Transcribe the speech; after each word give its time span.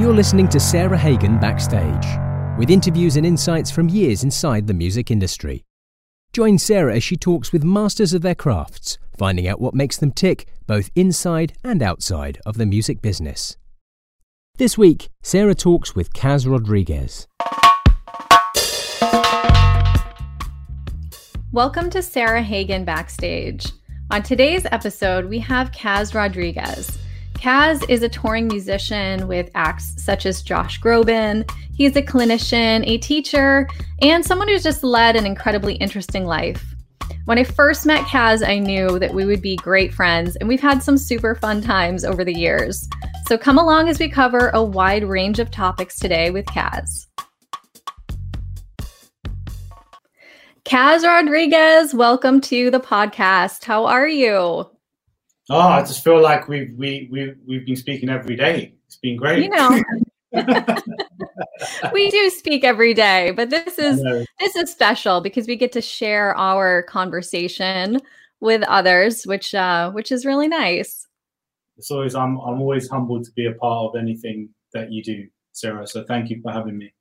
You're 0.00 0.14
listening 0.14 0.48
to 0.48 0.58
Sarah 0.58 0.96
Hagen 0.96 1.38
Backstage, 1.38 2.06
with 2.58 2.70
interviews 2.70 3.16
and 3.16 3.26
insights 3.26 3.70
from 3.70 3.90
years 3.90 4.24
inside 4.24 4.66
the 4.66 4.72
music 4.72 5.10
industry. 5.10 5.62
Join 6.32 6.56
Sarah 6.56 6.96
as 6.96 7.04
she 7.04 7.18
talks 7.18 7.52
with 7.52 7.64
masters 7.64 8.14
of 8.14 8.22
their 8.22 8.34
crafts, 8.34 8.96
finding 9.18 9.46
out 9.46 9.60
what 9.60 9.74
makes 9.74 9.98
them 9.98 10.10
tick 10.10 10.48
both 10.66 10.90
inside 10.94 11.52
and 11.62 11.82
outside 11.82 12.40
of 12.46 12.56
the 12.56 12.64
music 12.64 13.02
business. 13.02 13.58
This 14.56 14.78
week, 14.78 15.10
Sarah 15.20 15.54
talks 15.54 15.94
with 15.94 16.14
Kaz 16.14 16.50
Rodriguez. 16.50 17.28
Welcome 21.52 21.90
to 21.90 22.00
Sarah 22.00 22.42
Hagen 22.42 22.86
Backstage. 22.86 23.66
On 24.10 24.22
today's 24.22 24.64
episode, 24.72 25.26
we 25.26 25.40
have 25.40 25.72
Kaz 25.72 26.14
Rodriguez. 26.14 26.96
Kaz 27.40 27.82
is 27.88 28.02
a 28.02 28.08
touring 28.10 28.48
musician 28.48 29.26
with 29.26 29.48
acts 29.54 29.94
such 29.96 30.26
as 30.26 30.42
Josh 30.42 30.78
Groban. 30.78 31.50
He's 31.74 31.96
a 31.96 32.02
clinician, 32.02 32.86
a 32.86 32.98
teacher, 32.98 33.66
and 34.02 34.22
someone 34.22 34.46
who's 34.46 34.62
just 34.62 34.84
led 34.84 35.16
an 35.16 35.24
incredibly 35.24 35.76
interesting 35.76 36.26
life. 36.26 36.62
When 37.24 37.38
I 37.38 37.44
first 37.44 37.86
met 37.86 38.04
Kaz, 38.04 38.46
I 38.46 38.58
knew 38.58 38.98
that 38.98 39.14
we 39.14 39.24
would 39.24 39.40
be 39.40 39.56
great 39.56 39.94
friends, 39.94 40.36
and 40.36 40.50
we've 40.50 40.60
had 40.60 40.82
some 40.82 40.98
super 40.98 41.34
fun 41.34 41.62
times 41.62 42.04
over 42.04 42.26
the 42.26 42.38
years. 42.38 42.86
So 43.26 43.38
come 43.38 43.56
along 43.56 43.88
as 43.88 43.98
we 43.98 44.10
cover 44.10 44.50
a 44.50 44.62
wide 44.62 45.04
range 45.04 45.38
of 45.38 45.50
topics 45.50 45.98
today 45.98 46.30
with 46.30 46.44
Kaz. 46.44 47.06
Kaz 50.66 51.04
Rodriguez, 51.04 51.94
welcome 51.94 52.42
to 52.42 52.70
the 52.70 52.80
podcast. 52.80 53.64
How 53.64 53.86
are 53.86 54.06
you? 54.08 54.66
Oh, 55.50 55.58
I 55.58 55.80
just 55.80 56.04
feel 56.04 56.22
like 56.22 56.46
we've 56.46 56.72
we 56.76 57.08
we 57.10 57.34
we've 57.44 57.66
been 57.66 57.74
speaking 57.74 58.08
every 58.08 58.36
day. 58.36 58.72
It's 58.86 58.96
been 58.96 59.16
great. 59.16 59.42
You 59.42 59.50
know. 59.50 59.82
we 61.92 62.08
do 62.08 62.30
speak 62.30 62.62
every 62.62 62.94
day, 62.94 63.32
but 63.32 63.50
this 63.50 63.76
is 63.76 64.00
this 64.38 64.54
is 64.54 64.70
special 64.70 65.20
because 65.20 65.48
we 65.48 65.56
get 65.56 65.72
to 65.72 65.80
share 65.80 66.36
our 66.36 66.84
conversation 66.84 67.98
with 68.38 68.62
others, 68.62 69.24
which 69.24 69.52
uh 69.52 69.90
which 69.90 70.12
is 70.12 70.24
really 70.24 70.46
nice. 70.46 71.08
It's 71.76 71.90
always 71.90 72.14
I'm 72.14 72.38
I'm 72.38 72.60
always 72.60 72.88
humbled 72.88 73.24
to 73.24 73.32
be 73.32 73.46
a 73.46 73.52
part 73.52 73.90
of 73.90 74.00
anything 74.00 74.50
that 74.72 74.92
you 74.92 75.02
do, 75.02 75.26
Sarah. 75.50 75.84
So 75.84 76.04
thank 76.04 76.30
you 76.30 76.40
for 76.42 76.52
having 76.52 76.78
me. 76.78 76.94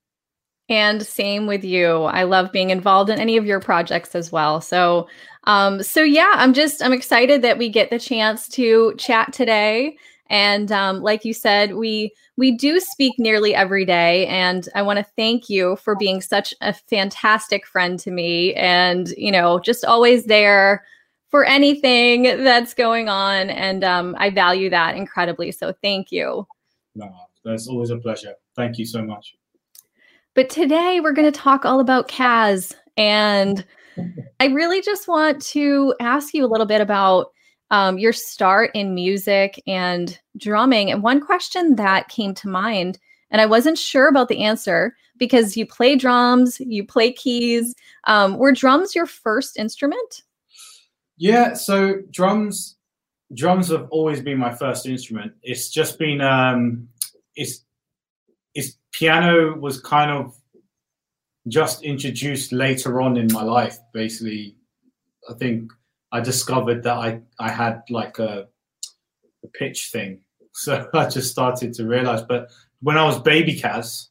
And 0.69 1.05
same 1.05 1.47
with 1.47 1.63
you. 1.63 2.03
I 2.03 2.23
love 2.23 2.51
being 2.51 2.69
involved 2.69 3.09
in 3.09 3.19
any 3.19 3.37
of 3.37 3.45
your 3.45 3.59
projects 3.59 4.13
as 4.13 4.31
well. 4.31 4.61
So, 4.61 5.07
um, 5.45 5.81
so 5.81 6.03
yeah, 6.03 6.31
I'm 6.35 6.53
just 6.53 6.83
I'm 6.83 6.93
excited 6.93 7.41
that 7.41 7.57
we 7.57 7.69
get 7.69 7.89
the 7.89 7.99
chance 7.99 8.47
to 8.49 8.93
chat 8.97 9.33
today. 9.33 9.97
And 10.29 10.71
um, 10.71 11.01
like 11.01 11.25
you 11.25 11.33
said, 11.33 11.73
we 11.75 12.13
we 12.37 12.51
do 12.51 12.79
speak 12.79 13.15
nearly 13.17 13.55
every 13.55 13.83
day, 13.83 14.27
and 14.27 14.69
I 14.75 14.83
want 14.83 14.99
to 14.99 15.05
thank 15.15 15.49
you 15.49 15.75
for 15.77 15.95
being 15.95 16.21
such 16.21 16.53
a 16.61 16.71
fantastic 16.71 17.65
friend 17.65 17.99
to 17.99 18.11
me, 18.11 18.53
and 18.53 19.09
you 19.17 19.31
know, 19.31 19.59
just 19.59 19.83
always 19.83 20.25
there 20.25 20.85
for 21.29 21.45
anything 21.45 22.23
that's 22.23 22.73
going 22.73 23.09
on. 23.09 23.49
And 23.49 23.83
um, 23.83 24.15
I 24.19 24.29
value 24.29 24.69
that 24.69 24.95
incredibly. 24.95 25.51
So 25.51 25.73
thank 25.81 26.11
you. 26.11 26.47
No, 26.95 27.11
that's 27.43 27.67
always 27.67 27.89
a 27.89 27.97
pleasure. 27.97 28.35
Thank 28.55 28.77
you 28.77 28.85
so 28.85 29.01
much. 29.01 29.35
But 30.39 30.49
today 30.49 31.01
we're 31.01 31.11
going 31.11 31.29
to 31.29 31.37
talk 31.37 31.65
all 31.65 31.81
about 31.81 32.07
Kaz. 32.07 32.73
And 32.95 33.65
I 34.39 34.45
really 34.45 34.81
just 34.81 35.05
want 35.05 35.41
to 35.47 35.93
ask 35.99 36.33
you 36.33 36.45
a 36.45 36.47
little 36.47 36.65
bit 36.65 36.79
about 36.79 37.33
um, 37.71 37.97
your 37.97 38.13
start 38.13 38.71
in 38.73 38.95
music 38.95 39.61
and 39.67 40.17
drumming. 40.37 40.91
And 40.91 41.03
one 41.03 41.19
question 41.19 41.75
that 41.75 42.07
came 42.07 42.33
to 42.35 42.47
mind, 42.47 42.99
and 43.31 43.41
I 43.41 43.47
wasn't 43.47 43.77
sure 43.77 44.07
about 44.07 44.29
the 44.29 44.41
answer 44.41 44.95
because 45.17 45.57
you 45.57 45.65
play 45.65 45.97
drums, 45.97 46.57
you 46.61 46.85
play 46.85 47.11
keys. 47.11 47.75
Um, 48.05 48.37
were 48.37 48.53
drums 48.53 48.95
your 48.95 49.07
first 49.07 49.57
instrument? 49.57 50.21
Yeah, 51.17 51.53
so 51.53 51.95
drums 52.11 52.77
drums 53.33 53.67
have 53.71 53.89
always 53.91 54.21
been 54.21 54.37
my 54.37 54.55
first 54.55 54.85
instrument. 54.85 55.33
It's 55.43 55.69
just 55.69 55.99
been 55.99 56.21
um 56.21 56.87
it's 57.35 57.65
piano 58.91 59.57
was 59.57 59.81
kind 59.81 60.11
of 60.11 60.35
just 61.47 61.83
introduced 61.83 62.51
later 62.51 63.01
on 63.01 63.17
in 63.17 63.27
my 63.31 63.43
life. 63.43 63.77
Basically, 63.93 64.55
I 65.29 65.33
think 65.33 65.71
I 66.11 66.19
discovered 66.21 66.83
that 66.83 66.97
I 66.97 67.21
I 67.39 67.49
had 67.49 67.83
like 67.89 68.19
a, 68.19 68.47
a 69.43 69.47
pitch 69.47 69.89
thing, 69.91 70.21
so 70.53 70.87
I 70.93 71.07
just 71.07 71.31
started 71.31 71.73
to 71.73 71.85
realize. 71.85 72.21
But 72.21 72.49
when 72.81 72.97
I 72.97 73.05
was 73.05 73.19
baby 73.19 73.59
Kaz, 73.59 74.07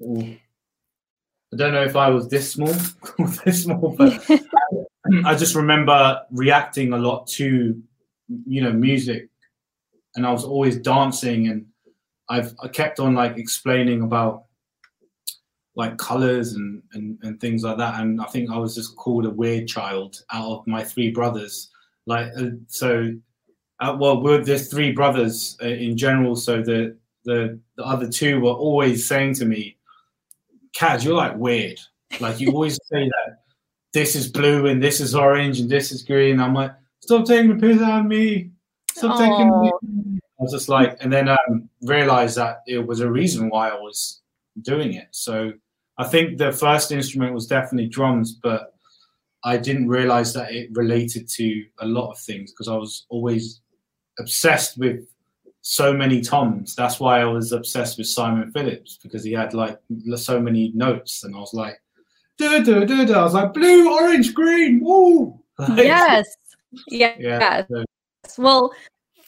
I 0.00 1.56
don't 1.56 1.72
know 1.72 1.84
if 1.84 1.96
I 1.96 2.10
was 2.10 2.28
this 2.28 2.52
small 2.52 2.74
or 3.18 3.28
this 3.44 3.64
small, 3.64 3.94
but 3.96 4.28
I 5.24 5.34
just 5.34 5.54
remember 5.54 6.20
reacting 6.30 6.92
a 6.92 6.98
lot 6.98 7.26
to 7.38 7.80
you 8.46 8.62
know 8.62 8.72
music, 8.72 9.28
and 10.14 10.26
I 10.26 10.32
was 10.32 10.44
always 10.44 10.78
dancing 10.78 11.48
and 11.48 11.66
I've 12.28 12.54
I 12.62 12.68
kept 12.68 13.00
on 13.00 13.14
like 13.14 13.38
explaining 13.38 14.02
about 14.02 14.44
like 15.78 15.96
colors 15.96 16.54
and, 16.54 16.82
and 16.92 17.18
and 17.22 17.40
things 17.40 17.62
like 17.62 17.78
that 17.78 18.00
and 18.00 18.20
i 18.20 18.24
think 18.24 18.50
i 18.50 18.56
was 18.58 18.74
just 18.74 18.96
called 18.96 19.24
a 19.24 19.30
weird 19.30 19.68
child 19.68 20.24
out 20.32 20.58
of 20.58 20.66
my 20.66 20.82
three 20.82 21.10
brothers. 21.10 21.70
Like 22.04 22.32
uh, 22.36 22.50
so 22.66 23.12
uh, 23.80 23.96
well 23.98 24.20
we're 24.20 24.42
there's 24.42 24.68
three 24.68 24.92
brothers 24.92 25.56
uh, 25.62 25.68
in 25.68 25.96
general 25.96 26.34
so 26.36 26.62
the, 26.62 26.96
the 27.24 27.60
the 27.76 27.84
other 27.84 28.08
two 28.08 28.40
were 28.40 28.52
always 28.52 29.06
saying 29.06 29.34
to 29.34 29.44
me 29.44 29.76
Kaz, 30.76 31.04
you're 31.04 31.14
like 31.14 31.36
weird. 31.36 31.78
Like 32.20 32.40
you 32.40 32.50
always 32.52 32.74
say 32.92 33.08
that 33.08 33.42
this 33.92 34.14
is 34.14 34.30
blue 34.30 34.66
and 34.66 34.82
this 34.82 35.00
is 35.00 35.14
orange 35.14 35.60
and 35.60 35.70
this 35.70 35.92
is 35.92 36.02
green. 36.02 36.40
I'm 36.40 36.54
like 36.54 36.72
stop 37.00 37.26
taking 37.26 37.56
the 37.56 37.66
piss 37.66 37.80
out 37.80 38.00
of 38.00 38.06
me. 38.06 38.50
Stop 38.92 39.16
Aww. 39.16 39.18
taking 39.18 39.60
me 39.60 40.20
I 40.38 40.42
was 40.42 40.52
just 40.52 40.68
like, 40.68 40.96
and 41.00 41.12
then 41.12 41.28
um, 41.28 41.68
realized 41.82 42.36
that 42.36 42.62
it 42.66 42.86
was 42.86 43.00
a 43.00 43.10
reason 43.10 43.48
why 43.48 43.70
I 43.70 43.74
was 43.74 44.20
doing 44.62 44.94
it. 44.94 45.08
So 45.10 45.52
I 45.98 46.04
think 46.04 46.38
the 46.38 46.52
first 46.52 46.92
instrument 46.92 47.34
was 47.34 47.46
definitely 47.46 47.88
drums, 47.88 48.38
but 48.40 48.74
I 49.44 49.56
didn't 49.56 49.88
realize 49.88 50.32
that 50.34 50.52
it 50.52 50.70
related 50.72 51.28
to 51.30 51.64
a 51.80 51.86
lot 51.86 52.10
of 52.10 52.18
things 52.18 52.52
because 52.52 52.68
I 52.68 52.76
was 52.76 53.06
always 53.08 53.60
obsessed 54.18 54.78
with 54.78 55.06
so 55.62 55.92
many 55.92 56.20
toms. 56.20 56.74
That's 56.74 57.00
why 57.00 57.20
I 57.20 57.24
was 57.24 57.52
obsessed 57.52 57.98
with 57.98 58.06
Simon 58.06 58.50
Phillips 58.52 58.98
because 59.02 59.24
he 59.24 59.32
had 59.32 59.54
like 59.54 59.78
so 60.16 60.40
many 60.40 60.72
notes, 60.74 61.24
and 61.24 61.34
I 61.34 61.38
was 61.38 61.54
like, 61.54 61.80
duh, 62.38 62.62
duh, 62.62 62.84
duh, 62.84 63.04
duh. 63.04 63.20
I 63.20 63.22
was 63.24 63.34
like 63.34 63.52
blue, 63.52 63.92
orange, 63.92 64.34
green, 64.34 64.80
woo. 64.82 65.38
Like, 65.58 65.78
yes, 65.78 66.36
yeah. 66.88 67.14
yes. 67.18 67.66
So. 67.68 67.84
Well, 68.42 68.72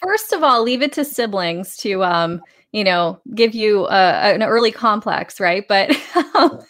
first 0.02 0.32
of 0.32 0.42
all, 0.42 0.62
leave 0.62 0.82
it 0.82 0.92
to 0.94 1.04
siblings 1.04 1.76
to 1.78 2.02
um, 2.04 2.42
you 2.72 2.84
know, 2.84 3.20
give 3.34 3.54
you 3.54 3.86
an 3.88 4.42
early 4.42 4.70
complex, 4.70 5.40
right? 5.40 5.66
But 5.66 5.90
um, 6.36 6.60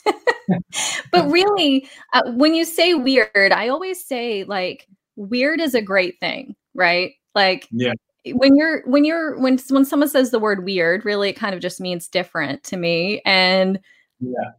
but 1.13 1.31
really, 1.31 1.89
uh, 2.13 2.23
when 2.33 2.55
you 2.55 2.65
say 2.65 2.95
weird, 2.95 3.53
I 3.53 3.69
always 3.69 4.05
say 4.05 4.45
like 4.45 4.87
weird 5.17 5.61
is 5.61 5.75
a 5.75 5.83
great 5.83 6.19
thing, 6.19 6.57
right? 6.75 7.13
Like 7.35 7.69
yeah. 7.71 7.93
When 8.33 8.55
you're 8.55 8.83
when 8.87 9.05
you're 9.05 9.39
when 9.39 9.59
when 9.69 9.85
someone 9.85 10.09
says 10.09 10.31
the 10.31 10.39
word 10.39 10.65
weird, 10.65 11.05
really 11.05 11.31
it 11.31 11.37
kind 11.37 11.55
of 11.55 11.61
just 11.61 11.81
means 11.81 12.09
different 12.09 12.63
to 12.65 12.77
me, 12.77 13.23
and 13.25 13.81
yeah. 14.21 14.53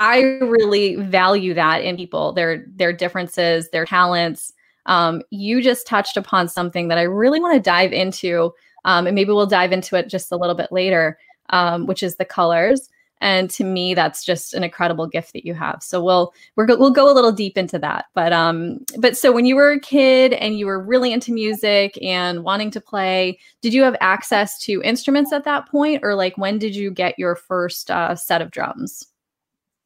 I 0.00 0.20
really 0.20 0.96
value 0.96 1.54
that 1.54 1.82
in 1.82 1.96
people, 1.96 2.32
their 2.32 2.64
their 2.74 2.92
differences, 2.92 3.70
their 3.70 3.86
talents. 3.86 4.52
Um, 4.88 5.22
you 5.30 5.62
just 5.62 5.86
touched 5.86 6.16
upon 6.16 6.48
something 6.48 6.88
that 6.88 6.98
I 6.98 7.02
really 7.02 7.40
want 7.40 7.54
to 7.54 7.60
dive 7.60 7.92
into 7.92 8.52
um, 8.84 9.06
and 9.06 9.14
maybe 9.14 9.32
we'll 9.32 9.46
dive 9.46 9.72
into 9.72 9.96
it 9.96 10.08
just 10.08 10.32
a 10.32 10.36
little 10.36 10.54
bit 10.54 10.72
later, 10.72 11.18
um, 11.50 11.86
which 11.86 12.02
is 12.02 12.16
the 12.16 12.24
colors. 12.24 12.88
And 13.20 13.50
to 13.50 13.64
me, 13.64 13.94
that's 13.94 14.24
just 14.24 14.54
an 14.54 14.62
incredible 14.62 15.08
gift 15.08 15.32
that 15.32 15.44
you 15.44 15.52
have. 15.52 15.82
So 15.82 16.02
we'll 16.02 16.32
we 16.56 16.64
will 16.64 16.92
go 16.92 17.10
a 17.10 17.14
little 17.14 17.32
deep 17.32 17.58
into 17.58 17.76
that. 17.80 18.06
But 18.14 18.32
um, 18.32 18.78
but 18.98 19.16
so 19.16 19.32
when 19.32 19.44
you 19.44 19.56
were 19.56 19.72
a 19.72 19.80
kid 19.80 20.34
and 20.34 20.56
you 20.56 20.66
were 20.66 20.80
really 20.80 21.12
into 21.12 21.32
music 21.32 21.98
and 22.00 22.44
wanting 22.44 22.70
to 22.70 22.80
play, 22.80 23.40
did 23.60 23.74
you 23.74 23.82
have 23.82 23.96
access 24.00 24.58
to 24.60 24.80
instruments 24.82 25.32
at 25.32 25.44
that 25.44 25.68
point, 25.68 26.00
or 26.04 26.14
like 26.14 26.38
when 26.38 26.58
did 26.58 26.76
you 26.76 26.92
get 26.92 27.18
your 27.18 27.34
first 27.34 27.90
uh, 27.90 28.14
set 28.14 28.40
of 28.40 28.52
drums? 28.52 29.04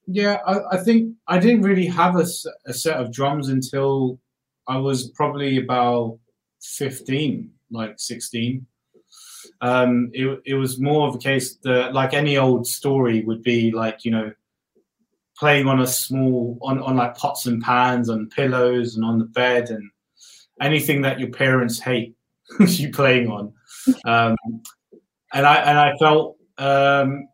Yeah, 0.07 0.39
I, 0.47 0.77
I, 0.77 0.77
think 0.79 1.15
I 1.29 1.39
didn't 1.39 1.63
really 1.63 1.87
have 1.87 2.17
a, 2.17 2.27
a 2.67 2.75
set 2.75 2.99
of 2.99 3.13
drums 3.13 3.49
until 3.49 4.19
I 4.73 4.79
was 4.79 5.11
probably 5.11 5.59
about 5.59 6.19
15, 6.63 7.51
like 7.71 7.95
16 7.99 8.67
um, 9.61 10.11
it, 10.13 10.41
it 10.45 10.55
was 10.55 10.81
more 10.81 11.09
of 11.09 11.17
a 11.17 11.19
case 11.19 11.57
that 11.65 11.93
like 11.93 12.15
any 12.15 12.37
old 12.37 12.67
story 12.67 13.23
would 13.25 13.43
be 13.43 13.71
like 13.71 14.05
you 14.05 14.11
know 14.11 14.33
playing 15.37 15.67
on 15.67 15.81
a 15.81 15.87
small 15.87 16.59
on, 16.63 16.81
on 16.81 16.97
like 16.97 17.17
pots 17.17 17.47
and 17.47 17.63
pans 17.63 18.09
and 18.09 18.31
pillows 18.31 18.97
and 18.97 19.05
on 19.05 19.19
the 19.19 19.25
bed 19.25 19.71
and 19.71 19.91
anything 20.61 21.03
that 21.03 21.19
your 21.19 21.31
parents 21.31 21.79
hate 21.79 22.17
you 22.61 22.91
playing 22.91 23.29
on. 23.29 23.53
Um, 24.05 24.37
and 25.35 25.47
i 25.47 25.57
and 25.57 25.79
i 25.79 25.93
felt 25.99 26.37
um, 26.59 27.27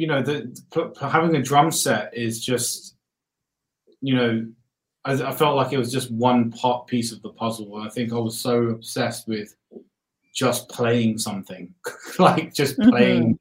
you 0.00 0.06
know, 0.06 0.22
the, 0.22 0.56
having 1.00 1.36
a 1.36 1.42
drum 1.42 1.70
set 1.70 2.16
is 2.16 2.42
just, 2.42 2.96
you 4.00 4.14
know, 4.14 4.46
I, 5.04 5.12
I, 5.12 5.32
felt 5.32 5.56
like 5.56 5.72
it 5.72 5.78
was 5.78 5.92
just 5.92 6.10
one 6.10 6.50
part 6.50 6.86
piece 6.86 7.12
of 7.12 7.22
the 7.22 7.30
puzzle. 7.30 7.78
And 7.78 7.86
I 7.86 7.90
think 7.90 8.12
I 8.12 8.18
was 8.18 8.38
so 8.38 8.64
obsessed 8.64 9.26
with 9.26 9.54
just 10.34 10.68
playing 10.68 11.18
something, 11.18 11.74
like 12.18 12.52
just 12.54 12.78
mm-hmm. 12.78 12.90
playing, 12.90 13.22
mm-hmm. 13.22 13.32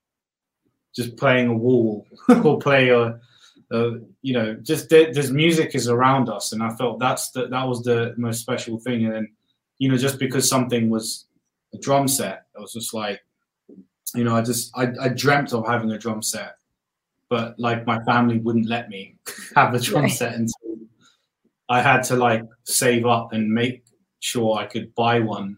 just 0.96 1.18
playing 1.18 1.48
a 1.48 1.54
wall 1.54 2.08
or 2.44 2.60
play 2.60 2.90
a, 2.90 3.20
a, 3.72 3.92
you 4.22 4.34
know, 4.34 4.56
just 4.56 4.90
there's 4.90 5.32
music 5.32 5.76
is 5.76 5.88
around 5.88 6.30
us, 6.30 6.54
and 6.54 6.64
I 6.64 6.70
felt 6.76 7.00
that's 7.00 7.32
the, 7.32 7.48
that 7.48 7.68
was 7.68 7.84
the 7.84 8.14
most 8.18 8.42
special 8.42 8.80
thing. 8.80 9.06
And 9.06 9.14
then, 9.14 9.32
you 9.78 9.90
know, 9.90 9.98
just 9.98 10.18
because 10.18 10.50
something 10.50 10.90
was 10.90 11.26
a 11.74 11.78
drum 11.78 12.08
set, 12.08 12.46
I 12.58 12.62
was 12.62 12.74
just 12.74 12.94
like, 12.94 13.22
you 14.16 14.24
know, 14.24 14.36
I 14.36 14.42
just 14.42 14.72
I, 14.76 14.88
I 15.00 15.10
dreamt 15.10 15.54
of 15.54 15.68
having 15.68 15.92
a 15.92 16.00
drum 16.00 16.24
set, 16.24 16.56
but 17.30 17.60
like 17.60 17.86
my 17.86 18.02
family 18.06 18.40
wouldn't 18.40 18.68
let 18.68 18.90
me 18.90 19.18
have 19.56 19.74
a 19.74 19.80
drum 19.80 20.04
right. 20.04 20.12
set 20.12 20.34
until 20.34 20.69
I 21.70 21.82
had 21.82 22.04
to 22.04 22.16
like 22.16 22.44
save 22.66 23.06
up 23.06 23.34
and 23.34 23.52
make 23.52 23.84
sure 24.20 24.58
I 24.58 24.66
could 24.66 24.94
buy 24.96 25.20
one. 25.20 25.58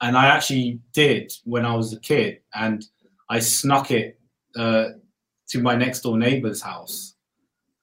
And 0.00 0.16
I 0.16 0.26
actually 0.26 0.80
did 0.92 1.32
when 1.44 1.66
I 1.66 1.74
was 1.74 1.92
a 1.92 2.00
kid, 2.00 2.40
and 2.54 2.82
I 3.28 3.40
snuck 3.40 3.90
it 3.90 4.18
uh, 4.56 4.90
to 5.50 5.60
my 5.60 5.74
next 5.76 6.00
door 6.00 6.16
neighbor's 6.16 6.62
house. 6.62 7.14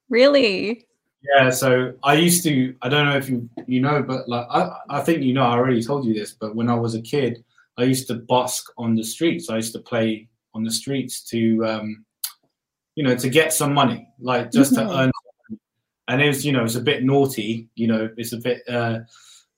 Really? 0.09 0.87
Yeah. 1.35 1.51
So 1.51 1.93
I 2.03 2.13
used 2.13 2.43
to. 2.45 2.75
I 2.81 2.89
don't 2.89 3.05
know 3.05 3.17
if 3.17 3.29
you 3.29 3.47
you 3.67 3.81
know, 3.81 4.01
but 4.01 4.27
like 4.27 4.47
I 4.49 4.77
I 4.89 5.01
think 5.01 5.21
you 5.21 5.33
know. 5.33 5.43
I 5.43 5.53
already 5.53 5.83
told 5.83 6.05
you 6.05 6.13
this, 6.13 6.33
but 6.33 6.55
when 6.55 6.69
I 6.69 6.75
was 6.75 6.95
a 6.95 7.01
kid, 7.01 7.43
I 7.77 7.83
used 7.83 8.07
to 8.07 8.15
busk 8.15 8.71
on 8.77 8.95
the 8.95 9.03
streets. 9.03 9.49
I 9.49 9.57
used 9.57 9.73
to 9.73 9.79
play 9.79 10.27
on 10.55 10.63
the 10.63 10.71
streets 10.71 11.21
to, 11.29 11.65
um, 11.65 12.05
you 12.95 13.03
know, 13.03 13.15
to 13.15 13.29
get 13.29 13.53
some 13.53 13.73
money, 13.73 14.07
like 14.19 14.51
just 14.51 14.73
mm-hmm. 14.73 14.87
to 14.87 14.99
earn. 14.99 15.11
And 16.07 16.21
it 16.21 16.27
was, 16.27 16.45
you 16.45 16.51
know, 16.51 16.63
it's 16.63 16.75
a 16.75 16.81
bit 16.81 17.03
naughty. 17.03 17.67
You 17.75 17.87
know, 17.87 18.09
it's 18.17 18.33
a 18.33 18.37
bit 18.37 18.61
uh, 18.69 18.99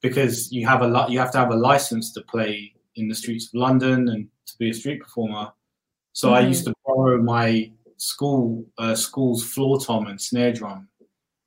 because 0.01 0.51
you 0.51 0.68
have 0.68 0.81
a 0.81 0.88
lot. 0.88 1.12
You 1.12 1.19
have 1.19 1.31
to 1.34 1.38
have 1.38 1.51
a 1.51 1.56
license 1.56 2.12
to 2.13 2.22
play 2.22 2.74
in 2.96 3.07
the 3.07 3.16
streets 3.16 3.48
of 3.48 3.60
London 3.60 4.10
and 4.10 4.28
to 4.48 4.57
be 4.57 4.69
a 4.69 4.74
street 4.74 5.01
performer. 5.01 5.51
So 6.13 6.30
mm-hmm. 6.30 6.46
I 6.46 6.48
used 6.48 6.66
to 6.66 6.74
borrow 6.86 7.22
my 7.22 7.72
school 7.98 8.66
uh, 8.78 8.96
school's 8.96 9.44
floor 9.44 9.80
tom 9.80 10.07
and 10.07 10.19
snare 10.19 10.54
drum, 10.54 10.88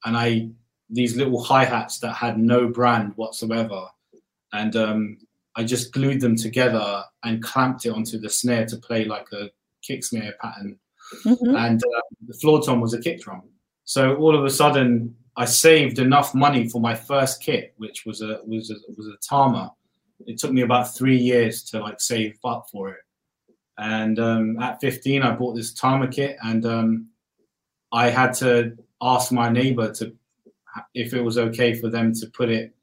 and 0.05 0.17
I 0.17 0.51
these 0.89 1.17
little 1.17 1.43
hi 1.43 1.65
hats 1.65 1.99
that 2.01 2.15
had 2.15 2.39
no 2.39 2.69
brand 2.69 3.13
whatsoever, 3.17 3.87
and 4.53 4.77
um, 4.77 5.19
I 5.57 5.65
just 5.65 5.93
glued 5.93 6.21
them 6.21 6.37
together 6.37 7.05
and 7.25 7.43
clamped 7.43 7.87
it 7.87 7.91
onto 7.91 8.19
the 8.19 8.31
snare 8.31 8.67
to 8.67 8.77
play 8.77 9.05
like 9.05 9.27
a 9.33 9.51
kick 9.83 10.05
snare 10.05 10.35
pattern. 10.41 10.79
Mm-hmm. 11.25 11.55
And 11.55 11.83
uh, 11.83 12.01
the 12.27 12.35
floor 12.35 12.63
tom 12.63 12.81
was 12.81 12.95
a 12.95 13.01
kick 13.01 13.21
drum. 13.21 13.43
So 13.93 14.17
all 14.17 14.35
of 14.35 14.43
a 14.43 14.49
sudden, 14.49 15.15
I 15.37 15.45
saved 15.45 15.99
enough 15.99 16.35
money 16.35 16.67
for 16.67 16.81
my 16.81 16.95
first 16.95 17.43
kit, 17.43 17.75
which 17.77 18.07
was 18.07 18.23
a 18.23 18.41
was 18.47 18.71
a, 18.71 18.77
was 18.97 19.07
a 19.07 19.19
Tama. 19.19 19.71
It 20.27 20.39
took 20.39 20.51
me 20.51 20.63
about 20.63 20.95
three 20.97 21.19
years 21.19 21.63
to 21.65 21.81
like 21.81 22.01
save 22.01 22.39
up 22.43 22.69
for 22.73 22.89
it. 22.89 23.01
And 23.77 24.19
um, 24.19 24.59
at 24.61 24.81
15, 24.81 25.21
I 25.21 25.33
bought 25.33 25.57
this 25.57 25.75
Tama 25.75 26.09
kit, 26.09 26.39
and 26.43 26.65
um, 26.65 27.09
I 27.93 28.09
had 28.09 28.33
to 28.37 28.79
ask 29.03 29.31
my 29.31 29.51
neighbor 29.51 29.93
to 29.93 30.17
if 30.95 31.13
it 31.13 31.21
was 31.21 31.37
okay 31.37 31.75
for 31.75 31.91
them 31.91 32.15
to 32.15 32.27
put 32.29 32.49
it 32.49 32.75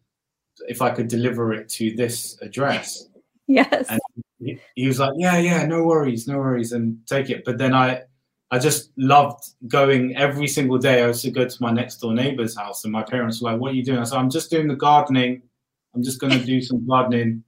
if 0.67 0.79
I 0.79 0.91
could 0.91 1.07
deliver 1.07 1.53
it 1.53 1.69
to 1.69 1.95
this 1.95 2.39
address. 2.43 3.07
Yes. 3.47 3.87
And 3.89 3.99
he, 4.37 4.59
he 4.75 4.85
was 4.85 4.99
like, 4.99 5.13
yeah, 5.17 5.39
yeah, 5.39 5.65
no 5.65 5.85
worries, 5.85 6.27
no 6.27 6.37
worries, 6.37 6.71
and 6.71 6.99
take 7.07 7.31
it. 7.31 7.45
But 7.45 7.57
then 7.57 7.73
I, 7.73 8.03
I 8.51 8.57
just 8.57 8.91
loved 8.97 9.43
going 9.67 10.15
every 10.17 10.47
single 10.47 10.79
day. 10.79 11.03
I 11.03 11.07
used 11.07 11.21
to 11.23 11.31
go 11.31 11.47
to 11.47 11.61
my 11.61 11.71
next 11.71 11.97
door 11.97 12.13
neighbor's 12.13 12.57
house, 12.57 12.83
and 12.83 12.91
my 12.91 13.03
parents 13.03 13.41
were 13.41 13.51
like, 13.51 13.61
"What 13.61 13.71
are 13.71 13.75
you 13.75 13.83
doing?" 13.83 13.99
I 13.99 14.03
said, 14.03 14.17
"I'm 14.17 14.29
just 14.29 14.49
doing 14.49 14.67
the 14.67 14.75
gardening. 14.75 15.43
I'm 15.93 16.03
just 16.03 16.19
going 16.19 16.33
to 16.33 16.43
do 16.45 16.61
some 16.61 16.85
gardening." 16.87 17.43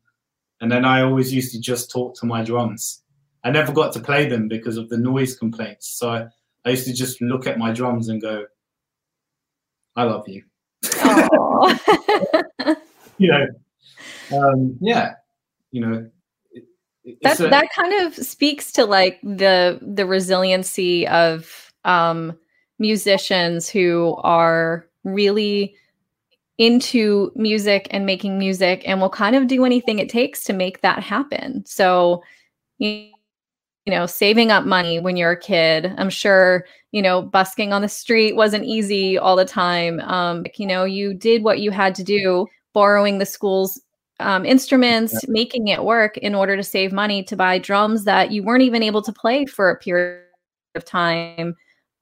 And 0.62 0.72
then 0.72 0.86
I 0.86 1.02
always 1.02 1.34
used 1.34 1.52
to 1.54 1.60
just 1.60 1.90
talk 1.90 2.16
to 2.20 2.28
my 2.28 2.44
drums. 2.44 3.02
I 3.44 3.50
never 3.50 3.72
got 3.72 3.94
to 3.94 4.00
play 4.00 4.28
them 4.30 4.48
because 4.48 4.78
of 4.78 4.90
the 4.90 4.98
noise 4.98 5.36
complaints. 5.36 5.88
So 5.88 6.12
I, 6.12 6.28
I 6.66 6.70
used 6.70 6.86
to 6.86 6.94
just 6.94 7.20
look 7.20 7.48
at 7.48 7.58
my 7.58 7.72
drums 7.72 8.10
and 8.10 8.22
go, 8.22 8.46
"I 9.96 10.04
love 10.04 10.28
you." 10.28 10.44
you 13.18 13.32
know, 13.32 13.48
um, 14.38 14.78
yeah, 14.80 15.16
you 15.72 15.82
know, 15.82 16.10
that 17.24 17.40
a, 17.40 17.50
that 17.50 17.68
kind 17.76 18.06
of 18.06 18.14
speaks 18.16 18.72
to 18.74 18.86
like 18.86 19.20
the 19.22 19.80
the 19.82 20.06
resiliency 20.06 21.08
of 21.08 21.72
um, 21.84 22.38
musicians 22.80 23.70
who 23.70 24.16
are 24.24 24.88
really 25.04 25.76
into 26.58 27.32
music 27.36 27.88
and 27.90 28.06
making 28.06 28.38
music 28.38 28.84
and 28.86 29.02
will 29.02 29.10
kind 29.10 29.36
of 29.36 29.48
do 29.48 29.66
anything 29.66 29.98
it 29.98 30.10
takes 30.10 30.44
to 30.44 30.54
make 30.54 30.82
that 30.82 31.02
happen. 31.02 31.66
So, 31.66 32.22
you 32.78 33.10
know, 33.88 34.06
saving 34.06 34.52
up 34.52 34.66
money 34.66 35.00
when 35.00 35.18
you're 35.18 35.32
a 35.32 35.40
kid, 35.40 35.92
I'm 35.98 36.12
sure, 36.12 36.66
you 36.92 37.02
know, 37.02 37.24
busking 37.24 37.74
on 37.74 37.82
the 37.82 37.90
street 37.90 38.36
wasn't 38.36 38.66
easy 38.66 39.18
all 39.18 39.36
the 39.36 39.46
time. 39.46 40.02
Um, 40.02 40.46
you 40.56 40.68
know, 40.68 40.84
you 40.84 41.16
did 41.16 41.44
what 41.44 41.60
you 41.62 41.72
had 41.72 41.96
to 41.96 42.04
do 42.04 42.46
borrowing 42.74 43.18
the 43.18 43.26
school's 43.26 43.82
um, 44.22 44.46
instruments, 44.46 45.14
yeah. 45.14 45.20
making 45.28 45.68
it 45.68 45.84
work 45.84 46.18
in 46.18 46.36
order 46.36 46.56
to 46.56 46.64
save 46.64 46.92
money 46.92 47.24
to 47.24 47.36
buy 47.36 47.58
drums 47.58 48.06
that 48.06 48.32
you 48.32 48.44
weren't 48.44 48.64
even 48.64 48.84
able 48.84 49.02
to 49.02 49.12
play 49.12 49.46
for 49.46 49.70
a 49.70 49.78
period 49.78 50.24
of 50.76 50.86
time, 50.86 51.56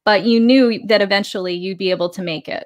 but 0.05 0.23
you 0.23 0.39
knew 0.39 0.85
that 0.87 1.01
eventually 1.01 1.53
you'd 1.53 1.77
be 1.77 1.91
able 1.91 2.09
to 2.09 2.21
make 2.21 2.47
it. 2.47 2.65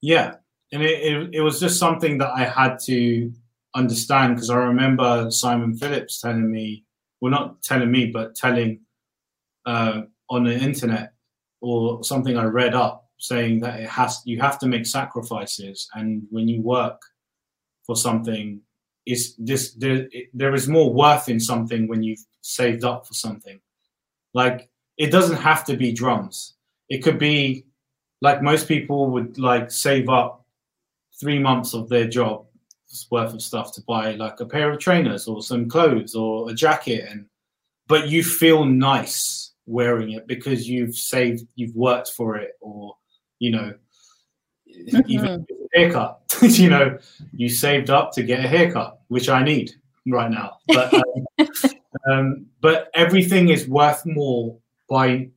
Yeah. 0.00 0.36
And 0.72 0.82
it, 0.82 1.00
it, 1.00 1.30
it 1.34 1.40
was 1.40 1.60
just 1.60 1.78
something 1.78 2.18
that 2.18 2.30
I 2.30 2.44
had 2.44 2.78
to 2.86 3.32
understand 3.74 4.34
because 4.34 4.50
I 4.50 4.56
remember 4.56 5.30
Simon 5.30 5.76
Phillips 5.76 6.20
telling 6.20 6.50
me, 6.50 6.84
well, 7.20 7.32
not 7.32 7.62
telling 7.62 7.90
me, 7.90 8.06
but 8.06 8.34
telling 8.34 8.80
uh, 9.66 10.02
on 10.30 10.44
the 10.44 10.58
internet 10.58 11.12
or 11.60 12.04
something 12.04 12.36
I 12.36 12.44
read 12.44 12.74
up 12.74 13.08
saying 13.18 13.60
that 13.60 13.80
it 13.80 13.88
has 13.88 14.22
you 14.24 14.40
have 14.40 14.58
to 14.60 14.66
make 14.66 14.86
sacrifices 14.86 15.88
and 15.94 16.22
when 16.30 16.46
you 16.46 16.62
work 16.62 17.00
for 17.88 17.96
something 17.96 18.60
is 19.06 19.34
this 19.38 19.72
there, 19.72 20.06
there 20.34 20.54
is 20.54 20.68
more 20.68 20.92
worth 20.92 21.28
in 21.28 21.40
something 21.40 21.88
when 21.88 22.02
you've 22.02 22.24
saved 22.42 22.84
up 22.84 23.06
for 23.06 23.14
something 23.14 23.58
like 24.34 24.68
it 24.98 25.10
doesn't 25.10 25.38
have 25.38 25.64
to 25.64 25.76
be 25.76 25.90
drums 25.92 26.54
it 26.88 26.98
could 26.98 27.18
be 27.18 27.64
like 28.20 28.42
most 28.42 28.68
people 28.68 29.10
would 29.10 29.38
like 29.38 29.70
save 29.70 30.08
up 30.08 30.44
three 31.18 31.38
months 31.38 31.74
of 31.74 31.88
their 31.88 32.06
job 32.06 32.44
worth 33.10 33.34
of 33.34 33.42
stuff 33.42 33.72
to 33.72 33.82
buy 33.88 34.12
like 34.12 34.38
a 34.40 34.46
pair 34.46 34.70
of 34.70 34.78
trainers 34.78 35.26
or 35.26 35.42
some 35.42 35.68
clothes 35.68 36.14
or 36.14 36.50
a 36.50 36.54
jacket 36.54 37.04
and 37.08 37.26
but 37.86 38.08
you 38.08 38.22
feel 38.22 38.64
nice 38.64 39.52
wearing 39.66 40.12
it 40.12 40.26
because 40.26 40.68
you've 40.68 40.94
saved 40.94 41.42
you've 41.56 41.74
worked 41.74 42.08
for 42.08 42.36
it 42.36 42.52
or 42.60 42.94
you 43.38 43.50
know, 43.50 43.72
mm-hmm. 44.68 45.00
even 45.06 45.46
haircut, 45.74 46.20
you 46.42 46.70
know, 46.70 46.98
you 47.32 47.48
saved 47.48 47.90
up 47.90 48.12
to 48.12 48.22
get 48.22 48.44
a 48.44 48.48
haircut, 48.48 49.00
which 49.08 49.28
I 49.28 49.42
need 49.42 49.72
right 50.06 50.30
now. 50.30 50.58
But 50.68 50.94
um, 50.94 51.26
um, 52.10 52.46
but 52.60 52.90
everything 52.94 53.48
is 53.48 53.68
worth 53.68 54.04
more 54.06 54.56
by 54.88 55.28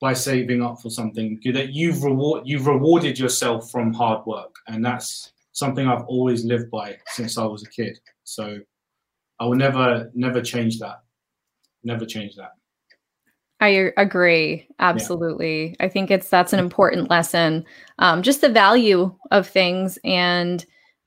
by 0.00 0.12
saving 0.12 0.62
up 0.62 0.80
for 0.82 0.90
something 0.90 1.40
that 1.52 1.72
you've 1.72 2.02
reward 2.02 2.42
you've 2.44 2.66
rewarded 2.66 3.18
yourself 3.18 3.70
from 3.70 3.92
hard 3.92 4.24
work, 4.26 4.54
and 4.68 4.84
that's 4.84 5.32
something 5.52 5.86
I've 5.86 6.04
always 6.04 6.44
lived 6.44 6.70
by 6.70 6.96
since 7.06 7.38
I 7.38 7.44
was 7.44 7.62
a 7.62 7.70
kid. 7.70 7.98
So 8.24 8.58
I 9.40 9.46
will 9.46 9.56
never 9.56 10.10
never 10.14 10.40
change 10.42 10.78
that. 10.80 11.02
Never 11.82 12.06
change 12.06 12.34
that. 12.36 12.52
I 13.64 13.92
agree. 13.96 14.68
Absolutely. 14.78 15.68
Yeah. 15.68 15.86
I 15.86 15.88
think 15.88 16.10
it's 16.10 16.28
that's 16.28 16.52
an 16.52 16.58
important 16.58 17.08
lesson. 17.08 17.64
Um, 17.98 18.20
just 18.20 18.42
the 18.42 18.50
value 18.50 19.14
of 19.30 19.48
things 19.48 19.98
and 20.04 20.62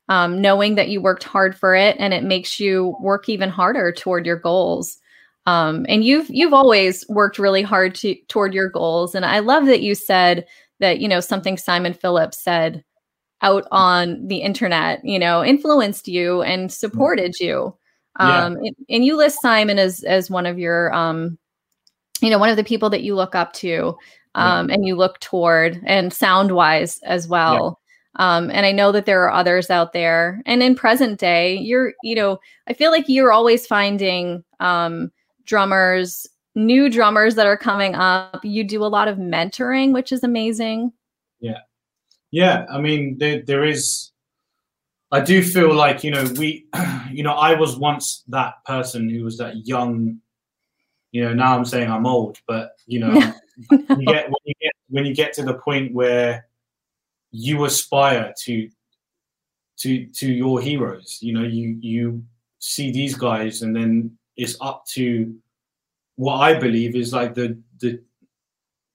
um, 0.10 0.42
knowing 0.42 0.74
that 0.74 0.90
you 0.90 1.00
worked 1.00 1.24
hard 1.24 1.56
for 1.56 1.76
it 1.76 1.96
and 2.00 2.16
it 2.16 2.24
makes 2.24 2.60
you 2.60 2.96
work 3.00 3.30
even 3.30 3.52
harder 3.52 3.92
toward 3.92 4.26
your 4.26 4.40
goals. 4.40 4.98
Um, 5.46 5.86
and 5.88 6.04
you've 6.04 6.32
you've 6.32 6.54
always 6.54 7.08
worked 7.10 7.38
really 7.38 7.62
hard 7.62 7.94
to 7.96 8.16
toward 8.28 8.56
your 8.56 8.70
goals. 8.70 9.14
And 9.14 9.24
I 9.24 9.38
love 9.38 9.68
that 9.68 9.84
you 9.84 9.94
said 9.94 10.48
that, 10.80 11.00
you 11.00 11.08
know, 11.08 11.20
something 11.20 11.58
Simon 11.58 11.94
Phillips 11.94 12.44
said 12.44 12.84
out 13.44 13.68
on 13.70 14.26
the 14.26 14.38
internet, 14.38 15.06
you 15.06 15.20
know, 15.20 15.44
influenced 15.44 16.08
you 16.08 16.42
and 16.42 16.72
supported 16.72 17.40
you. 17.40 17.78
Um, 18.20 18.54
yeah. 18.54 18.70
and, 18.70 18.76
and, 18.90 19.06
you 19.06 19.16
list 19.16 19.44
Simon 19.44 19.78
as 19.78 20.04
as 20.04 20.32
one 20.32 20.48
of 20.48 20.58
your 20.58 20.92
um, 20.92 21.38
you 22.22 22.30
know 22.30 22.38
one 22.38 22.50
of 22.50 22.58
the 22.58 22.64
people 22.64 22.90
that 22.90 23.04
you 23.04 23.16
look 23.16 23.36
up 23.36 23.54
to 23.54 23.98
um, 24.36 24.70
yeah. 24.70 24.76
and 24.76 24.86
you 24.86 24.96
look 24.96 25.20
toward 25.20 25.82
and 25.86 26.14
sound 26.14 26.52
wise 26.52 27.00
as 27.04 27.28
well 27.28 27.80
yeah. 28.20 28.38
um, 28.38 28.50
and 28.52 28.66
i 28.66 28.72
know 28.72 28.92
that 28.92 29.06
there 29.06 29.24
are 29.24 29.32
others 29.32 29.70
out 29.70 29.94
there 29.94 30.42
and 30.46 30.64
in 30.64 30.76
present 30.76 31.20
day 31.20 31.56
you're 31.58 31.94
you 32.04 32.16
know 32.16 32.40
i 32.68 32.74
feel 32.74 32.92
like 32.92 33.06
you're 33.08 33.32
always 33.32 33.68
finding 33.68 34.44
um, 34.60 35.12
drummers, 35.48 36.28
new 36.54 36.90
drummers 36.90 37.34
that 37.36 37.48
are 37.48 37.58
coming 37.58 37.96
up. 37.96 38.44
You 38.44 38.64
do 38.64 38.84
a 38.84 38.88
lot 38.88 39.08
of 39.08 39.18
mentoring, 39.18 39.94
which 39.94 40.12
is 40.12 40.24
amazing. 40.24 40.92
Yeah. 41.40 41.62
Yeah. 42.30 42.66
I 42.72 42.80
mean, 42.80 43.18
there, 43.18 43.42
there 43.42 43.64
is, 43.66 44.12
I 45.12 45.22
do 45.22 45.42
feel 45.42 45.74
like, 45.74 46.04
you 46.04 46.12
know, 46.12 46.26
we, 46.38 46.68
you 47.12 47.24
know, 47.24 47.34
I 47.34 47.56
was 47.56 47.78
once 47.78 48.24
that 48.28 48.56
person 48.66 49.10
who 49.10 49.24
was 49.24 49.38
that 49.38 49.66
young, 49.66 50.20
you 51.12 51.24
know, 51.24 51.34
now 51.34 51.58
I'm 51.58 51.66
saying 51.66 51.90
I'm 51.90 52.06
old, 52.06 52.40
but, 52.48 52.72
you 52.86 53.00
know, 53.00 53.12
no. 53.14 53.34
you 53.72 54.06
get, 54.06 54.30
when, 54.30 54.42
you 54.46 54.54
get, 54.62 54.72
when 54.90 55.06
you 55.06 55.16
get 55.16 55.34
to 55.34 55.44
the 55.44 55.56
point 55.56 55.94
where 55.94 56.48
you 57.32 57.66
aspire 57.66 58.34
to, 58.44 58.70
to, 59.78 60.06
to 60.06 60.32
your 60.32 60.62
heroes, 60.62 61.20
you 61.22 61.34
know, 61.34 61.44
you, 61.44 61.78
you 61.82 62.24
see 62.60 62.92
these 62.92 63.16
guys 63.16 63.62
and 63.62 63.76
then 63.76 64.18
it's 64.36 64.58
up 64.62 64.86
to 64.88 65.36
what 66.16 66.38
I 66.38 66.60
believe 66.60 66.96
is 66.96 67.14
like 67.14 67.34
the, 67.36 67.58
the, 67.80 68.02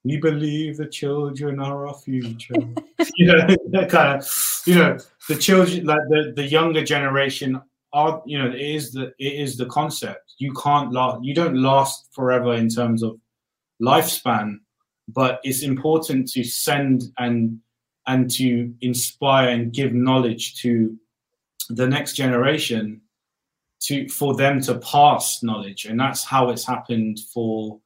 we 0.03 0.17
believe 0.17 0.77
the 0.77 0.85
children 0.85 1.59
are 1.59 1.87
our 1.87 1.93
future. 1.93 2.55
you 3.15 3.25
know, 3.25 3.47
that 3.69 3.89
kind 3.89 4.19
of, 4.19 4.61
you 4.65 4.75
know, 4.75 4.97
the 5.27 5.35
children, 5.35 5.85
like 5.85 6.01
the, 6.09 6.33
the 6.35 6.43
younger 6.43 6.83
generation 6.83 7.61
are, 7.93 8.21
you 8.25 8.37
know, 8.37 8.49
it 8.49 8.59
is 8.59 8.91
the 8.91 9.13
it 9.19 9.33
is 9.33 9.55
the 9.55 9.65
concept. 9.67 10.22
You 10.37 10.53
can't 10.53 10.91
last, 10.91 11.23
you 11.23 11.33
don't 11.33 11.61
last 11.61 12.07
forever 12.13 12.53
in 12.53 12.69
terms 12.69 13.03
of 13.03 13.19
lifespan, 13.81 14.59
but 15.07 15.39
it's 15.43 15.63
important 15.63 16.29
to 16.31 16.43
send 16.43 17.03
and 17.17 17.59
and 18.05 18.29
to 18.31 18.73
inspire 18.81 19.49
and 19.49 19.71
give 19.71 19.93
knowledge 19.93 20.61
to 20.61 20.97
the 21.69 21.87
next 21.87 22.13
generation 22.13 23.01
to 23.79 24.07
for 24.09 24.35
them 24.35 24.61
to 24.61 24.75
pass 24.79 25.43
knowledge, 25.43 25.85
and 25.85 25.99
that's 25.99 26.23
how 26.23 26.49
it's 26.49 26.65
happened 26.65 27.19
for 27.33 27.79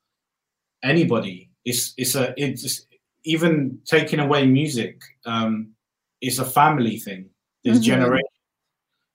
anybody. 0.84 1.50
It's 1.66 1.94
it's 1.98 2.16
a 2.16 2.34
it's 2.38 2.86
even 3.24 3.80
taking 3.86 4.20
away 4.20 4.46
music 4.46 5.02
um 5.26 5.74
it's 6.22 6.40
a 6.40 6.46
family 6.46 6.98
thing. 6.98 7.30
There's 7.64 7.78
mm-hmm. 7.78 7.86
generation 7.86 8.30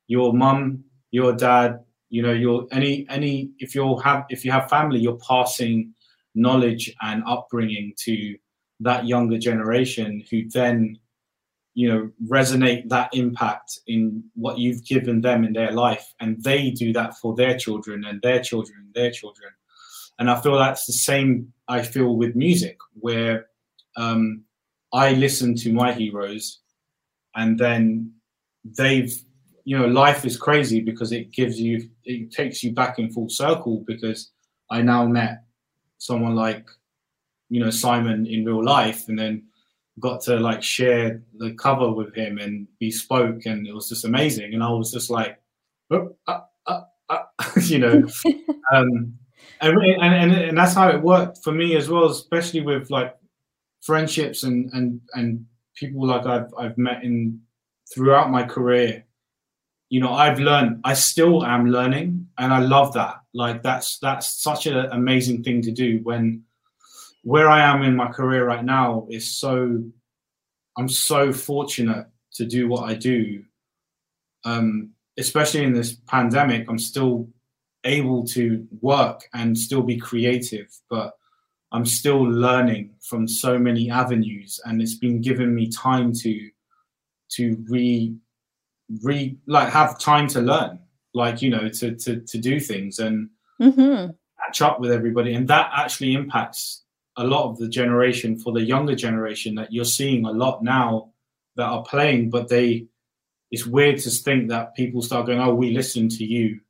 your 0.08 0.32
mum 0.32 0.84
your 1.10 1.32
dad 1.32 1.84
you 2.12 2.22
know 2.22 2.32
your 2.44 2.66
any 2.70 3.06
any 3.08 3.50
if 3.58 3.74
you 3.74 3.96
have 3.98 4.24
if 4.28 4.44
you 4.44 4.52
have 4.52 4.68
family 4.68 5.00
you're 5.00 5.22
passing 5.28 5.92
knowledge 6.34 6.94
and 7.02 7.22
upbringing 7.26 7.92
to 8.04 8.36
that 8.80 9.06
younger 9.06 9.38
generation 9.38 10.22
who 10.30 10.48
then 10.50 10.98
you 11.74 11.88
know 11.88 12.10
resonate 12.28 12.88
that 12.88 13.08
impact 13.14 13.78
in 13.86 14.22
what 14.34 14.58
you've 14.58 14.84
given 14.84 15.20
them 15.20 15.44
in 15.44 15.52
their 15.52 15.72
life. 15.72 16.06
And 16.20 16.42
they 16.42 16.70
do 16.70 16.92
that 16.92 17.16
for 17.16 17.34
their 17.34 17.56
children 17.56 18.04
and 18.04 18.20
their 18.22 18.42
children 18.42 18.78
and 18.84 18.94
their 18.94 19.10
children. 19.10 19.50
And 20.18 20.30
I 20.30 20.40
feel 20.40 20.58
that's 20.58 20.86
the 20.86 20.92
same 20.92 21.52
I 21.68 21.82
feel 21.82 22.16
with 22.16 22.36
music, 22.36 22.76
where 22.94 23.46
um, 23.96 24.42
I 24.92 25.12
listen 25.12 25.54
to 25.56 25.72
my 25.72 25.92
heroes, 25.92 26.60
and 27.34 27.58
then 27.58 28.12
they've, 28.64 29.10
you 29.64 29.78
know, 29.78 29.86
life 29.86 30.24
is 30.24 30.36
crazy 30.36 30.80
because 30.80 31.12
it 31.12 31.32
gives 31.32 31.60
you, 31.60 31.88
it 32.04 32.32
takes 32.32 32.62
you 32.62 32.72
back 32.72 32.98
in 32.98 33.10
full 33.10 33.28
circle 33.28 33.84
because 33.86 34.30
I 34.70 34.82
now 34.82 35.06
met 35.06 35.44
someone 35.98 36.34
like, 36.34 36.66
you 37.48 37.60
know, 37.60 37.70
Simon 37.70 38.26
in 38.26 38.44
real 38.44 38.64
life, 38.64 39.08
and 39.08 39.18
then 39.18 39.44
got 40.00 40.22
to 40.22 40.36
like 40.36 40.62
share 40.62 41.22
the 41.38 41.52
cover 41.54 41.92
with 41.92 42.14
him 42.14 42.38
and 42.38 42.66
be 42.78 42.90
spoke, 42.90 43.46
and 43.46 43.66
it 43.66 43.74
was 43.74 43.88
just 43.88 44.04
amazing. 44.04 44.54
And 44.54 44.62
I 44.62 44.70
was 44.70 44.90
just 44.90 45.10
like, 45.10 45.40
oh, 45.90 46.16
uh, 46.26 46.40
uh, 46.66 46.80
uh, 47.08 47.22
you 47.62 47.78
know, 47.78 48.08
um, 48.72 49.14
and, 49.60 49.78
and 50.00 50.32
and 50.32 50.58
that's 50.58 50.74
how 50.74 50.88
it 50.88 51.02
worked 51.02 51.38
for 51.44 51.52
me 51.52 51.76
as 51.76 51.88
well, 51.88 52.06
especially 52.06 52.62
with 52.62 52.90
like 52.90 53.14
friendships 53.82 54.44
and 54.44 54.72
and 54.72 55.00
and 55.14 55.44
people 55.74 56.06
like 56.06 56.26
I've 56.26 56.52
I've 56.58 56.78
met 56.78 57.04
in 57.04 57.40
throughout 57.92 58.30
my 58.30 58.44
career. 58.44 59.04
You 59.92 60.00
know, 60.00 60.14
I've 60.14 60.38
learned. 60.38 60.80
I 60.84 60.94
still 60.94 61.44
am 61.44 61.66
learning, 61.66 62.26
and 62.38 62.50
I 62.50 62.60
love 62.60 62.94
that. 62.94 63.16
Like 63.34 63.62
that's 63.62 63.98
that's 63.98 64.42
such 64.42 64.66
an 64.66 64.76
amazing 64.90 65.42
thing 65.44 65.60
to 65.60 65.70
do 65.70 66.00
when 66.02 66.44
where 67.24 67.50
I 67.50 67.60
am 67.60 67.82
in 67.82 67.94
my 67.94 68.08
career 68.10 68.46
right 68.46 68.64
now 68.64 69.06
is 69.10 69.30
so. 69.30 69.84
I'm 70.78 70.88
so 70.88 71.30
fortunate 71.30 72.06
to 72.36 72.46
do 72.46 72.68
what 72.68 72.88
I 72.88 72.94
do. 72.94 73.44
Um, 74.46 74.94
especially 75.18 75.64
in 75.64 75.74
this 75.74 75.92
pandemic, 76.06 76.70
I'm 76.70 76.78
still 76.78 77.28
able 77.84 78.24
to 78.28 78.66
work 78.80 79.28
and 79.34 79.58
still 79.58 79.82
be 79.82 79.98
creative, 79.98 80.68
but 80.88 81.12
I'm 81.70 81.84
still 81.84 82.22
learning 82.22 82.94
from 83.02 83.28
so 83.28 83.58
many 83.58 83.90
avenues, 83.90 84.58
and 84.64 84.80
it's 84.80 84.96
been 84.96 85.20
giving 85.20 85.54
me 85.54 85.68
time 85.68 86.14
to 86.14 86.50
to 87.32 87.62
re 87.68 88.16
re 89.02 89.36
like 89.46 89.70
have 89.70 89.98
time 89.98 90.28
to 90.28 90.40
learn, 90.40 90.78
like 91.14 91.42
you 91.42 91.50
know, 91.50 91.68
to 91.68 91.94
to 91.96 92.20
to 92.20 92.38
do 92.38 92.60
things 92.60 92.98
and 92.98 93.28
mm-hmm. 93.60 94.10
catch 94.44 94.62
up 94.62 94.80
with 94.80 94.90
everybody, 94.90 95.34
and 95.34 95.48
that 95.48 95.70
actually 95.74 96.14
impacts 96.14 96.82
a 97.16 97.24
lot 97.24 97.50
of 97.50 97.58
the 97.58 97.68
generation 97.68 98.38
for 98.38 98.52
the 98.52 98.62
younger 98.62 98.94
generation 98.94 99.54
that 99.54 99.72
you're 99.72 99.84
seeing 99.84 100.24
a 100.24 100.32
lot 100.32 100.62
now 100.62 101.10
that 101.56 101.66
are 101.66 101.82
playing, 101.82 102.30
but 102.30 102.48
they 102.48 102.86
it's 103.50 103.66
weird 103.66 103.98
to 103.98 104.10
think 104.10 104.48
that 104.48 104.74
people 104.74 105.02
start 105.02 105.26
going, 105.26 105.40
"Oh, 105.40 105.54
we 105.54 105.72
listen 105.72 106.08
to 106.08 106.24
you," 106.24 106.60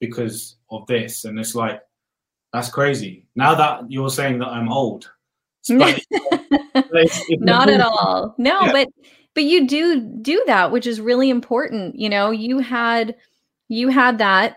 because 0.00 0.56
of 0.70 0.86
this. 0.86 1.24
And 1.24 1.38
it's 1.38 1.54
like, 1.54 1.80
that's 2.52 2.68
crazy. 2.68 3.26
Now 3.34 3.54
that 3.54 3.90
you're 3.90 4.10
saying 4.10 4.38
that 4.40 4.48
I'm 4.48 4.70
old. 4.70 5.10
Not 5.68 5.98
at 7.68 7.80
all. 7.80 8.34
No, 8.38 8.60
yeah. 8.62 8.72
but 8.72 8.88
but 9.36 9.44
you 9.44 9.68
do 9.68 10.00
do 10.00 10.42
that, 10.48 10.72
which 10.72 10.88
is 10.88 11.00
really 11.00 11.30
important. 11.30 11.94
You 11.94 12.08
know, 12.08 12.32
you 12.32 12.58
had 12.58 13.14
you 13.68 13.88
had 13.88 14.18
that 14.18 14.56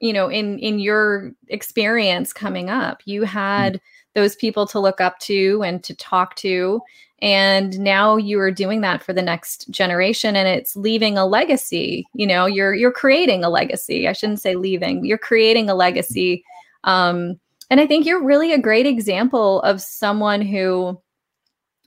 you 0.00 0.12
know 0.12 0.28
in 0.28 0.58
in 0.58 0.78
your 0.78 1.32
experience 1.48 2.32
coming 2.32 2.70
up 2.70 3.02
you 3.04 3.24
had 3.24 3.74
mm. 3.74 3.80
those 4.14 4.36
people 4.36 4.66
to 4.66 4.78
look 4.78 5.00
up 5.00 5.18
to 5.18 5.62
and 5.64 5.82
to 5.82 5.94
talk 5.96 6.36
to 6.36 6.80
and 7.20 7.78
now 7.80 8.16
you 8.16 8.38
are 8.38 8.52
doing 8.52 8.80
that 8.80 9.02
for 9.02 9.12
the 9.12 9.22
next 9.22 9.68
generation 9.70 10.36
and 10.36 10.46
it's 10.46 10.76
leaving 10.76 11.18
a 11.18 11.26
legacy 11.26 12.06
you 12.14 12.26
know 12.26 12.46
you're 12.46 12.74
you're 12.74 12.92
creating 12.92 13.42
a 13.42 13.50
legacy 13.50 14.06
i 14.06 14.12
shouldn't 14.12 14.40
say 14.40 14.54
leaving 14.54 15.04
you're 15.04 15.18
creating 15.18 15.68
a 15.68 15.74
legacy 15.74 16.44
um, 16.84 17.38
and 17.70 17.80
i 17.80 17.86
think 17.86 18.06
you're 18.06 18.24
really 18.24 18.52
a 18.52 18.58
great 18.58 18.86
example 18.86 19.60
of 19.62 19.80
someone 19.80 20.40
who 20.40 21.00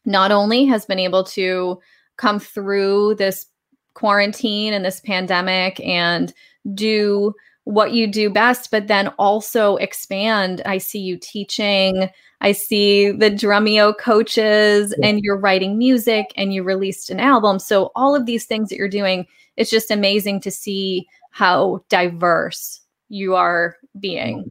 not 0.04 0.32
only 0.32 0.66
has 0.66 0.86
been 0.86 1.00
able 1.00 1.24
to 1.24 1.80
come 2.22 2.40
through 2.40 3.16
this 3.16 3.48
quarantine 3.96 4.74
and 4.74 4.86
this 4.86 5.00
pandemic 5.00 5.80
and 5.80 6.34
do 6.76 7.34
what 7.64 7.94
you 7.94 8.08
do 8.08 8.30
best, 8.30 8.70
but 8.70 8.88
then 8.88 9.08
also 9.18 9.76
expand. 9.78 10.62
I 10.66 10.78
see 10.78 11.00
you 11.00 11.18
teaching. 11.18 12.10
I 12.40 12.52
see 12.52 13.12
the 13.12 13.32
Drumeo 13.32 13.98
coaches 13.98 14.94
yeah. 14.98 15.08
and 15.08 15.20
you're 15.22 15.38
writing 15.38 15.78
music 15.78 16.32
and 16.38 16.54
you 16.54 16.64
released 16.64 17.10
an 17.10 17.20
album. 17.20 17.60
So 17.60 17.92
all 17.96 18.16
of 18.16 18.26
these 18.26 18.46
things 18.46 18.70
that 18.70 18.78
you're 18.78 18.88
doing, 18.88 19.26
it's 19.58 19.72
just 19.72 19.92
amazing 19.92 20.42
to 20.42 20.52
see 20.52 21.08
how 21.32 21.84
diverse 21.90 22.82
you 23.10 23.36
are 23.36 23.78
being. 24.00 24.50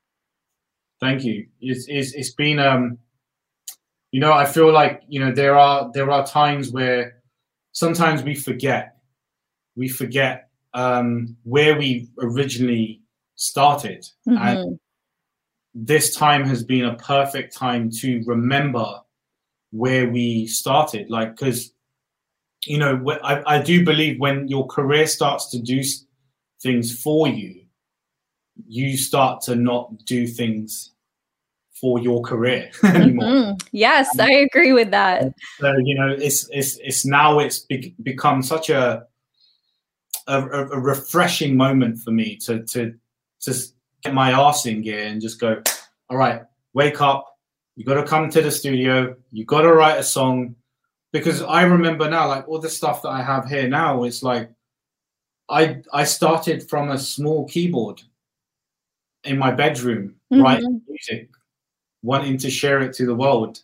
Thank 1.00 1.24
you. 1.24 1.46
It's, 1.60 1.86
it's, 1.88 2.14
it's 2.14 2.32
been, 2.32 2.58
um, 2.58 2.98
you 4.12 4.20
know, 4.20 4.32
I 4.32 4.44
feel 4.44 4.72
like, 4.72 5.02
you 5.08 5.20
know, 5.20 5.32
there 5.32 5.56
are, 5.56 5.90
there 5.92 6.10
are 6.10 6.26
times 6.26 6.72
where 6.72 7.19
sometimes 7.72 8.22
we 8.22 8.34
forget, 8.34 8.96
we 9.76 9.88
forget 9.88 10.48
um, 10.74 11.36
where 11.44 11.76
we 11.76 12.08
originally 12.20 13.02
started. 13.36 14.06
Mm-hmm. 14.28 14.38
And 14.38 14.80
this 15.74 16.14
time 16.14 16.44
has 16.44 16.62
been 16.64 16.84
a 16.84 16.96
perfect 16.96 17.56
time 17.56 17.90
to 18.00 18.22
remember 18.26 19.00
where 19.70 20.08
we 20.08 20.46
started. 20.46 21.10
Like, 21.10 21.36
because, 21.36 21.72
you 22.66 22.78
know, 22.78 23.02
I, 23.22 23.56
I 23.56 23.62
do 23.62 23.84
believe 23.84 24.18
when 24.18 24.48
your 24.48 24.66
career 24.66 25.06
starts 25.06 25.50
to 25.50 25.60
do 25.60 25.82
things 26.62 27.00
for 27.00 27.28
you, 27.28 27.62
you 28.66 28.96
start 28.96 29.42
to 29.42 29.54
not 29.54 30.04
do 30.04 30.26
things 30.26 30.92
for 31.80 31.99
your 32.00 32.22
career 32.22 32.70
anymore. 32.84 33.26
Mm-hmm. 33.26 33.68
Yes, 33.72 34.18
I 34.18 34.30
agree 34.32 34.72
with 34.72 34.90
that. 34.90 35.32
So 35.58 35.72
you 35.78 35.94
know, 35.94 36.08
it's 36.08 36.49
it's 36.50 36.76
it's 36.78 37.04
now 37.06 37.38
it's 37.38 37.60
be- 37.60 37.94
become 38.02 38.42
such 38.42 38.70
a 38.70 39.06
a, 40.26 40.38
a 40.42 40.78
refreshing 40.78 41.56
moment 41.56 41.99
for 42.00 42.10
me 42.10 42.37
to 42.37 42.64
to 42.66 42.94
to 43.40 43.54
get 44.02 44.14
my 44.14 44.30
ass 44.32 44.66
in 44.66 44.82
gear 44.82 45.06
and 45.06 45.20
just 45.20 45.40
go, 45.40 45.62
all 46.08 46.16
right, 46.16 46.42
wake 46.75 47.00
up. 47.00 47.26
You 47.76 47.84
got 47.84 47.94
to 47.94 48.04
come 48.06 48.28
to 48.30 48.42
the 48.42 48.50
studio. 48.50 49.16
You 49.32 49.44
got 49.46 49.62
to 49.62 49.72
write 49.72 49.99
a 49.99 50.02
song. 50.04 50.56
Because 51.12 51.42
I 51.42 51.62
remember 51.62 52.08
now, 52.08 52.28
like 52.28 52.46
all 52.49 52.58
the 52.60 52.68
stuff 52.68 53.02
that 53.02 53.08
I 53.08 53.22
have 53.22 53.49
here 53.49 53.66
now, 53.68 54.04
it's 54.04 54.22
like 54.22 54.50
I 55.49 55.82
I 55.92 56.04
started 56.04 56.68
from 56.68 56.90
a 56.90 56.99
small 56.99 57.49
keyboard. 57.49 58.02
in 59.25 59.37
my 59.38 59.50
bedroom 59.50 60.14
Mhm. 60.32 60.42
writing 60.42 60.80
music, 60.88 61.28
wanting 62.02 62.38
to 62.38 62.50
share 62.50 62.80
it 62.80 62.92
to 62.95 63.07
the 63.07 63.14
world. 63.14 63.61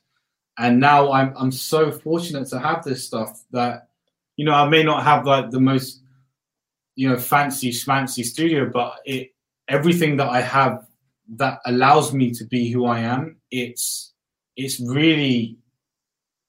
And 0.59 0.81
now 0.81 1.13
I'm 1.13 1.35
I'm 1.37 1.53
so 1.53 1.93
fortunate 1.93 2.49
to 2.49 2.59
have 2.59 2.85
this 2.85 3.05
stuff 3.05 3.43
that 3.51 3.89
you 4.37 4.45
know 4.45 4.55
I 4.55 4.69
may 4.69 4.83
not 4.83 5.05
have 5.05 5.27
like 5.27 5.51
the 5.51 5.61
most 5.61 6.03
you 6.95 7.09
know 7.09 7.19
fancy 7.19 7.71
schmancy 7.71 8.25
studio, 8.25 8.71
but 8.73 8.97
it 9.05 9.35
everything 9.69 10.17
that 10.17 10.29
I 10.29 10.41
have 10.41 10.87
that 11.37 11.61
allows 11.67 12.13
me 12.13 12.31
to 12.33 12.45
be 12.45 12.71
who 12.71 12.87
I 12.87 13.01
am. 13.01 13.37
It's 13.51 14.13
it's 14.57 14.81
really 14.81 15.59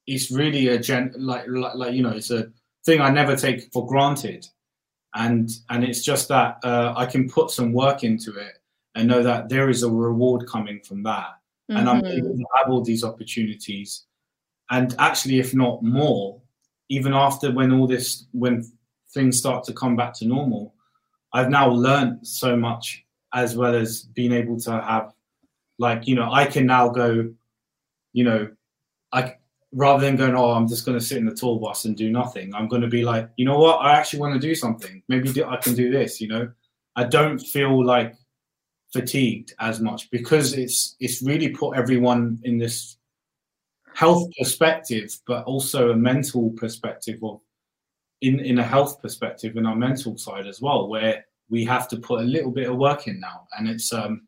it's 0.06 0.32
really 0.32 0.70
a 0.70 0.80
gen 0.80 1.14
like 1.18 1.46
like, 1.48 1.76
like 1.76 1.94
you 1.94 2.04
know 2.04 2.12
it's 2.12 2.32
a 2.32 2.50
thing 2.86 3.02
I 3.02 3.10
never 3.10 3.36
take 3.36 3.72
for 3.74 3.86
granted, 3.86 4.48
and 5.14 5.50
and 5.70 5.84
it's 5.84 6.04
just 6.04 6.30
that 6.30 6.60
uh, 6.64 6.94
I 6.96 7.06
can 7.06 7.30
put 7.30 7.52
some 7.52 7.74
work 7.74 8.04
into 8.04 8.38
it 8.38 8.54
and 8.96 9.08
know 9.08 9.22
that 9.22 9.50
there 9.50 9.70
is 9.70 9.84
a 9.84 9.90
reward 9.90 10.48
coming 10.48 10.80
from 10.80 11.04
that, 11.04 11.36
and 11.70 11.90
I'm 11.90 12.02
Mhm. 12.02 12.18
able 12.18 12.38
to 12.38 12.46
have 12.58 12.70
all 12.70 12.82
these 12.82 13.04
opportunities, 13.04 14.06
and 14.70 14.96
actually, 15.00 15.40
if 15.40 15.54
not 15.54 15.84
more, 15.84 16.42
even 16.90 17.14
after 17.14 17.52
when 17.52 17.72
all 17.72 17.88
this 17.88 18.26
when 18.32 18.64
things 19.14 19.38
start 19.38 19.64
to 19.66 19.74
come 19.74 19.96
back 19.96 20.14
to 20.16 20.26
normal, 20.28 20.74
I've 21.34 21.50
now 21.50 21.70
learned 21.70 22.26
so 22.28 22.56
much 22.56 23.06
as 23.34 23.56
well 23.58 23.76
as 23.76 24.04
being 24.04 24.32
able 24.32 24.60
to 24.62 24.72
have 24.72 25.14
like 25.80 26.08
you 26.08 26.16
know 26.16 26.32
I 26.32 26.46
can 26.46 26.66
now 26.66 26.90
go, 26.90 27.30
you 28.14 28.24
know, 28.24 28.50
I 29.12 29.36
rather 29.74 30.06
than 30.06 30.16
going, 30.16 30.34
oh, 30.36 30.52
I'm 30.52 30.68
just 30.68 30.86
going 30.86 30.98
to 30.98 31.04
sit 31.04 31.18
in 31.18 31.26
the 31.26 31.36
tour 31.36 31.60
bus 31.60 31.84
and 31.86 31.96
do 31.98 32.10
nothing. 32.10 32.56
I'm 32.56 32.70
going 32.70 32.82
to 32.82 32.88
be 32.88 33.04
like, 33.04 33.30
you 33.36 33.44
know 33.44 33.60
what? 33.60 33.78
I 33.82 33.94
actually 33.98 34.20
want 34.20 34.34
to 34.34 34.40
do 34.40 34.56
something. 34.56 35.04
Maybe 35.10 35.44
I 35.44 35.58
can 35.58 35.76
do 35.76 35.92
this. 35.92 36.22
You 36.22 36.30
know, 36.30 36.52
I 36.96 37.04
don't 37.04 37.38
feel 37.40 37.86
like 37.86 38.16
fatigued 38.94 39.54
as 39.60 39.80
much 39.80 40.10
because 40.12 40.54
it's 40.54 40.96
it's 41.00 41.22
really 41.22 41.50
put 41.50 41.78
everyone 41.78 42.40
in 42.44 42.58
this 42.58 42.98
health 43.94 44.30
perspective, 44.38 45.18
but 45.26 45.44
also 45.46 45.92
a 45.92 45.96
mental 45.96 46.52
perspective 46.52 47.20
of 47.24 47.42
in 48.22 48.40
in 48.40 48.60
a 48.60 48.64
health 48.64 49.02
perspective 49.02 49.58
in 49.58 49.66
our 49.66 49.76
mental 49.76 50.18
side 50.18 50.48
as 50.48 50.62
well, 50.62 50.88
where 50.88 51.26
we 51.50 51.66
have 51.66 51.88
to 51.88 51.98
put 51.98 52.22
a 52.22 52.24
little 52.24 52.52
bit 52.52 52.70
of 52.70 52.78
work 52.78 53.08
in 53.08 53.20
now, 53.20 53.48
and 53.58 53.68
it's 53.68 53.92
um 53.92 54.28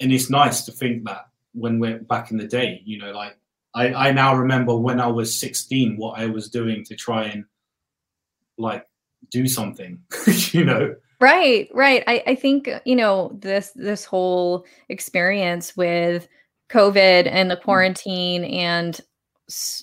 and 0.00 0.12
it's 0.12 0.30
nice 0.30 0.64
to 0.64 0.72
think 0.72 1.04
that 1.04 1.26
when 1.52 1.78
we're 1.78 1.98
back 1.98 2.30
in 2.30 2.36
the 2.36 2.46
day, 2.46 2.82
you 2.84 2.98
know, 2.98 3.12
like 3.12 3.36
I, 3.74 3.92
I 3.92 4.12
now 4.12 4.34
remember 4.34 4.76
when 4.76 5.00
I 5.00 5.06
was 5.06 5.38
16 5.38 5.96
what 5.96 6.18
I 6.18 6.26
was 6.26 6.48
doing 6.48 6.84
to 6.84 6.94
try 6.94 7.24
and 7.24 7.44
like 8.56 8.86
do 9.30 9.46
something, 9.46 10.00
you 10.52 10.64
know. 10.64 10.94
Right, 11.24 11.70
right. 11.72 12.04
I, 12.06 12.22
I 12.26 12.34
think 12.34 12.68
you 12.84 12.94
know 12.94 13.30
this 13.40 13.70
this 13.74 14.04
whole 14.04 14.66
experience 14.90 15.74
with 15.74 16.28
COVID 16.68 17.26
and 17.30 17.50
the 17.50 17.56
quarantine 17.56 18.44
and 18.44 19.00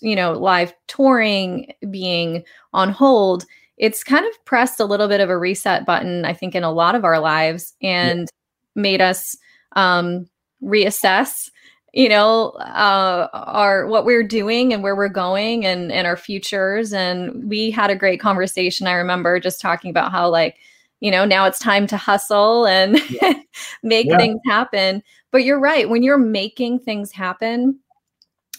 you 0.03 0.15
know 0.15 0.33
live 0.33 0.71
touring 0.87 1.73
being 1.89 2.43
on 2.73 2.91
hold. 2.91 3.45
It's 3.79 4.03
kind 4.03 4.23
of 4.23 4.45
pressed 4.45 4.79
a 4.79 4.85
little 4.85 5.07
bit 5.07 5.19
of 5.19 5.31
a 5.31 5.37
reset 5.37 5.83
button, 5.83 6.25
I 6.25 6.33
think, 6.33 6.53
in 6.53 6.63
a 6.63 6.71
lot 6.71 6.93
of 6.93 7.03
our 7.05 7.19
lives 7.19 7.73
and 7.81 8.29
made 8.75 9.01
us 9.01 9.35
um, 9.75 10.27
reassess 10.63 11.49
you 11.93 12.07
know 12.07 12.51
uh 12.51 13.27
our 13.33 13.85
what 13.87 14.05
we're 14.05 14.23
doing 14.23 14.71
and 14.73 14.81
where 14.81 14.95
we're 14.95 15.09
going 15.09 15.65
and 15.65 15.91
and 15.91 16.07
our 16.07 16.15
futures 16.15 16.93
and 16.93 17.49
we 17.49 17.69
had 17.69 17.89
a 17.89 17.95
great 17.97 18.19
conversation 18.21 18.87
i 18.87 18.93
remember 18.93 19.41
just 19.41 19.59
talking 19.59 19.89
about 19.89 20.09
how 20.11 20.29
like 20.29 20.55
you 21.01 21.11
know 21.11 21.25
now 21.25 21.45
it's 21.45 21.59
time 21.59 21.85
to 21.87 21.97
hustle 21.97 22.65
and 22.65 22.93
make 23.83 24.07
Yeah. 24.07 24.17
things 24.17 24.39
happen. 24.47 25.03
But 25.31 25.43
you're 25.43 25.59
right 25.59 25.89
when 25.89 26.03
you're 26.03 26.17
making 26.17 26.79
things 26.79 27.11
happen 27.11 27.77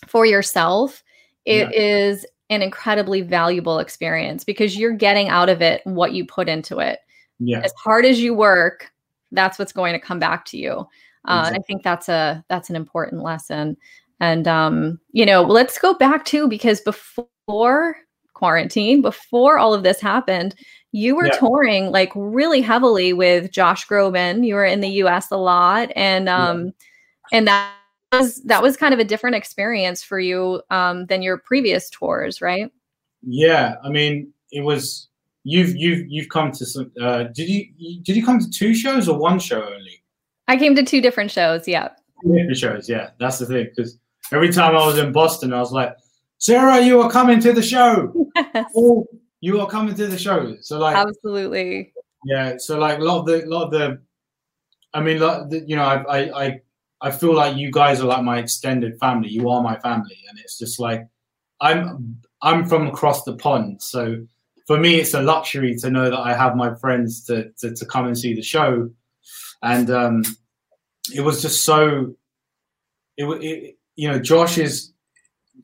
for 0.07 0.27
yourself 0.27 1.03
it 1.45 1.75
is 1.75 2.25
an 2.51 2.63
incredibly 2.63 3.21
valuable 3.23 3.79
experience 3.81 4.45
because 4.45 4.77
you're 4.79 4.93
getting 4.93 5.29
out 5.29 5.49
of 5.49 5.61
it 5.63 5.81
what 5.85 6.13
you 6.13 6.25
put 6.25 6.49
into 6.49 6.79
it. 6.79 6.99
Yeah. 7.41 7.61
as 7.65 7.73
hard 7.83 8.05
as 8.05 8.21
you 8.21 8.35
work 8.35 8.91
that's 9.33 9.59
what's 9.59 9.73
going 9.73 9.95
to 9.95 9.99
come 9.99 10.19
back 10.19 10.45
to 10.47 10.59
you. 10.59 10.87
Uh, 11.27 11.45
and 11.47 11.57
i 11.57 11.61
think 11.67 11.83
that's 11.83 12.09
a 12.09 12.45
that's 12.49 12.69
an 12.71 12.77
important 12.77 13.23
lesson. 13.23 13.77
And 14.21 14.47
um 14.49 15.01
you 15.13 15.25
know 15.27 15.43
let's 15.43 15.79
go 15.79 15.95
back 15.95 16.25
to 16.27 16.49
because 16.49 16.81
before 16.81 17.97
quarantine 18.35 19.03
before 19.03 19.59
all 19.59 19.73
of 19.75 19.83
this 19.85 20.01
happened 20.01 20.55
you 20.93 21.17
were 21.17 21.27
Yeah. 21.27 21.39
touring 21.39 21.91
like 21.91 22.13
really 22.15 22.61
heavily 22.61 23.13
with 23.15 23.51
josh 23.51 23.87
groban 23.87 24.47
you 24.47 24.55
were 24.55 24.65
in 24.65 24.81
the 24.81 24.89
us 24.91 25.31
a 25.31 25.37
lot 25.37 25.91
and 25.97 26.27
Yeah. 26.27 26.49
um 26.51 26.73
and 27.33 27.47
that 27.49 27.73
was 28.13 28.43
that 28.43 28.63
was 28.63 28.77
kind 28.77 28.93
of 28.93 29.01
a 29.01 29.05
different 29.05 29.37
experience 29.37 30.03
for 30.03 30.21
you 30.21 30.61
um 30.71 31.07
than 31.07 31.23
your 31.23 31.39
previous 31.39 31.89
tours 31.91 32.43
right 32.43 32.71
Yeah, 33.23 33.77
I 33.85 33.89
mean, 33.89 34.33
it 34.51 34.63
was 34.63 35.09
you've 35.45 35.75
you've 35.77 36.07
you've 36.09 36.29
come 36.29 36.53
to 36.53 36.67
some. 36.67 36.91
Uh, 37.01 37.25
did 37.35 37.49
you 37.49 37.67
did 38.03 38.17
you 38.17 38.25
come 38.25 38.39
to 38.39 38.51
two 38.51 38.75
shows 38.75 39.09
or 39.09 39.19
one 39.19 39.39
show 39.39 39.63
only? 39.65 40.03
i 40.49 40.57
came 40.57 40.75
to 40.75 40.83
two 40.83 41.01
different 41.01 41.31
shows 41.31 41.67
yeah 41.67 41.89
Two 42.23 42.35
different 42.37 42.57
shows. 42.59 42.89
Yeah, 42.89 43.11
that's 43.19 43.39
the 43.39 43.47
thing. 43.47 43.67
Because 43.75 43.99
every 44.33 44.53
time 44.53 44.77
I 44.77 44.87
was 44.87 44.97
in 44.99 45.11
Boston, 45.11 45.53
I 45.53 45.59
was 45.59 45.73
like, 45.73 45.97
Sarah, 46.39 46.81
you 46.81 47.01
are 47.01 47.11
coming 47.11 47.41
to 47.41 47.53
the 47.53 47.63
show. 47.63 48.13
Oh, 48.77 49.07
you 49.43 49.61
are 49.61 49.69
coming 49.69 49.95
to 49.95 50.07
the 50.07 50.17
show. 50.17 50.57
So 50.63 50.79
like, 50.79 50.97
absolutely 50.97 51.93
yeah. 52.25 52.57
So 52.57 52.79
like, 52.79 53.01
a 53.01 53.03
lot 53.03 53.21
of 53.21 53.27
the 53.27 53.45
lot 53.47 53.65
of 53.65 53.71
the, 53.73 54.01
I 54.95 55.01
mean, 55.03 55.19
lot 55.19 55.51
the, 55.51 55.61
you 55.61 55.77
know, 55.77 55.83
I, 55.83 56.19
I 56.19 56.45
I 56.45 56.61
I 57.03 57.11
feel 57.11 57.35
like 57.35 57.57
you 57.57 57.71
guys 57.71 58.01
are 58.01 58.07
like 58.07 58.23
my 58.23 58.39
extended 58.39 58.99
family. 58.99 59.29
You 59.29 59.51
are 59.51 59.63
my 59.63 59.79
family, 59.81 60.17
and 60.31 60.39
it's 60.39 60.59
just 60.59 60.81
like, 60.81 61.07
I'm 61.61 62.23
I'm 62.41 62.67
from 62.67 62.87
across 62.87 63.25
the 63.25 63.37
pond, 63.37 63.83
so 63.83 64.25
for 64.67 64.79
me, 64.79 65.01
it's 65.01 65.15
a 65.15 65.21
luxury 65.21 65.75
to 65.77 65.91
know 65.91 66.09
that 66.09 66.19
I 66.19 66.35
have 66.35 66.57
my 66.57 66.75
friends 66.77 67.25
to 67.25 67.51
to, 67.59 67.75
to 67.75 67.87
come 67.87 68.07
and 68.07 68.17
see 68.17 68.35
the 68.35 68.43
show, 68.43 68.89
and 69.63 69.91
um, 69.91 70.23
it 71.15 71.21
was 71.21 71.43
just 71.43 71.65
so. 71.65 72.15
It, 73.17 73.25
it 73.43 73.77
you 73.97 74.09
know 74.09 74.19
Josh's 74.19 74.92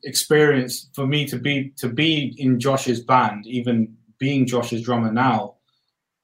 experience 0.03 0.89
for 0.93 1.05
me 1.07 1.25
to 1.27 1.37
be 1.37 1.73
to 1.77 1.89
be 1.89 2.35
in 2.37 2.59
Josh's 2.59 3.01
band, 3.01 3.45
even 3.47 3.95
being 4.19 4.45
Josh's 4.45 4.83
drummer 4.83 5.11
now, 5.11 5.55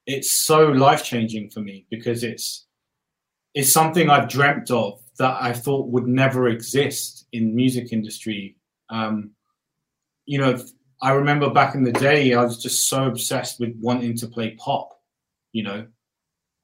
it's 0.06 0.46
so 0.46 0.68
life 0.68 1.04
changing 1.04 1.50
for 1.50 1.60
me 1.60 1.86
because 1.90 2.22
it's 2.22 2.66
it's 3.54 3.72
something 3.72 4.10
I've 4.10 4.28
dreamt 4.28 4.70
of 4.70 5.00
that 5.18 5.36
I 5.40 5.52
thought 5.52 5.88
would 5.88 6.06
never 6.06 6.48
exist 6.48 7.26
in 7.32 7.56
music 7.56 7.92
industry. 7.92 8.56
Um, 8.90 9.30
you 10.26 10.38
know, 10.38 10.62
I 11.00 11.12
remember 11.12 11.50
back 11.50 11.74
in 11.74 11.82
the 11.82 11.92
day, 11.92 12.34
I 12.34 12.44
was 12.44 12.62
just 12.62 12.88
so 12.88 13.06
obsessed 13.06 13.58
with 13.58 13.74
wanting 13.80 14.16
to 14.18 14.26
play 14.26 14.56
pop. 14.58 14.90
You 15.52 15.62
know, 15.62 15.86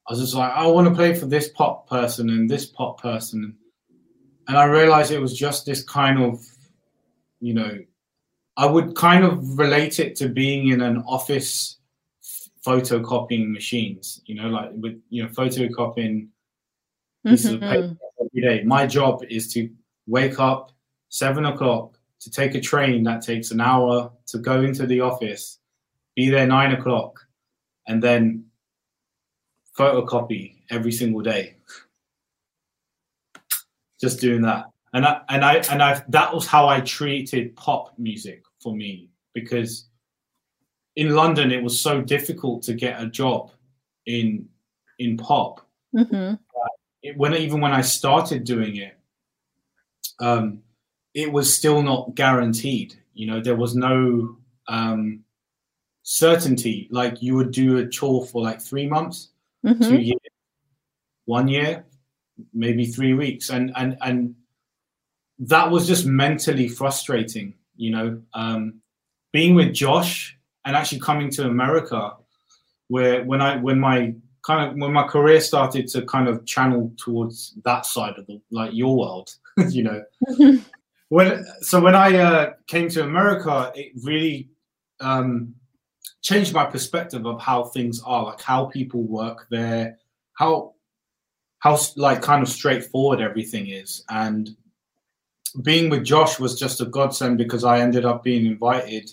I 0.07 0.11
was 0.11 0.19
just 0.19 0.35
like, 0.35 0.51
I 0.51 0.67
want 0.67 0.87
to 0.87 0.93
play 0.93 1.15
for 1.15 1.25
this 1.25 1.49
pop 1.49 1.89
person 1.89 2.29
and 2.29 2.49
this 2.49 2.67
pop 2.67 3.01
person, 3.01 3.57
and 4.47 4.57
I 4.57 4.65
realized 4.65 5.11
it 5.11 5.19
was 5.19 5.37
just 5.37 5.65
this 5.65 5.83
kind 5.83 6.21
of, 6.21 6.39
you 7.43 7.53
know, 7.53 7.77
I 8.55 8.65
would 8.65 8.95
kind 8.95 9.25
of 9.25 9.59
relate 9.59 9.99
it 9.99 10.15
to 10.17 10.29
being 10.29 10.69
in 10.69 10.79
an 10.79 11.03
office 11.05 11.77
photocopying 12.65 13.51
machines. 13.51 14.21
You 14.25 14.35
know, 14.35 14.47
like 14.47 14.71
with 14.75 15.01
you 15.09 15.23
know 15.23 15.29
photocopying 15.29 16.29
pieces 17.25 17.51
of 17.51 17.59
Mhm. 17.59 17.69
paper 17.69 17.97
every 18.21 18.41
day. 18.41 18.63
My 18.63 18.87
job 18.87 19.23
is 19.29 19.51
to 19.53 19.69
wake 20.07 20.39
up 20.39 20.71
seven 21.09 21.45
o'clock 21.45 21.99
to 22.21 22.31
take 22.31 22.55
a 22.55 22.61
train 22.61 23.03
that 23.03 23.21
takes 23.21 23.51
an 23.51 23.59
hour 23.59 24.09
to 24.27 24.37
go 24.37 24.61
into 24.61 24.87
the 24.87 25.01
office, 25.01 25.59
be 26.15 26.29
there 26.29 26.47
nine 26.47 26.71
o'clock, 26.71 27.19
and 27.87 28.01
then 28.01 28.45
photocopy 29.77 30.63
every 30.69 30.93
single 30.93 31.21
day. 31.21 31.57
Just 33.99 34.21
doing 34.21 34.41
that, 34.43 34.72
and 34.93 35.05
I 35.05 35.21
and 35.29 35.43
I 35.43 35.55
and 35.71 35.81
I 35.81 36.03
that 36.09 36.33
was 36.33 36.45
how 36.47 36.67
I 36.67 36.81
treated 36.81 37.55
pop 37.55 37.93
music 37.97 38.43
for 38.61 38.75
me 38.75 39.09
because 39.33 39.89
in 40.95 41.09
London 41.15 41.51
it 41.51 41.63
was 41.63 41.79
so 41.79 42.01
difficult 42.01 42.63
to 42.63 42.73
get 42.73 43.01
a 43.01 43.07
job 43.07 43.51
in 44.05 44.47
in 44.99 45.17
pop 45.17 45.67
Mhm. 45.95 46.39
it, 47.01 47.17
when 47.17 47.33
even 47.35 47.59
when 47.61 47.71
I 47.71 47.81
started 47.81 48.43
doing 48.43 48.77
it, 48.77 48.97
um, 50.19 50.63
it 51.13 51.31
was 51.31 51.53
still 51.55 51.81
not 51.83 52.15
guaranteed. 52.15 52.95
You 53.13 53.27
know, 53.27 53.39
there 53.41 53.55
was 53.55 53.75
no 53.75 54.37
um, 54.67 55.23
certainty. 56.03 56.87
Like 56.89 57.21
you 57.21 57.35
would 57.35 57.51
do 57.51 57.77
a 57.77 57.85
tour 57.87 58.25
for 58.25 58.41
like 58.41 58.59
three 58.61 58.87
months, 58.87 59.29
Mhm. 59.63 59.87
two 59.87 60.01
years, 60.01 60.19
one 61.25 61.47
year, 61.47 61.85
maybe 62.53 62.85
three 62.85 63.13
weeks, 63.13 63.49
and 63.51 63.71
and 63.75 63.97
and 64.01 64.35
that 65.39 65.69
was 65.69 65.87
just 65.87 66.05
mentally 66.05 66.67
frustrating. 66.67 67.53
You 67.75 67.91
know, 67.91 68.21
um, 68.33 68.81
being 69.31 69.55
with 69.55 69.73
Josh 69.73 70.37
and 70.65 70.75
actually 70.75 70.99
coming 70.99 71.29
to 71.31 71.47
America, 71.47 72.13
where 72.87 73.23
when 73.23 73.41
I 73.41 73.57
when 73.57 73.79
my 73.79 74.13
kind 74.45 74.69
of 74.69 74.77
when 74.77 74.93
my 74.93 75.07
career 75.07 75.41
started 75.41 75.87
to 75.89 76.03
kind 76.03 76.27
of 76.27 76.45
channel 76.45 76.91
towards 76.97 77.57
that 77.65 77.85
side 77.85 78.15
of 78.17 78.27
the 78.27 78.39
like 78.51 78.73
your 78.73 78.95
world, 78.95 79.35
you 79.69 79.83
know. 79.83 80.03
when 81.09 81.45
so 81.61 81.79
when 81.79 81.95
I 81.95 82.15
uh, 82.15 82.53
came 82.67 82.89
to 82.89 83.03
America, 83.03 83.71
it 83.75 83.91
really 84.03 84.49
um, 84.99 85.55
changed 86.21 86.53
my 86.53 86.65
perspective 86.65 87.25
of 87.25 87.41
how 87.41 87.65
things 87.65 88.01
are, 88.05 88.25
like 88.25 88.41
how 88.41 88.65
people 88.65 89.03
work 89.03 89.47
there, 89.49 89.97
how 90.33 90.73
how 91.59 91.79
like 91.95 92.21
kind 92.21 92.43
of 92.43 92.49
straightforward 92.49 93.21
everything 93.21 93.69
is, 93.69 94.03
and 94.09 94.55
being 95.61 95.89
with 95.89 96.03
Josh 96.03 96.39
was 96.39 96.57
just 96.57 96.81
a 96.81 96.85
godsend 96.85 97.37
because 97.37 97.63
I 97.63 97.79
ended 97.79 98.05
up 98.05 98.23
being 98.23 98.45
invited 98.45 99.11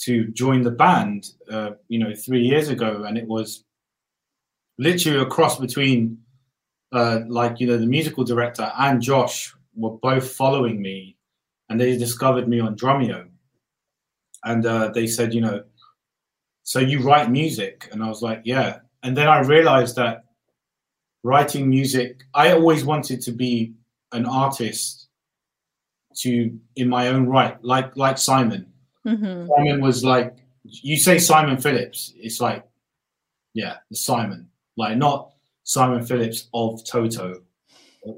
to 0.00 0.28
join 0.28 0.62
the 0.62 0.70
band, 0.70 1.30
uh, 1.50 1.72
you 1.88 1.98
know, 1.98 2.14
three 2.14 2.42
years 2.42 2.68
ago, 2.68 3.04
and 3.04 3.18
it 3.18 3.26
was 3.26 3.64
literally 4.78 5.18
a 5.18 5.26
cross 5.26 5.58
between, 5.58 6.18
uh, 6.92 7.20
like 7.28 7.60
you 7.60 7.66
know, 7.66 7.76
the 7.76 7.86
musical 7.86 8.24
director 8.24 8.72
and 8.78 9.02
Josh 9.02 9.54
were 9.74 9.90
both 9.90 10.30
following 10.32 10.80
me, 10.80 11.16
and 11.68 11.80
they 11.80 11.96
discovered 11.96 12.48
me 12.48 12.60
on 12.60 12.76
Drumeo, 12.76 13.28
and 14.44 14.64
uh, 14.64 14.90
they 14.94 15.06
said, 15.06 15.34
you 15.34 15.40
know, 15.40 15.64
so 16.62 16.78
you 16.78 17.00
write 17.00 17.30
music, 17.30 17.88
and 17.92 18.02
I 18.02 18.08
was 18.08 18.22
like, 18.22 18.42
yeah, 18.44 18.78
and 19.02 19.16
then 19.16 19.28
I 19.28 19.40
realized 19.40 19.96
that 19.96 20.24
writing 21.24 21.68
music, 21.68 22.22
I 22.32 22.52
always 22.52 22.84
wanted 22.84 23.20
to 23.22 23.32
be 23.32 23.74
an 24.12 24.24
artist 24.24 25.08
to 26.16 26.58
in 26.76 26.88
my 26.88 27.08
own 27.08 27.26
right, 27.26 27.62
like 27.64 27.96
like 27.96 28.18
Simon 28.18 28.70
Mm-hmm. 29.06 29.48
Simon 29.48 29.80
was 29.80 30.04
like, 30.04 30.36
you 30.64 30.96
say 30.96 31.18
Simon 31.18 31.56
Phillips, 31.58 32.12
it's 32.16 32.40
like, 32.40 32.64
yeah, 33.54 33.76
Simon, 33.92 34.48
like 34.76 34.96
not 34.96 35.32
Simon 35.64 36.04
Phillips 36.04 36.48
of 36.54 36.84
Toto, 36.84 37.40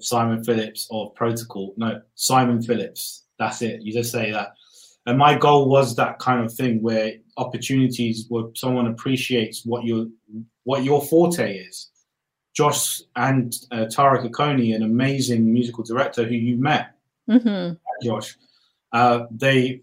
Simon 0.00 0.44
Phillips 0.44 0.88
of 0.90 1.14
Protocol. 1.14 1.74
No, 1.76 2.02
Simon 2.14 2.62
Phillips. 2.62 3.24
That's 3.38 3.62
it. 3.62 3.83
You 3.83 3.92
just 3.92 4.12
say 4.12 4.31
that. 4.33 4.55
And 5.07 5.18
my 5.18 5.37
goal 5.37 5.68
was 5.68 5.96
that 5.96 6.18
kind 6.18 6.44
of 6.44 6.52
thing 6.52 6.83
where 6.83 7.14
opportunities 7.37 8.26
where 8.28 8.44
someone 8.55 8.87
appreciates 8.87 9.64
what 9.64 9.85
your 9.85 10.07
what 10.64 10.85
your 10.85 11.02
forte 11.02 11.57
is. 11.57 11.88
Josh 12.55 13.00
and 13.16 13.55
uh, 13.70 13.87
Tariq 13.87 14.31
Akoni, 14.31 14.76
an 14.76 14.83
amazing 14.83 15.50
musical 15.52 15.83
director 15.83 16.24
who 16.24 16.35
you 16.35 16.57
met, 16.57 16.94
mm-hmm. 17.33 17.75
Josh, 18.07 18.37
uh, 18.92 19.27
they 19.31 19.83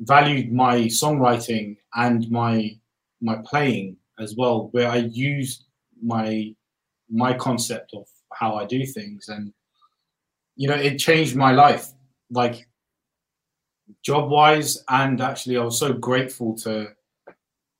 valued 0.00 0.52
my 0.52 0.80
songwriting 0.82 1.76
and 1.94 2.30
my 2.30 2.76
my 3.20 3.36
playing 3.44 3.96
as 4.18 4.34
well, 4.36 4.68
where 4.72 4.88
I 4.88 4.96
used 4.96 5.64
my 6.02 6.54
my 7.10 7.34
concept 7.34 7.94
of 7.94 8.06
how 8.32 8.56
I 8.56 8.66
do 8.66 8.84
things, 8.84 9.28
and 9.28 9.52
you 10.56 10.68
know, 10.68 10.74
it 10.74 10.98
changed 10.98 11.36
my 11.36 11.52
life, 11.52 11.88
like 12.30 12.68
job 14.02 14.30
wise, 14.30 14.82
and 14.88 15.20
actually, 15.20 15.56
I 15.56 15.64
was 15.64 15.78
so 15.78 15.92
grateful 15.92 16.56
to 16.58 16.88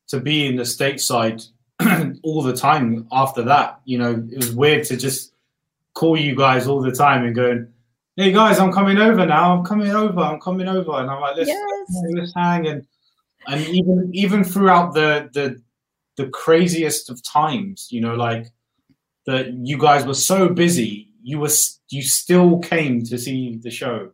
to 0.08 0.20
be 0.20 0.46
in 0.46 0.56
the 0.56 0.62
stateside 0.62 1.48
all 2.22 2.42
the 2.42 2.56
time 2.56 3.06
after 3.12 3.42
that. 3.42 3.80
You 3.84 3.98
know, 3.98 4.26
it 4.30 4.36
was 4.36 4.54
weird 4.54 4.84
to 4.86 4.96
just 4.96 5.32
call 5.94 6.16
you 6.16 6.36
guys 6.36 6.66
all 6.66 6.80
the 6.80 6.92
time 6.92 7.24
and 7.24 7.34
going, 7.34 7.68
hey 8.16 8.32
guys, 8.32 8.58
I'm 8.58 8.72
coming 8.72 8.98
over 8.98 9.24
now. 9.26 9.56
I'm 9.56 9.64
coming 9.64 9.90
over. 9.90 10.20
I'm 10.20 10.40
coming 10.40 10.68
over, 10.68 10.92
and 10.92 11.10
I'm 11.10 11.20
like, 11.20 11.36
let's 11.36 11.48
yes. 11.48 12.04
let's 12.14 12.32
hang 12.34 12.66
and 12.66 12.86
and 13.46 13.60
even 13.68 14.10
even 14.12 14.44
throughout 14.44 14.94
the 14.94 15.30
the 15.32 15.60
the 16.16 16.28
craziest 16.30 17.10
of 17.10 17.22
times, 17.22 17.88
you 17.90 18.00
know, 18.00 18.14
like 18.14 18.46
that 19.26 19.52
you 19.52 19.78
guys 19.78 20.06
were 20.06 20.14
so 20.14 20.48
busy, 20.48 21.10
you 21.22 21.38
were 21.38 21.50
you 21.90 22.02
still 22.02 22.58
came 22.60 23.02
to 23.04 23.18
see 23.18 23.58
the 23.62 23.70
show. 23.70 24.10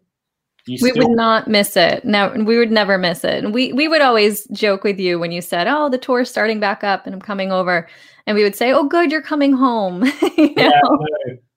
You 0.66 0.78
we 0.80 0.90
still- 0.90 1.08
would 1.08 1.16
not 1.16 1.48
miss 1.48 1.76
it. 1.76 2.04
No, 2.04 2.32
we 2.46 2.56
would 2.56 2.70
never 2.70 2.96
miss 2.98 3.24
it. 3.24 3.42
And 3.42 3.52
we 3.52 3.72
we 3.72 3.88
would 3.88 4.00
always 4.00 4.44
joke 4.48 4.84
with 4.84 4.98
you 4.98 5.18
when 5.18 5.32
you 5.32 5.40
said, 5.40 5.66
"Oh, 5.68 5.88
the 5.88 5.98
tour's 5.98 6.30
starting 6.30 6.60
back 6.60 6.84
up, 6.84 7.06
and 7.06 7.14
I'm 7.14 7.22
coming 7.22 7.50
over," 7.50 7.88
and 8.26 8.36
we 8.36 8.44
would 8.44 8.56
say, 8.56 8.72
"Oh, 8.72 8.84
good, 8.84 9.10
you're 9.10 9.22
coming 9.22 9.52
home." 9.52 10.04
yeah, 10.36 10.80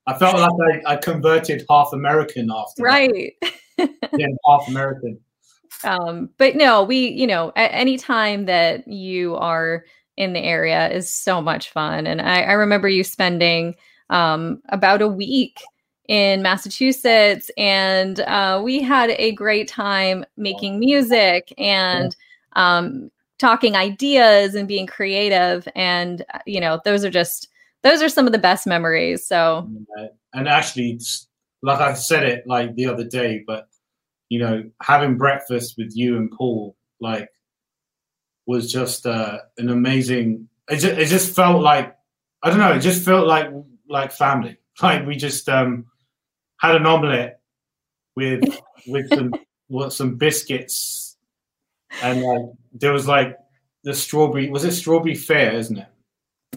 I 0.08 0.18
felt 0.18 0.40
like 0.40 0.84
I, 0.86 0.94
I 0.94 0.96
converted 0.98 1.66
half 1.70 1.90
American 1.94 2.50
after 2.52 2.84
right. 2.84 3.34
yeah, 3.78 3.88
half 4.48 4.68
American. 4.68 5.20
Um, 5.84 6.30
but 6.38 6.56
no, 6.56 6.84
we, 6.84 7.10
you 7.10 7.28
know, 7.28 7.52
at 7.56 7.72
any 7.74 7.98
time 7.98 8.46
that 8.46 8.88
you 8.88 9.36
are 9.36 9.84
in 10.18 10.34
the 10.34 10.40
area 10.40 10.90
is 10.90 11.10
so 11.10 11.42
much 11.42 11.72
fun. 11.72 12.08
And 12.08 12.22
I, 12.22 12.44
I 12.44 12.52
remember 12.54 12.88
you 12.88 13.04
spending 13.04 13.76
um, 14.10 14.62
about 14.70 15.02
a 15.02 15.08
week 15.08 15.60
in 16.08 16.44
Massachusetts, 16.44 17.50
and 17.58 18.20
uh, 18.22 18.62
we 18.64 18.82
had 18.82 19.10
a 19.12 19.32
great 19.34 19.68
time 19.68 20.24
making 20.38 20.80
music 20.80 21.52
and 21.58 22.16
um, 22.54 23.10
talking 23.40 23.76
ideas 23.76 24.54
and 24.54 24.68
being 24.68 24.86
creative. 24.86 25.68
And 25.76 26.24
uh, 26.34 26.40
you 26.46 26.62
know, 26.62 26.80
those 26.86 27.04
are 27.04 27.10
just 27.10 27.50
those 27.86 28.02
are 28.02 28.10
some 28.10 28.26
of 28.26 28.32
the 28.32 28.40
best 28.40 28.66
memories. 28.66 29.28
So, 29.28 29.70
and 30.34 30.50
actually, 30.50 31.00
like 31.62 31.80
I 31.80 31.94
said 31.94 32.24
it 32.24 32.48
like 32.48 32.74
the 32.74 32.88
other 32.88 33.04
day, 33.04 33.44
but 33.46 33.68
you 34.28 34.40
know, 34.40 34.64
having 34.82 35.18
breakfast 35.18 35.76
with 35.78 35.92
you 35.96 36.18
and 36.18 36.32
Paul, 36.32 36.76
like, 37.00 37.30
was 38.48 38.72
just 38.72 39.06
uh, 39.06 39.38
an 39.60 39.70
amazing. 39.70 40.50
It 40.68 40.78
just, 40.78 40.98
it 40.98 41.06
just 41.06 41.36
felt 41.36 41.62
like 41.62 41.96
I 42.42 42.50
don't 42.50 42.58
know. 42.58 42.74
It 42.74 42.80
just 42.80 43.06
felt 43.06 43.28
like 43.28 43.50
like 43.88 44.12
family. 44.12 44.58
Like 44.82 45.06
we 45.08 45.16
just 45.16 45.48
um, 45.48 45.86
had 46.60 46.76
an 46.76 46.86
omelette 46.86 47.40
with 48.18 48.44
with 48.88 49.08
some 49.08 49.32
what 49.68 49.94
some 49.94 50.18
biscuits, 50.18 51.16
and 52.04 52.22
like 52.22 52.42
there 52.74 52.92
was 52.92 53.08
like 53.08 53.38
the 53.86 53.94
strawberry. 53.94 54.50
Was 54.50 54.66
it 54.66 54.74
strawberry 54.74 55.16
fair? 55.16 55.54
Isn't 55.54 55.78
it? 55.78 55.88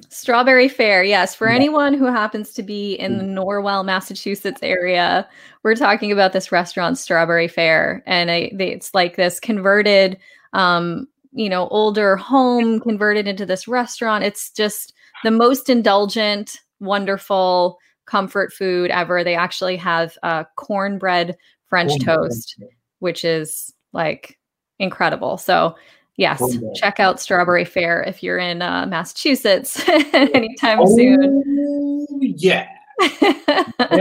Strawberry 0.08 0.68
Fair, 0.68 1.02
yes. 1.02 1.34
For 1.34 1.48
yeah. 1.48 1.54
anyone 1.54 1.94
who 1.94 2.06
happens 2.06 2.52
to 2.54 2.62
be 2.62 2.94
in 2.94 3.18
the 3.18 3.24
mm. 3.24 3.34
Norwell, 3.34 3.84
Massachusetts 3.84 4.60
area, 4.62 5.28
we're 5.62 5.74
talking 5.74 6.12
about 6.12 6.32
this 6.32 6.52
restaurant, 6.52 6.98
Strawberry 6.98 7.48
Fair, 7.48 8.02
and 8.06 8.30
I, 8.30 8.50
they, 8.54 8.72
it's 8.72 8.94
like 8.94 9.16
this 9.16 9.40
converted, 9.40 10.18
um, 10.52 11.08
you 11.32 11.48
know, 11.48 11.68
older 11.68 12.16
home 12.16 12.80
converted 12.80 13.28
into 13.28 13.46
this 13.46 13.68
restaurant. 13.68 14.24
It's 14.24 14.50
just 14.50 14.94
the 15.24 15.30
most 15.30 15.68
indulgent, 15.68 16.60
wonderful 16.80 17.78
comfort 18.06 18.52
food 18.52 18.90
ever. 18.90 19.22
They 19.22 19.34
actually 19.34 19.76
have 19.76 20.16
uh, 20.22 20.44
cornbread 20.56 21.36
French 21.68 21.90
cornbread. 21.90 22.16
toast, 22.16 22.62
which 23.00 23.24
is 23.24 23.74
like 23.92 24.38
incredible. 24.78 25.36
So 25.36 25.76
Yes, 26.18 26.42
check 26.74 26.98
out 26.98 27.20
Strawberry 27.20 27.64
Fair 27.64 28.02
if 28.02 28.24
you're 28.24 28.38
in 28.38 28.60
uh, 28.60 28.86
Massachusetts 28.86 29.88
anytime 30.12 30.80
oh, 30.80 30.96
soon. 30.96 32.06
Yeah. 32.20 32.66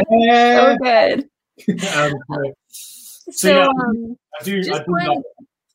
yeah. 0.10 0.74
so 0.74 0.78
good. 0.82 1.30
um, 1.96 2.14
so, 2.70 3.32
so 3.32 3.50
yeah, 3.50 3.68
um, 3.68 4.18
I 4.42 4.44
do, 4.44 4.60
I 4.62 4.80
do 4.80 4.84
one, 4.88 5.24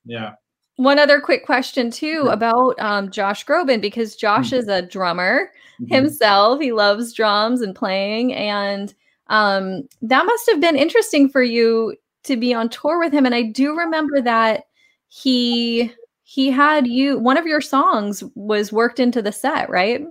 yeah. 0.05 0.33
One 0.77 0.99
other 0.99 1.21
quick 1.21 1.47
question 1.47 1.93
too 1.93 2.25
yeah. 2.25 2.33
about 2.33 2.75
um, 2.81 3.13
Josh 3.13 3.47
Groban 3.47 3.81
because 3.81 4.17
Josh 4.17 4.49
mm-hmm. 4.49 4.57
is 4.57 4.69
a 4.69 4.83
drummer 4.83 5.53
mm-hmm. 5.81 5.95
himself. 5.95 6.61
He 6.61 6.73
loves 6.73 7.13
drums 7.13 7.61
and 7.61 7.73
playing, 7.73 8.35
and 8.35 8.93
um, 9.29 9.89
that 10.03 10.27
must 10.27 10.51
have 10.51 10.61
been 10.61 10.75
interesting 10.75 11.29
for 11.29 11.45
you 11.45 11.95
to 12.25 12.37
be 12.37 12.53
on 12.53 12.69
tour 12.69 12.99
with 12.99 13.13
him. 13.13 13.27
And 13.27 13.35
I 13.35 13.43
do 13.43 13.77
remember 13.77 14.21
that 14.23 14.65
he 15.07 15.93
he 16.33 16.51
had 16.51 16.87
you 16.87 17.19
one 17.19 17.37
of 17.37 17.47
your 17.47 17.61
songs 17.61 18.25
was 18.35 18.73
worked 18.73 18.99
into 18.99 19.21
the 19.21 19.33
set, 19.33 19.69
right? 19.69 20.03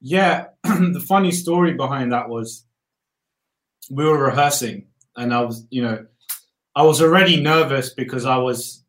Yeah, 0.00 0.46
the 0.64 1.04
funny 1.06 1.30
story 1.30 1.74
behind 1.74 2.10
that 2.12 2.30
was 2.30 2.64
we 3.90 4.06
were 4.06 4.16
rehearsing 4.16 4.86
and 5.14 5.34
I 5.34 5.42
was, 5.42 5.66
you 5.68 5.82
know, 5.82 6.06
I 6.74 6.84
was 6.84 7.02
already 7.02 7.38
nervous 7.38 7.90
because 7.90 8.24
I 8.24 8.38
was, 8.38 8.82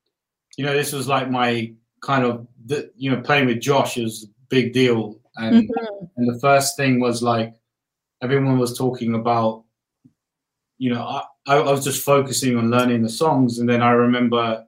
you 0.58 0.63
know, 0.63 0.71
this 0.71 0.93
was 0.93 1.06
like 1.06 1.30
my 1.30 1.73
kind 2.02 2.23
of, 2.23 2.47
the, 2.65 2.89
you 2.95 3.12
know, 3.12 3.19
playing 3.19 3.47
with 3.47 3.60
Josh 3.60 3.97
is 3.97 4.23
a 4.23 4.28
big 4.47 4.71
deal. 4.71 5.19
And, 5.36 5.67
mm-hmm. 5.67 6.06
and 6.15 6.34
the 6.34 6.39
first 6.39 6.78
thing 6.78 7.02
was 7.02 7.21
like, 7.21 7.54
everyone 8.21 8.58
was 8.58 8.78
talking 8.78 9.15
about, 9.15 9.65
you 10.78 10.93
know, 10.93 11.04
I, 11.45 11.56
I 11.56 11.71
was 11.71 11.84
just 11.84 12.06
focusing 12.06 12.58
on 12.58 12.71
learning 12.71 13.04
the 13.04 13.10
songs. 13.10 13.60
And 13.60 13.67
then 13.67 13.82
I 13.82 13.91
remember 13.91 14.63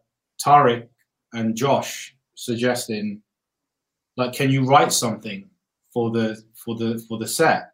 Tariq 0.46 0.90
and 1.36 1.56
Josh 1.56 2.16
suggesting, 2.36 3.22
like, 4.18 4.34
can 4.34 4.50
you 4.50 4.66
write 4.66 4.94
something 4.94 5.50
for 5.94 6.12
the 6.12 6.42
for 6.54 6.76
the 6.76 7.04
for 7.08 7.18
the 7.18 7.28
set? 7.28 7.72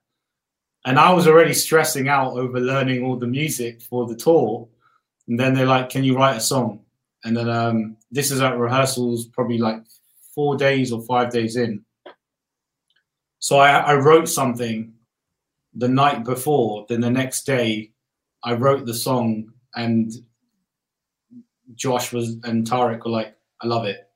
And 0.86 0.98
I 0.98 1.14
was 1.14 1.28
already 1.28 1.54
stressing 1.54 2.08
out 2.08 2.34
over 2.34 2.60
learning 2.60 3.04
all 3.04 3.16
the 3.16 3.28
music 3.28 3.82
for 3.82 4.08
the 4.08 4.16
tour. 4.16 4.68
And 5.28 5.40
then 5.40 5.54
they're 5.54 5.68
like, 5.68 5.90
can 5.90 6.04
you 6.04 6.18
write 6.18 6.38
a 6.38 6.42
song? 6.42 6.82
And 7.24 7.38
then 7.38 7.50
um, 7.50 7.98
this 8.10 8.32
is 8.32 8.42
at 8.42 8.58
rehearsals, 8.58 9.28
probably 9.28 9.60
like 9.60 9.84
four 10.34 10.58
days 10.58 10.92
or 10.92 11.04
five 11.04 11.32
days 11.32 11.56
in. 11.56 11.86
so 13.38 13.58
I, 13.60 13.70
I 13.78 13.96
wrote 13.96 14.28
something 14.28 14.94
the 15.76 15.88
night 15.88 16.24
before. 16.24 16.86
Then 16.90 17.02
the 17.02 17.12
next 17.12 17.46
day, 17.46 17.92
I 18.44 18.54
wrote 18.54 18.86
the 18.86 18.94
song, 18.94 19.54
and 19.76 20.12
Josh 21.76 22.12
was 22.12 22.38
and 22.44 22.68
Tariq 22.68 23.06
were 23.06 23.12
like, 23.12 23.36
"I 23.62 23.68
love 23.68 23.86
it," 23.86 24.10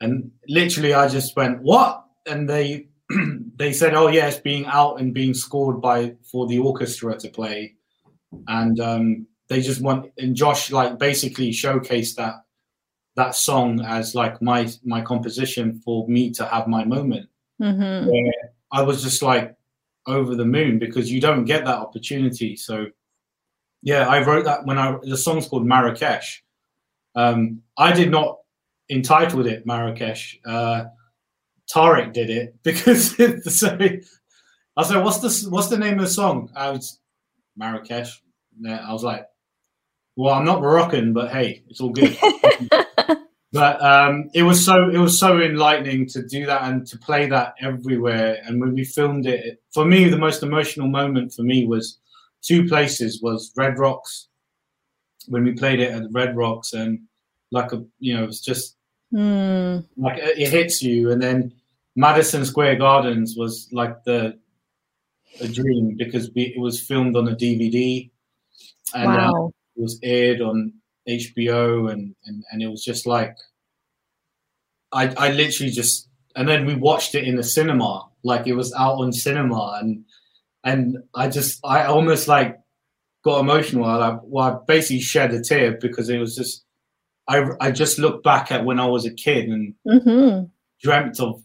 and 0.00 0.30
literally, 0.48 0.94
I 0.94 1.08
just 1.08 1.36
went, 1.36 1.62
"What?" 1.62 2.04
And 2.26 2.48
they 2.48 2.88
they 3.56 3.72
said, 3.72 3.94
"Oh 3.94 4.08
yeah, 4.08 4.28
it's 4.28 4.38
being 4.38 4.66
out 4.66 5.00
and 5.00 5.14
being 5.14 5.34
scored 5.34 5.80
by 5.80 6.16
for 6.30 6.46
the 6.46 6.58
orchestra 6.58 7.16
to 7.18 7.28
play," 7.28 7.74
and 8.48 8.80
um, 8.80 9.26
they 9.48 9.60
just 9.60 9.80
want 9.80 10.12
and 10.18 10.34
Josh 10.34 10.70
like 10.70 10.98
basically 10.98 11.50
showcased 11.50 12.16
that 12.16 12.44
that 13.16 13.34
song 13.34 13.80
as 13.80 14.14
like 14.14 14.40
my 14.42 14.68
my 14.84 15.00
composition 15.00 15.80
for 15.84 16.06
me 16.08 16.30
to 16.32 16.44
have 16.44 16.68
my 16.68 16.84
moment. 16.84 17.28
Mm-hmm. 17.60 18.10
I 18.72 18.82
was 18.82 19.02
just 19.02 19.22
like 19.22 19.56
over 20.06 20.34
the 20.34 20.44
moon 20.44 20.78
because 20.78 21.10
you 21.10 21.20
don't 21.20 21.44
get 21.44 21.64
that 21.64 21.78
opportunity. 21.78 22.56
So 22.56 22.86
yeah, 23.82 24.08
I 24.08 24.22
wrote 24.22 24.44
that 24.44 24.66
when 24.66 24.78
I 24.78 24.96
the 25.02 25.16
song's 25.16 25.48
called 25.48 25.66
Marrakesh. 25.66 26.42
Um, 27.14 27.62
I 27.78 27.92
did 27.92 28.10
not 28.10 28.38
entitled 28.90 29.46
it 29.46 29.66
Marrakesh. 29.66 30.38
Uh, 30.44 30.84
Tariq 31.72 32.12
did 32.12 32.30
it 32.30 32.56
because 32.62 33.16
so 33.58 33.78
I 34.76 34.82
said, 34.82 35.02
"What's 35.02 35.18
the 35.18 35.50
what's 35.50 35.68
the 35.68 35.78
name 35.78 35.94
of 35.94 36.00
the 36.00 36.08
song?" 36.08 36.50
I 36.54 36.70
was 36.70 37.00
Marrakesh. 37.56 38.22
I 38.68 38.92
was 38.92 39.02
like, 39.02 39.26
"Well, 40.16 40.34
I'm 40.34 40.44
not 40.44 40.60
Moroccan, 40.60 41.12
but 41.12 41.32
hey, 41.32 41.62
it's 41.68 41.80
all 41.80 41.90
good." 41.90 42.16
but 43.52 43.82
um, 43.82 44.30
it 44.34 44.42
was 44.42 44.64
so 44.64 44.90
it 44.90 44.98
was 44.98 45.18
so 45.18 45.40
enlightening 45.40 46.06
to 46.08 46.22
do 46.22 46.46
that 46.46 46.64
and 46.64 46.86
to 46.88 46.98
play 46.98 47.26
that 47.26 47.54
everywhere. 47.60 48.38
And 48.44 48.60
when 48.60 48.74
we 48.74 48.84
filmed 48.84 49.26
it, 49.26 49.62
for 49.72 49.84
me, 49.84 50.08
the 50.08 50.18
most 50.18 50.42
emotional 50.42 50.88
moment 50.88 51.32
for 51.32 51.42
me 51.42 51.66
was 51.66 51.98
two 52.42 52.68
places: 52.68 53.22
was 53.22 53.52
Red 53.56 53.78
Rocks 53.78 54.28
when 55.28 55.42
we 55.42 55.52
played 55.52 55.80
it 55.80 55.90
at 55.90 56.12
Red 56.12 56.36
Rocks, 56.36 56.74
and 56.74 57.00
like 57.50 57.72
a 57.72 57.82
you 57.98 58.14
know, 58.14 58.24
it 58.24 58.26
was 58.26 58.40
just 58.42 58.75
mm. 59.12 59.84
like 59.96 60.18
it 60.18 60.48
hits 60.48 60.82
you, 60.82 61.10
and 61.10 61.22
then 61.22 61.52
Madison 61.94 62.44
Square 62.44 62.76
Gardens 62.76 63.34
was 63.36 63.68
like 63.72 64.04
the 64.04 64.38
a 65.40 65.48
dream 65.48 65.96
because 65.96 66.30
we, 66.34 66.54
it 66.56 66.60
was 66.60 66.80
filmed 66.80 67.16
on 67.16 67.28
a 67.28 67.36
DVD 67.36 68.10
and 68.94 69.06
uh, 69.06 69.32
wow. 69.32 69.46
uh, 69.46 69.48
it 69.76 69.82
was 69.82 69.98
aired 70.02 70.40
on 70.40 70.72
HBO 71.08 71.90
and, 71.90 72.14
and 72.24 72.44
and 72.50 72.62
it 72.62 72.68
was 72.68 72.84
just 72.84 73.06
like 73.06 73.36
I 74.92 75.08
I 75.16 75.32
literally 75.32 75.72
just 75.72 76.08
and 76.34 76.48
then 76.48 76.66
we 76.66 76.74
watched 76.74 77.14
it 77.14 77.24
in 77.24 77.36
the 77.36 77.44
cinema 77.44 78.06
like 78.22 78.46
it 78.46 78.54
was 78.54 78.72
out 78.74 78.98
on 78.98 79.12
cinema 79.12 79.78
and 79.80 80.04
and 80.64 80.98
I 81.14 81.28
just 81.28 81.60
I 81.64 81.84
almost 81.84 82.28
like 82.28 82.58
got 83.24 83.40
emotional 83.40 83.84
I 83.84 83.96
like 83.96 84.20
well 84.24 84.44
I 84.46 84.58
basically 84.66 85.00
shed 85.00 85.32
a 85.32 85.42
tear 85.42 85.78
because 85.80 86.08
it 86.08 86.18
was 86.18 86.34
just 86.34 86.64
I 87.28 87.50
I 87.60 87.70
just 87.70 87.98
looked 87.98 88.24
back 88.24 88.52
at 88.52 88.64
when 88.64 88.80
I 88.80 88.86
was 88.86 89.06
a 89.06 89.12
kid 89.12 89.48
and 89.48 89.74
mm-hmm. 89.86 90.46
dreamt 90.82 91.20
of 91.20 91.42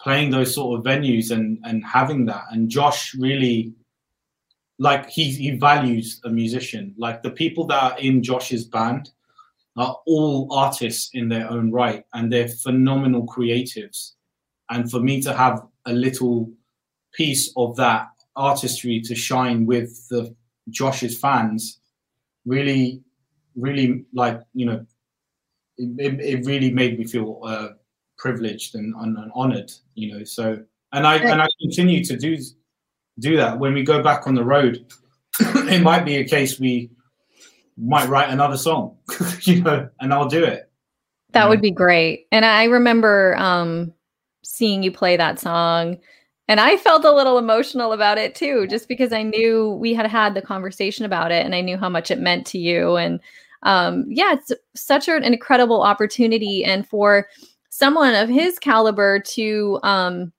playing 0.00 0.30
those 0.30 0.54
sort 0.54 0.78
of 0.78 0.84
venues 0.84 1.30
and 1.30 1.58
and 1.64 1.84
having 1.84 2.26
that 2.26 2.44
and 2.50 2.68
Josh 2.70 3.14
really 3.14 3.74
like 4.78 5.08
he 5.10 5.30
he 5.30 5.50
values 5.52 6.20
a 6.24 6.30
musician. 6.30 6.94
Like 6.96 7.22
the 7.22 7.30
people 7.30 7.66
that 7.66 7.82
are 7.82 7.98
in 7.98 8.22
Josh's 8.22 8.64
band 8.64 9.10
are 9.76 9.96
all 10.06 10.52
artists 10.52 11.10
in 11.14 11.28
their 11.28 11.50
own 11.50 11.70
right, 11.70 12.04
and 12.14 12.32
they're 12.32 12.48
phenomenal 12.48 13.26
creatives. 13.26 14.12
And 14.70 14.90
for 14.90 15.00
me 15.00 15.20
to 15.22 15.34
have 15.34 15.62
a 15.86 15.92
little 15.92 16.50
piece 17.12 17.52
of 17.56 17.76
that 17.76 18.08
artistry 18.36 19.00
to 19.00 19.14
shine 19.14 19.66
with 19.66 20.08
the 20.08 20.34
Josh's 20.70 21.18
fans, 21.18 21.80
really, 22.44 23.02
really 23.56 24.04
like 24.12 24.40
you 24.54 24.66
know, 24.66 24.86
it, 25.78 26.20
it 26.20 26.46
really 26.46 26.70
made 26.70 26.98
me 26.98 27.06
feel 27.06 27.40
uh, 27.44 27.68
privileged 28.18 28.74
and, 28.74 28.94
and, 28.96 29.16
and 29.16 29.30
honored. 29.34 29.70
You 29.94 30.18
know, 30.18 30.24
so 30.24 30.58
and 30.92 31.06
I 31.06 31.16
and 31.16 31.40
I 31.40 31.46
continue 31.60 32.04
to 32.04 32.16
do 32.16 32.36
do 33.18 33.36
that. 33.36 33.58
When 33.58 33.74
we 33.74 33.82
go 33.82 34.02
back 34.02 34.26
on 34.26 34.34
the 34.34 34.44
road, 34.44 34.84
it 35.40 35.82
might 35.82 36.04
be 36.04 36.16
a 36.16 36.24
case 36.24 36.58
we 36.58 36.90
might 37.76 38.08
write 38.08 38.30
another 38.30 38.56
song, 38.56 38.96
you 39.42 39.62
know, 39.62 39.88
and 40.00 40.12
I'll 40.12 40.28
do 40.28 40.44
it. 40.44 40.70
That 41.32 41.48
would 41.48 41.60
be 41.60 41.70
great. 41.70 42.26
And 42.32 42.44
I 42.44 42.64
remember 42.64 43.36
um, 43.36 43.92
seeing 44.42 44.82
you 44.82 44.90
play 44.90 45.16
that 45.16 45.38
song. 45.38 45.98
And 46.48 46.58
I 46.58 46.78
felt 46.78 47.04
a 47.04 47.12
little 47.12 47.36
emotional 47.36 47.92
about 47.92 48.16
it 48.16 48.34
too, 48.34 48.66
just 48.66 48.88
because 48.88 49.12
I 49.12 49.22
knew 49.22 49.72
we 49.72 49.92
had 49.92 50.06
had 50.06 50.34
the 50.34 50.40
conversation 50.40 51.04
about 51.04 51.30
it 51.30 51.44
and 51.44 51.54
I 51.54 51.60
knew 51.60 51.76
how 51.76 51.90
much 51.90 52.10
it 52.10 52.18
meant 52.18 52.46
to 52.48 52.58
you. 52.58 52.96
And 52.96 53.20
um, 53.62 54.04
yeah, 54.08 54.34
it's 54.34 54.52
such 54.74 55.08
an 55.08 55.24
incredible 55.24 55.82
opportunity. 55.82 56.64
And 56.64 56.86
for 56.88 57.28
someone 57.70 58.14
of 58.14 58.28
his 58.28 58.58
caliber 58.58 59.20
to 59.20 59.80
um, 59.82 60.32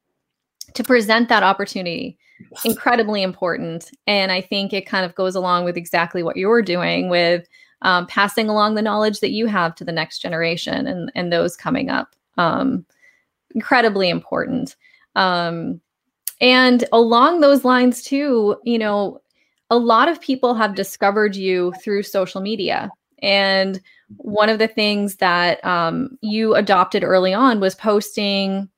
to 0.74 0.84
present 0.84 1.30
that 1.30 1.44
opportunity 1.44 2.18
incredibly 2.64 3.22
important. 3.22 3.92
And 4.08 4.32
I 4.32 4.42
think 4.42 4.74
it 4.74 4.86
kind 4.86 5.06
of 5.06 5.16
goes 5.16 5.36
along 5.36 5.66
with 5.66 5.78
exactly 5.78 6.24
what 6.24 6.38
you're 6.38 6.62
doing 6.62 7.10
with 7.10 7.48
um, 7.82 8.08
passing 8.08 8.50
along 8.50 8.76
the 8.76 8.82
knowledge 8.82 9.20
that 9.20 9.32
you 9.32 9.46
have 9.48 9.76
to 9.76 9.86
the 9.86 9.92
next 9.92 10.20
generation 10.20 10.88
and, 10.88 11.12
and 11.16 11.32
those 11.32 11.56
coming 11.56 11.90
up. 11.90 12.16
Um, 12.38 12.86
incredibly 13.56 14.10
important. 14.10 14.76
Um, 15.16 15.82
and 16.42 16.86
along 16.94 17.42
those 17.42 17.66
lines, 17.66 18.02
too, 18.02 18.58
you 18.64 18.78
know, 18.78 19.22
a 19.70 19.78
lot 19.78 20.08
of 20.08 20.22
people 20.22 20.54
have 20.56 20.76
discovered 20.76 21.36
you 21.36 21.74
through 21.84 22.04
social 22.04 22.42
media. 22.42 22.90
And 23.22 23.82
one 24.18 24.50
of 24.50 24.60
the 24.60 24.68
things 24.68 25.18
that 25.18 25.64
um, 25.66 26.18
you 26.22 26.56
adopted 26.56 27.04
early 27.04 27.34
on 27.34 27.60
was 27.60 27.76
posting, 27.76 28.70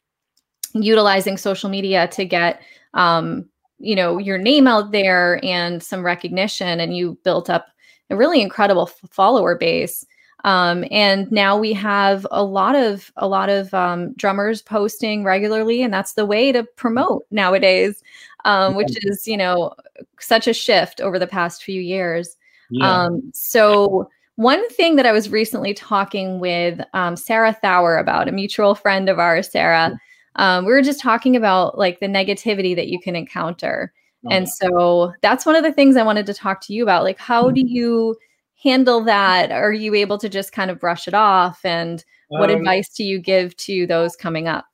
utilizing 0.73 1.37
social 1.37 1.69
media 1.69 2.07
to 2.09 2.25
get 2.25 2.61
um, 2.93 3.47
you 3.79 3.95
know 3.95 4.17
your 4.17 4.37
name 4.37 4.67
out 4.67 4.91
there 4.91 5.43
and 5.43 5.81
some 5.81 6.03
recognition 6.03 6.79
and 6.79 6.95
you 6.95 7.17
built 7.23 7.49
up 7.49 7.67
a 8.09 8.15
really 8.15 8.41
incredible 8.41 8.89
f- 8.89 9.09
follower 9.09 9.55
base. 9.55 10.05
Um, 10.43 10.85
and 10.89 11.31
now 11.31 11.57
we 11.57 11.71
have 11.73 12.25
a 12.31 12.43
lot 12.43 12.75
of 12.75 13.11
a 13.15 13.27
lot 13.27 13.49
of 13.49 13.73
um, 13.73 14.13
drummers 14.13 14.61
posting 14.61 15.23
regularly 15.23 15.81
and 15.81 15.93
that's 15.93 16.13
the 16.13 16.25
way 16.25 16.51
to 16.51 16.63
promote 16.63 17.25
nowadays 17.31 18.03
um, 18.45 18.75
which 18.75 18.97
is 19.05 19.27
you 19.27 19.37
know 19.37 19.73
such 20.19 20.47
a 20.47 20.53
shift 20.53 21.01
over 21.01 21.19
the 21.19 21.27
past 21.27 21.63
few 21.63 21.81
years. 21.81 22.37
Yeah. 22.69 23.03
Um, 23.03 23.31
so 23.33 24.09
one 24.35 24.67
thing 24.69 24.95
that 24.95 25.05
i 25.05 25.11
was 25.11 25.29
recently 25.29 25.73
talking 25.73 26.39
with 26.39 26.79
um, 26.93 27.15
sarah 27.15 27.55
thawer 27.63 27.99
about 27.99 28.27
a 28.27 28.31
mutual 28.31 28.75
friend 28.75 29.09
of 29.09 29.19
ours 29.19 29.49
sarah 29.51 29.97
um, 30.35 30.65
we 30.65 30.71
were 30.71 30.81
just 30.81 30.99
talking 30.99 31.35
about 31.35 31.77
like 31.77 31.99
the 31.99 32.07
negativity 32.07 32.75
that 32.75 32.87
you 32.87 32.99
can 32.99 33.15
encounter. 33.15 33.93
Okay. 34.25 34.35
And 34.35 34.47
so 34.47 35.13
that's 35.21 35.45
one 35.45 35.55
of 35.55 35.63
the 35.63 35.73
things 35.73 35.97
I 35.97 36.03
wanted 36.03 36.25
to 36.27 36.33
talk 36.33 36.61
to 36.61 36.73
you 36.73 36.83
about. 36.83 37.03
Like, 37.03 37.19
how 37.19 37.49
do 37.49 37.61
mm-hmm. 37.61 37.67
you 37.67 38.17
handle 38.61 39.03
that? 39.03 39.51
Are 39.51 39.73
you 39.73 39.95
able 39.95 40.17
to 40.19 40.29
just 40.29 40.53
kind 40.53 40.71
of 40.71 40.79
brush 40.79 41.07
it 41.07 41.13
off? 41.13 41.59
And 41.65 42.03
what 42.29 42.49
um, 42.51 42.59
advice 42.59 42.89
do 42.89 43.03
you 43.03 43.19
give 43.19 43.55
to 43.57 43.87
those 43.87 44.15
coming 44.15 44.47
up? 44.47 44.65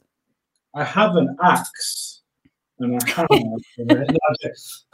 I 0.75 0.83
have 0.83 1.15
an 1.15 1.35
axe. 1.43 2.21
And 2.79 3.01
I 3.01 3.11
have 3.11 3.27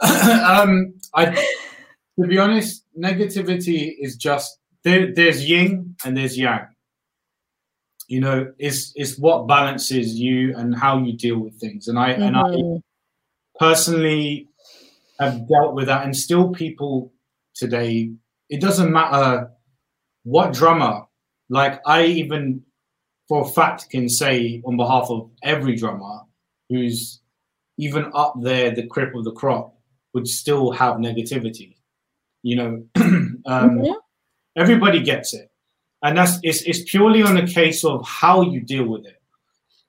um, 0.00 0.94
I, 1.14 1.46
to 2.20 2.26
be 2.26 2.38
honest, 2.38 2.84
negativity 2.98 3.94
is 3.98 4.16
just 4.16 4.58
there, 4.84 5.12
there's 5.12 5.48
yin 5.48 5.96
and 6.04 6.16
there's 6.16 6.38
yang 6.38 6.68
you 8.08 8.20
know 8.20 8.52
is 8.58 8.92
is 8.96 9.18
what 9.18 9.46
balances 9.46 10.18
you 10.18 10.54
and 10.56 10.74
how 10.76 10.98
you 10.98 11.16
deal 11.16 11.38
with 11.38 11.58
things 11.58 11.88
and 11.88 11.98
i 11.98 12.12
mm-hmm. 12.12 12.22
and 12.22 12.36
i 12.36 12.42
mm-hmm. 12.42 12.76
personally 13.58 14.48
have 15.18 15.48
dealt 15.48 15.74
with 15.74 15.86
that 15.86 16.04
and 16.04 16.16
still 16.16 16.50
people 16.50 17.12
today 17.54 18.12
it 18.50 18.60
doesn't 18.60 18.92
matter 18.92 19.50
what 20.24 20.52
drummer 20.52 21.02
like 21.48 21.80
i 21.86 22.04
even 22.04 22.62
for 23.28 23.42
a 23.42 23.48
fact 23.48 23.88
can 23.90 24.08
say 24.08 24.60
on 24.66 24.76
behalf 24.76 25.06
of 25.08 25.30
every 25.42 25.76
drummer 25.76 26.20
who's 26.68 27.20
even 27.78 28.10
up 28.14 28.34
there 28.42 28.70
the 28.70 28.86
crip 28.86 29.14
of 29.14 29.24
the 29.24 29.32
crop 29.32 29.74
would 30.12 30.28
still 30.28 30.70
have 30.70 30.96
negativity 30.96 31.73
you 32.44 32.56
know 32.56 32.70
um, 32.96 33.38
mm-hmm. 33.46 33.92
everybody 34.56 35.02
gets 35.02 35.34
it 35.34 35.50
and 36.04 36.18
that's 36.18 36.38
it's, 36.42 36.60
it's 36.62 36.82
purely 36.82 37.22
on 37.22 37.34
the 37.34 37.46
case 37.46 37.82
of 37.82 38.06
how 38.06 38.42
you 38.42 38.60
deal 38.60 38.86
with 38.86 39.06
it. 39.06 39.20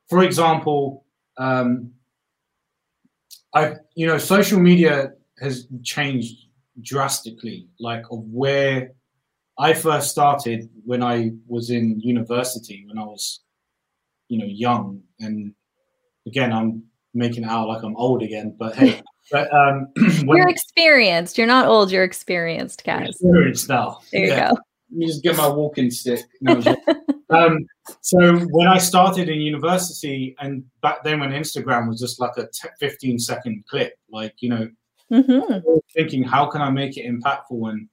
For 0.10 0.24
example, 0.24 1.06
um, 1.38 1.92
I 3.54 3.76
you 3.96 4.08
know 4.08 4.18
social 4.18 4.60
media 4.60 5.12
has 5.40 5.68
changed 5.84 6.48
drastically, 6.82 7.68
like 7.82 8.04
of 8.12 8.24
where 8.32 8.94
I 9.60 9.74
first 9.74 10.10
started 10.10 10.70
when 10.86 11.04
I 11.04 11.32
was 11.48 11.70
in 11.70 12.00
university 12.00 12.86
when 12.88 12.98
I 12.98 13.04
was 13.04 13.42
you 14.30 14.40
know 14.40 14.46
young 14.46 15.02
and 15.20 15.54
again 16.26 16.54
I'm 16.54 16.84
making 17.16 17.44
it 17.44 17.50
out 17.50 17.68
like 17.68 17.84
I'm 17.84 17.96
old 17.96 18.24
again, 18.24 18.56
but 18.58 18.76
hey. 18.76 19.02
But 19.32 19.52
um, 19.52 19.88
you're 20.24 20.48
experienced. 20.48 21.36
You're 21.36 21.48
not 21.48 21.68
old. 21.68 21.92
You're 21.92 22.04
experienced, 22.04 22.84
guys. 22.84 23.10
Experienced 23.10 23.70
now. 23.70 24.00
There 24.12 24.22
you 24.22 24.28
yeah. 24.28 24.50
go. 24.52 24.58
Let 24.92 24.98
me 25.00 25.08
just 25.08 25.24
get 25.24 25.36
my 25.36 25.48
walking 25.48 25.90
stick. 25.90 26.22
No, 26.42 26.62
um, 27.32 27.66
so 28.02 28.38
when 28.52 28.68
I 28.68 28.78
started 28.78 29.30
in 29.30 29.40
university, 29.42 30.36
and 30.40 30.64
back 30.82 31.04
then 31.04 31.20
when 31.22 31.32
Instagram 31.32 31.88
was 31.88 32.00
just 32.00 32.20
like 32.20 32.38
a 32.38 32.48
t- 32.54 32.70
15 32.80 33.18
second 33.20 33.64
clip, 33.68 33.94
like 34.12 34.36
you 34.40 34.50
know, 34.50 34.70
mm-hmm. 35.12 35.70
thinking 35.96 36.24
how 36.24 36.46
can 36.46 36.62
I 36.62 36.70
make 36.70 36.98
it 36.98 37.06
impactful 37.08 37.70
and 37.70 37.90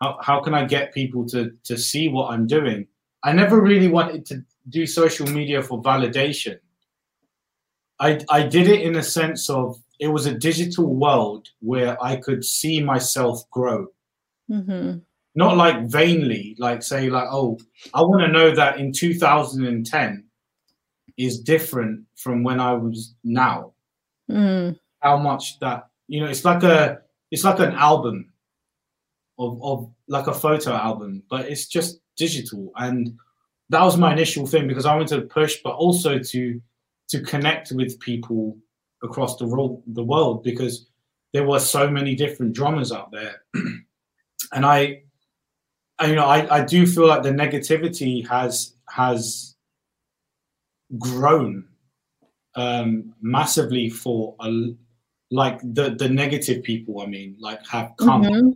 how, 0.00 0.18
how 0.20 0.40
can 0.40 0.52
I 0.52 0.64
get 0.64 0.92
people 0.92 1.26
to 1.28 1.52
to 1.64 1.78
see 1.78 2.08
what 2.08 2.30
I'm 2.30 2.46
doing? 2.46 2.86
I 3.22 3.32
never 3.32 3.60
really 3.60 3.88
wanted 3.88 4.26
to 4.26 4.44
do 4.68 4.86
social 4.86 5.26
media 5.26 5.62
for 5.62 5.80
validation. 5.80 6.58
I 8.00 8.20
I 8.30 8.42
did 8.42 8.68
it 8.68 8.82
in 8.82 8.96
a 8.96 9.02
sense 9.02 9.48
of 9.50 9.80
it 9.98 10.08
was 10.08 10.26
a 10.26 10.34
digital 10.34 10.94
world 10.94 11.48
where 11.60 12.02
I 12.02 12.16
could 12.16 12.44
see 12.44 12.82
myself 12.82 13.48
grow. 13.50 13.86
Mm-hmm. 14.50 14.98
Not 15.34 15.56
like 15.56 15.86
vainly, 15.86 16.56
like 16.58 16.82
say, 16.82 17.10
like, 17.10 17.28
oh, 17.30 17.58
I 17.92 18.00
want 18.02 18.22
to 18.22 18.28
know 18.32 18.54
that 18.54 18.78
in 18.78 18.92
2010 18.92 20.24
is 21.16 21.40
different 21.40 22.04
from 22.14 22.42
when 22.42 22.60
I 22.60 22.72
was 22.72 23.14
now. 23.24 23.72
Mm. 24.30 24.78
How 25.00 25.16
much 25.18 25.58
that 25.60 25.88
you 26.08 26.20
know, 26.20 26.26
it's 26.26 26.44
like 26.44 26.62
a 26.62 27.00
it's 27.30 27.44
like 27.44 27.58
an 27.58 27.74
album 27.74 28.32
of 29.38 29.62
of 29.62 29.90
like 30.08 30.26
a 30.26 30.34
photo 30.34 30.72
album, 30.72 31.22
but 31.28 31.46
it's 31.46 31.66
just 31.66 32.00
digital. 32.16 32.72
And 32.76 33.16
that 33.68 33.82
was 33.82 33.96
my 33.96 34.12
initial 34.12 34.46
thing 34.46 34.68
because 34.68 34.86
I 34.86 34.94
wanted 34.94 35.20
to 35.20 35.26
push, 35.26 35.56
but 35.62 35.74
also 35.74 36.18
to 36.18 36.60
to 37.08 37.20
connect 37.20 37.72
with 37.72 38.00
people 38.00 38.56
across 39.02 39.36
the 39.36 39.46
world, 39.46 39.82
the 39.86 40.02
world 40.02 40.42
because 40.42 40.86
there 41.32 41.46
were 41.46 41.60
so 41.60 41.90
many 41.90 42.14
different 42.14 42.52
drummers 42.52 42.92
out 42.92 43.10
there, 43.12 43.42
and 43.54 44.66
I, 44.66 45.02
I, 45.98 46.06
you 46.06 46.14
know, 46.14 46.26
I, 46.26 46.58
I 46.58 46.64
do 46.64 46.86
feel 46.86 47.06
like 47.06 47.22
the 47.22 47.30
negativity 47.30 48.26
has 48.28 48.74
has 48.88 49.54
grown 50.98 51.66
um, 52.54 53.14
massively 53.20 53.88
for 53.90 54.34
a, 54.40 54.74
like 55.30 55.60
the 55.62 55.94
the 55.98 56.08
negative 56.08 56.62
people. 56.62 57.00
I 57.00 57.06
mean, 57.06 57.36
like 57.38 57.64
have 57.66 57.92
come 57.98 58.22
mm-hmm. 58.22 58.50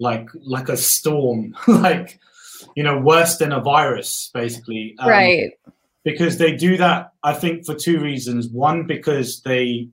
like 0.00 0.28
like 0.34 0.68
a 0.68 0.76
storm, 0.76 1.54
like 1.68 2.18
you 2.74 2.82
know, 2.82 2.98
worse 2.98 3.36
than 3.36 3.52
a 3.52 3.60
virus, 3.60 4.30
basically. 4.32 4.96
Um, 4.98 5.10
right 5.10 5.52
because 6.06 6.38
they 6.38 6.52
do 6.54 6.76
that 6.78 7.12
i 7.22 7.34
think 7.34 7.66
for 7.66 7.74
two 7.74 7.98
reasons. 8.00 8.48
One 8.48 8.86
because 8.86 9.42
they 9.42 9.88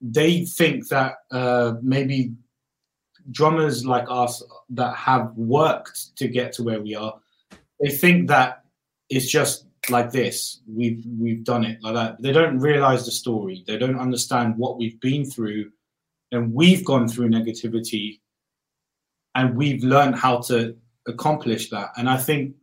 they 0.00 0.46
think 0.46 0.88
that 0.88 1.12
uh, 1.30 1.74
maybe 1.82 2.32
drummers 3.30 3.84
like 3.84 4.06
us 4.08 4.42
that 4.70 4.96
have 4.96 5.26
worked 5.36 6.16
to 6.16 6.26
get 6.26 6.52
to 6.54 6.62
where 6.62 6.80
we 6.80 6.94
are 6.94 7.14
they 7.80 7.90
think 7.90 8.28
that 8.28 8.64
it's 9.10 9.30
just 9.30 9.66
like 9.90 10.12
this. 10.12 10.60
We've 10.66 11.04
we've 11.18 11.44
done 11.44 11.64
it 11.64 11.82
like 11.82 11.94
that. 11.94 12.22
They 12.22 12.32
don't 12.32 12.58
realize 12.60 13.04
the 13.04 13.10
story. 13.10 13.64
They 13.66 13.76
don't 13.76 13.98
understand 13.98 14.56
what 14.56 14.78
we've 14.78 15.00
been 15.00 15.24
through 15.24 15.70
and 16.30 16.54
we've 16.54 16.84
gone 16.84 17.08
through 17.08 17.28
negativity 17.28 18.20
and 19.34 19.56
we've 19.56 19.82
learned 19.82 20.16
how 20.16 20.40
to 20.42 20.76
accomplish 21.06 21.70
that. 21.70 21.90
And 21.96 22.08
i 22.08 22.16
think 22.16 22.54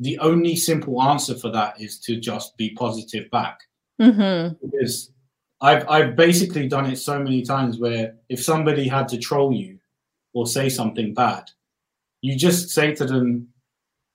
the 0.00 0.18
only 0.18 0.56
simple 0.56 1.02
answer 1.02 1.36
for 1.36 1.50
that 1.50 1.80
is 1.80 1.98
to 2.00 2.18
just 2.18 2.56
be 2.56 2.70
positive 2.70 3.30
back. 3.30 3.60
Mm-hmm. 4.00 4.54
Because 4.64 5.12
I've 5.60 5.86
I've 5.88 6.16
basically 6.16 6.66
done 6.68 6.86
it 6.86 6.96
so 6.96 7.22
many 7.22 7.42
times 7.42 7.78
where 7.78 8.16
if 8.30 8.42
somebody 8.42 8.88
had 8.88 9.08
to 9.08 9.18
troll 9.18 9.52
you 9.52 9.78
or 10.32 10.46
say 10.46 10.70
something 10.70 11.12
bad, 11.12 11.44
you 12.22 12.34
just 12.34 12.70
say 12.70 12.94
to 12.94 13.04
them, 13.04 13.48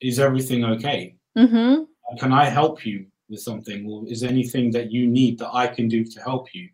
"Is 0.01 0.19
everything 0.19 0.65
okay? 0.65 1.15
Mm-hmm. 1.37 1.83
Can 2.19 2.33
I 2.33 2.45
help 2.45 2.85
you 2.85 3.05
with 3.29 3.41
something, 3.41 3.87
or 3.87 4.07
is 4.07 4.23
anything 4.23 4.71
that 4.71 4.91
you 4.91 5.07
need 5.07 5.37
that 5.39 5.53
I 5.53 5.67
can 5.67 5.87
do 5.87 6.03
to 6.03 6.21
help 6.21 6.53
you?" 6.55 6.69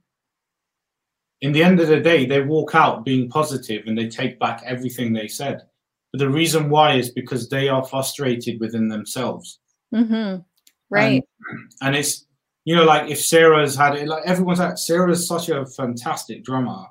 In 1.42 1.52
the 1.52 1.64
end 1.64 1.82
of 1.82 1.90
the 1.90 2.00
day, 2.00 2.26
they 2.26 2.42
walk 2.42 2.76
out 2.76 3.04
being 3.04 3.28
positive 3.28 3.88
and 3.88 3.98
they 3.98 4.08
take 4.08 4.40
back 4.40 4.62
everything 4.66 5.12
they 5.12 5.28
said. 5.28 5.64
But 6.12 6.20
the 6.20 6.30
reason 6.30 6.70
why 6.70 6.96
is 6.96 7.10
because 7.10 7.50
they 7.50 7.70
are 7.70 7.86
frustrated 7.86 8.60
within 8.60 8.90
themselves. 8.90 9.60
Mm-hmm. 9.94 10.42
Right. 10.90 11.24
And, 11.50 11.72
and, 11.82 11.96
it's, 11.96 12.26
you 12.66 12.76
know, 12.76 12.84
like 12.84 13.10
if 13.10 13.22
Sarah's 13.22 13.76
had 13.76 13.96
it, 13.96 14.08
like 14.08 14.24
everyone's 14.26 14.60
like, 14.60 14.78
Sarah's 14.78 15.28
such 15.28 15.50
a 15.50 15.66
fantastic 15.66 16.44
drummer 16.44 16.86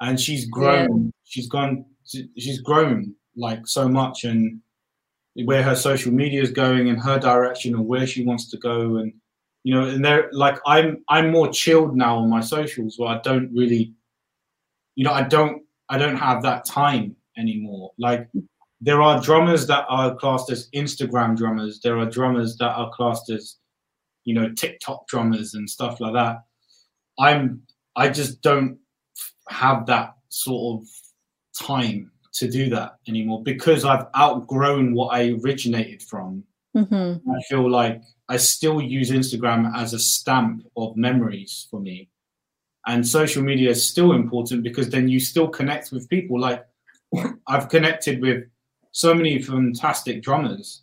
and 0.00 0.20
she's 0.20 0.46
grown, 0.46 1.06
yeah. 1.06 1.10
she's 1.24 1.48
gone, 1.48 1.86
she's 2.04 2.60
grown 2.60 3.14
like 3.36 3.66
so 3.66 3.88
much 3.88 4.24
and 4.24 4.60
where 5.46 5.62
her 5.62 5.74
social 5.74 6.12
media 6.12 6.42
is 6.42 6.50
going 6.50 6.90
and 6.90 7.02
her 7.02 7.18
direction 7.18 7.74
and 7.74 7.86
where 7.86 8.06
she 8.06 8.24
wants 8.24 8.50
to 8.50 8.58
go. 8.58 8.96
And, 8.96 9.12
you 9.64 9.74
know, 9.74 9.86
and 9.86 10.04
they're 10.04 10.28
like, 10.32 10.58
I'm, 10.66 11.02
I'm 11.08 11.30
more 11.30 11.50
chilled 11.50 11.96
now 11.96 12.18
on 12.18 12.28
my 12.28 12.40
socials 12.40 12.98
where 12.98 13.08
I 13.08 13.20
don't 13.22 13.50
really, 13.54 13.94
you 14.96 15.04
know, 15.04 15.12
I 15.12 15.22
don't, 15.22 15.62
I 15.88 15.96
don't 15.96 16.16
have 16.16 16.42
that 16.42 16.66
time 16.66 17.16
anymore. 17.36 17.92
Like 17.98 18.28
there 18.80 19.00
are 19.00 19.20
drummers 19.20 19.66
that 19.68 19.86
are 19.88 20.14
classed 20.14 20.50
as 20.50 20.68
Instagram 20.74 21.36
drummers. 21.36 21.80
There 21.80 21.98
are 21.98 22.06
drummers 22.06 22.56
that 22.58 22.72
are 22.72 22.90
classed 22.92 23.30
as, 23.30 23.56
you 24.24 24.34
know, 24.34 24.52
TikTok 24.52 25.06
drummers 25.08 25.54
and 25.54 25.68
stuff 25.68 26.00
like 26.00 26.14
that. 26.14 26.44
I'm 27.18 27.62
I 27.96 28.08
just 28.08 28.42
don't 28.42 28.78
have 29.48 29.86
that 29.86 30.14
sort 30.28 30.80
of 30.80 30.88
time 31.58 32.10
to 32.34 32.50
do 32.50 32.68
that 32.70 32.96
anymore 33.06 33.42
because 33.42 33.84
I've 33.84 34.06
outgrown 34.16 34.94
what 34.94 35.14
I 35.14 35.30
originated 35.42 36.02
from. 36.02 36.42
Mm-hmm. 36.76 37.30
I 37.30 37.42
feel 37.48 37.70
like 37.70 38.02
I 38.28 38.36
still 38.38 38.80
use 38.80 39.10
Instagram 39.10 39.72
as 39.76 39.92
a 39.92 39.98
stamp 39.98 40.66
of 40.76 40.96
memories 40.96 41.68
for 41.70 41.80
me. 41.80 42.08
And 42.86 43.06
social 43.06 43.42
media 43.42 43.70
is 43.70 43.88
still 43.88 44.12
important 44.12 44.62
because 44.62 44.90
then 44.90 45.08
you 45.08 45.20
still 45.20 45.48
connect 45.48 45.92
with 45.92 46.08
people. 46.08 46.40
Like 46.40 46.66
I've 47.46 47.68
connected 47.68 48.20
with 48.20 48.44
so 48.92 49.12
many 49.12 49.42
fantastic 49.42 50.22
drummers 50.22 50.82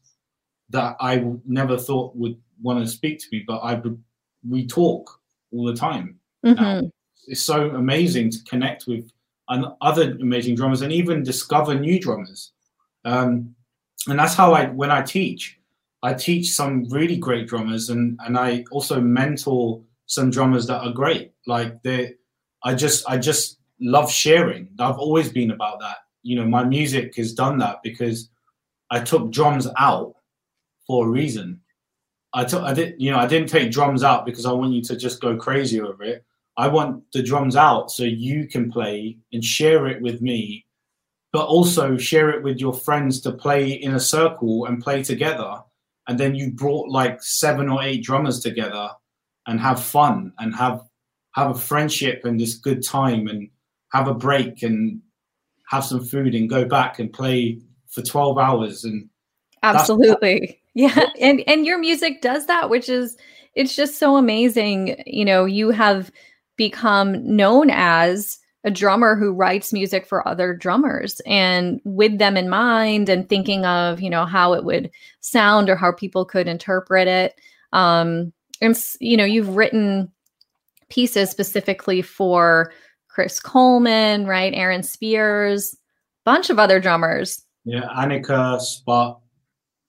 that 0.70 0.96
I 1.00 1.24
never 1.46 1.78
thought 1.78 2.16
would 2.16 2.38
want 2.62 2.84
to 2.84 2.92
speak 2.92 3.20
to 3.20 3.28
me, 3.32 3.44
but 3.48 3.60
I 3.60 3.76
would, 3.76 4.02
we 4.48 4.68
talk 4.68 5.20
all 5.52 5.66
the 5.66 5.76
time. 5.76 6.20
Mm-hmm. 6.46 6.88
It's 7.28 7.42
so 7.42 7.70
amazing 7.72 8.32
to 8.32 8.44
connect 8.44 8.88
with 8.88 9.12
other 9.82 10.12
amazing 10.22 10.56
drummers 10.56 10.82
and 10.82 10.92
even 10.92 11.24
discover 11.24 11.76
new 11.76 12.00
drummers. 12.00 12.52
Um, 13.06 13.56
and 14.08 14.18
that's 14.18 14.36
how 14.36 14.54
I, 14.54 14.68
when 14.68 14.92
I 14.92 15.02
teach, 15.02 15.60
I 16.04 16.14
teach 16.14 16.52
some 16.52 16.86
really 16.90 17.18
great 17.18 17.48
drummers 17.48 17.90
and, 17.90 18.20
and 18.26 18.38
I 18.38 18.64
also 18.72 19.00
mentor 19.00 19.82
some 20.06 20.32
drummers 20.32 20.68
that 20.68 20.82
are 20.82 20.92
great. 20.92 21.32
Like 21.48 21.82
they, 21.84 22.16
I 22.64 22.76
just, 22.76 23.08
I 23.10 23.18
just 23.18 23.60
love 23.80 24.12
sharing. 24.12 24.70
I've 24.80 24.98
always 24.98 25.30
been 25.32 25.52
about 25.52 25.80
that 25.80 25.98
you 26.24 26.36
know, 26.36 26.46
my 26.46 26.64
music 26.64 27.16
has 27.16 27.34
done 27.34 27.58
that 27.60 27.82
because 27.84 28.30
I 28.90 29.00
took 29.00 29.32
drums 29.32 29.68
out 29.78 30.14
for 30.86 31.08
a 31.08 31.10
reason. 31.10 31.62
I 32.34 32.46
took, 32.46 32.64
I 32.64 32.74
did, 32.74 32.96
you 32.98 33.12
know, 33.12 33.18
I 33.18 33.28
didn't 33.28 33.50
take 33.50 33.72
drums 33.72 34.04
out 34.04 34.26
because 34.26 34.46
I 34.46 34.52
want 34.52 34.74
you 34.74 34.82
to 34.84 34.96
just 34.96 35.22
go 35.22 35.36
crazy 35.36 35.82
over 35.82 36.04
it. 36.04 36.26
I 36.58 36.68
want 36.68 37.04
the 37.14 37.24
drums 37.24 37.56
out 37.56 37.92
so 37.92 38.04
you 38.04 38.48
can 38.48 38.72
play 38.72 39.18
and 39.34 39.44
share 39.44 39.88
it 39.88 40.02
with 40.02 40.22
me, 40.22 40.66
but 41.32 41.46
also 41.46 41.98
share 41.98 42.30
it 42.30 42.44
with 42.44 42.60
your 42.60 42.74
friends 42.74 43.22
to 43.22 43.32
play 43.32 43.72
in 43.72 43.96
a 43.96 44.00
circle 44.00 44.66
and 44.66 44.84
play 44.84 45.04
together. 45.04 45.62
And 46.08 46.20
then 46.20 46.36
you 46.36 46.52
brought 46.52 46.90
like 46.90 47.24
seven 47.24 47.70
or 47.70 47.82
eight 47.82 48.04
drummers 48.04 48.42
together 48.42 48.90
and 49.48 49.60
have 49.60 49.84
fun 49.84 50.34
and 50.40 50.54
have 50.56 50.82
have 51.34 51.52
a 51.52 51.60
friendship 51.60 52.26
and 52.26 52.38
this 52.38 52.56
good 52.56 52.84
time 52.84 53.28
and 53.28 53.50
have 53.94 54.08
a 54.08 54.14
break 54.14 54.64
and 54.64 55.02
have 55.72 55.86
some 55.86 56.04
food 56.04 56.36
and 56.36 56.50
go 56.50 56.66
back 56.66 57.00
and 57.00 57.14
play 57.14 57.58
for 57.88 58.02
12 58.02 58.38
hours 58.38 58.84
and 58.84 59.10
absolutely. 59.64 60.60
yeah 60.74 61.10
and 61.20 61.42
and 61.48 61.66
your 61.66 61.80
music 61.80 62.22
does 62.22 62.46
that 62.46 62.70
which 62.70 62.90
is 62.90 63.18
it's 63.56 63.76
just 63.76 63.98
so 63.98 64.18
amazing. 64.18 65.02
You 65.06 65.26
know 65.26 65.46
you 65.46 65.72
have 65.72 66.12
become 66.58 67.36
known 67.36 67.70
as 67.70 68.38
a 68.64 68.70
drummer 68.72 69.16
who 69.16 69.34
writes 69.34 69.74
music 69.74 70.06
for 70.06 70.28
other 70.28 70.54
drummers 70.54 71.20
and 71.26 71.82
with 71.84 72.20
them 72.20 72.38
in 72.38 72.48
mind 72.48 73.10
and 73.10 73.28
thinking 73.28 73.66
of 73.66 74.00
you 74.02 74.10
know 74.10 74.26
how 74.26 74.54
it 74.54 74.64
would 74.64 74.92
sound 75.22 75.70
or 75.70 75.76
how 75.76 75.92
people 75.92 76.26
could 76.26 76.48
interpret 76.48 77.08
it 77.08 77.40
um 77.74 78.32
and 78.62 78.78
you 79.00 79.18
know 79.18 79.26
you've 79.26 79.56
written 79.56 80.12
pieces 80.90 81.32
specifically 81.32 82.02
for 82.02 82.72
Chris 83.14 83.40
Coleman, 83.40 84.26
right? 84.26 84.54
Aaron 84.54 84.84
Spears, 84.84 85.76
bunch 86.26 86.50
of 86.50 86.60
other 86.60 86.80
drummers. 86.80 87.44
Yeah, 87.66 87.84
Anika, 87.96 88.60
Spot, 88.60 89.20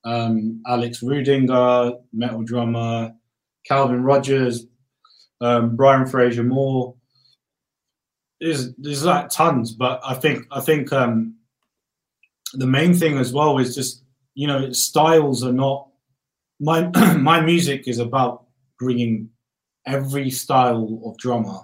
um, 0.05 0.63
Alex 0.67 1.01
Rudinger, 1.01 1.99
metal 2.13 2.43
drummer, 2.43 3.15
Calvin 3.67 4.03
Rogers, 4.03 4.67
um, 5.41 5.77
Brian 5.77 6.05
Frasier 6.05 6.47
Moore. 6.47 6.97
There's 8.41 8.75
there's 8.75 9.05
like 9.05 9.29
tons, 9.29 9.73
but 9.73 10.01
I 10.05 10.15
think 10.15 10.47
I 10.51 10.61
think 10.61 10.93
um, 10.93 11.37
the 12.55 12.67
main 12.67 12.93
thing 12.93 13.19
as 13.19 13.33
well 13.33 13.59
is 13.59 13.75
just 13.75 14.03
you 14.35 14.49
know 14.49 14.73
styles 14.73 15.45
are 15.45 15.53
not 15.53 15.89
my 16.61 16.91
my 17.17 17.41
music 17.41 17.87
is 17.87 18.01
about 18.01 18.47
bringing 18.79 19.31
every 19.87 20.31
style 20.31 21.01
of 21.05 21.17
drummer, 21.19 21.61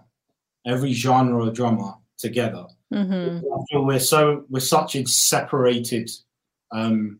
every 0.69 0.93
genre 0.93 1.47
of 1.47 1.55
drummer 1.55 1.95
together. 2.19 2.67
Mm-hmm. 2.93 3.45
I 3.45 3.65
feel 3.71 3.85
we're 3.85 3.99
so 3.99 4.45
we're 4.49 4.61
such 4.61 4.95
in 4.95 5.07
separated, 5.07 6.11
um, 6.73 7.19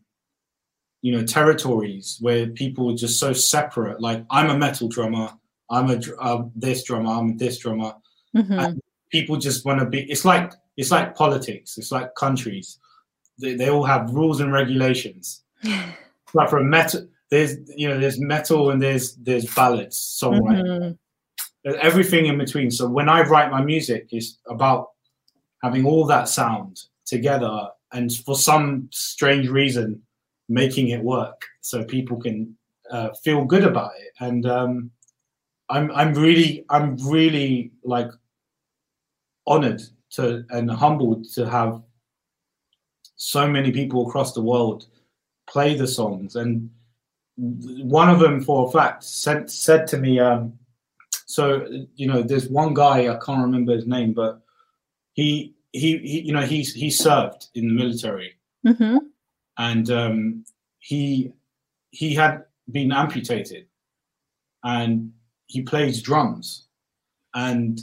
you 1.01 1.11
know, 1.11 1.25
territories 1.25 2.17
where 2.21 2.47
people 2.47 2.91
are 2.91 2.95
just 2.95 3.19
so 3.19 3.33
separate. 3.33 3.99
Like 3.99 4.25
I'm 4.29 4.49
a 4.49 4.57
metal 4.57 4.87
drummer, 4.87 5.31
I'm 5.69 5.89
a 5.89 5.99
uh, 6.19 6.43
this 6.55 6.83
drummer, 6.83 7.11
I'm 7.11 7.37
this 7.37 7.57
drummer. 7.59 7.93
Mm-hmm. 8.35 8.59
And 8.59 8.81
people 9.11 9.37
just 9.37 9.65
want 9.65 9.79
to 9.79 9.85
be. 9.85 10.09
It's 10.09 10.25
like 10.25 10.53
it's 10.77 10.91
like 10.91 11.15
politics. 11.15 11.77
It's 11.77 11.91
like 11.91 12.15
countries. 12.15 12.79
They, 13.39 13.55
they 13.55 13.69
all 13.69 13.83
have 13.83 14.13
rules 14.13 14.39
and 14.41 14.53
regulations. 14.53 15.43
like 16.33 16.49
for 16.49 16.63
metal, 16.63 17.07
there's 17.29 17.57
you 17.75 17.89
know 17.89 17.99
there's 17.99 18.19
metal 18.19 18.71
and 18.71 18.81
there's 18.81 19.15
there's 19.15 19.45
ballads, 19.53 19.97
songwriting, 20.21 20.65
Mhm. 20.65 20.97
Everything 21.65 22.27
in 22.27 22.37
between. 22.37 22.71
So 22.71 22.87
when 22.87 23.09
I 23.09 23.21
write 23.21 23.51
my 23.51 23.61
music, 23.61 24.07
it's 24.11 24.39
about 24.47 24.89
having 25.63 25.85
all 25.85 26.05
that 26.05 26.29
sound 26.29 26.81
together, 27.05 27.69
and 27.91 28.11
for 28.11 28.35
some 28.35 28.87
strange 28.91 29.49
reason, 29.49 30.01
making 30.47 30.89
it 30.89 31.01
work 31.01 31.45
so 31.61 31.83
people 31.83 32.17
can 32.17 32.55
uh, 32.91 33.09
feel 33.23 33.45
good 33.45 33.63
about 33.63 33.91
it. 33.99 34.13
And 34.19 34.45
um, 34.45 34.91
I'm 35.69 35.91
I'm 35.91 36.13
really 36.13 36.65
I'm 36.69 36.97
really 37.07 37.71
like 37.83 38.11
honored 39.45 39.81
to 40.11 40.43
and 40.49 40.69
humbled 40.69 41.25
to 41.33 41.49
have 41.49 41.81
so 43.15 43.47
many 43.47 43.71
people 43.71 44.07
across 44.07 44.33
the 44.33 44.41
world 44.41 44.87
play 45.47 45.75
the 45.75 45.87
songs 45.87 46.35
and 46.35 46.69
one 47.37 48.09
of 48.09 48.19
them 48.19 48.41
for 48.41 48.67
a 48.67 48.71
fact 48.71 49.03
sent, 49.03 49.49
said 49.49 49.87
to 49.87 49.97
me 49.97 50.19
um, 50.19 50.58
so 51.29 51.67
you 51.95 52.07
know 52.07 52.23
there's 52.23 52.49
one 52.49 52.73
guy 52.73 52.97
i 53.07 53.17
can't 53.23 53.43
remember 53.47 53.71
his 53.73 53.85
name 53.85 54.13
but 54.13 54.41
he 55.13 55.53
he, 55.73 55.97
he 55.99 56.21
you 56.21 56.33
know 56.33 56.41
he's 56.41 56.73
he 56.73 56.89
served 56.89 57.47
in 57.53 57.67
the 57.67 57.73
military 57.73 58.33
Mhm. 58.65 58.97
and 59.57 59.89
um, 59.91 60.43
he 60.79 61.31
he 61.91 62.15
had 62.15 62.43
been 62.71 62.91
amputated 62.91 63.67
and 64.63 65.11
he 65.45 65.61
plays 65.61 66.01
drums 66.01 66.65
and 67.35 67.81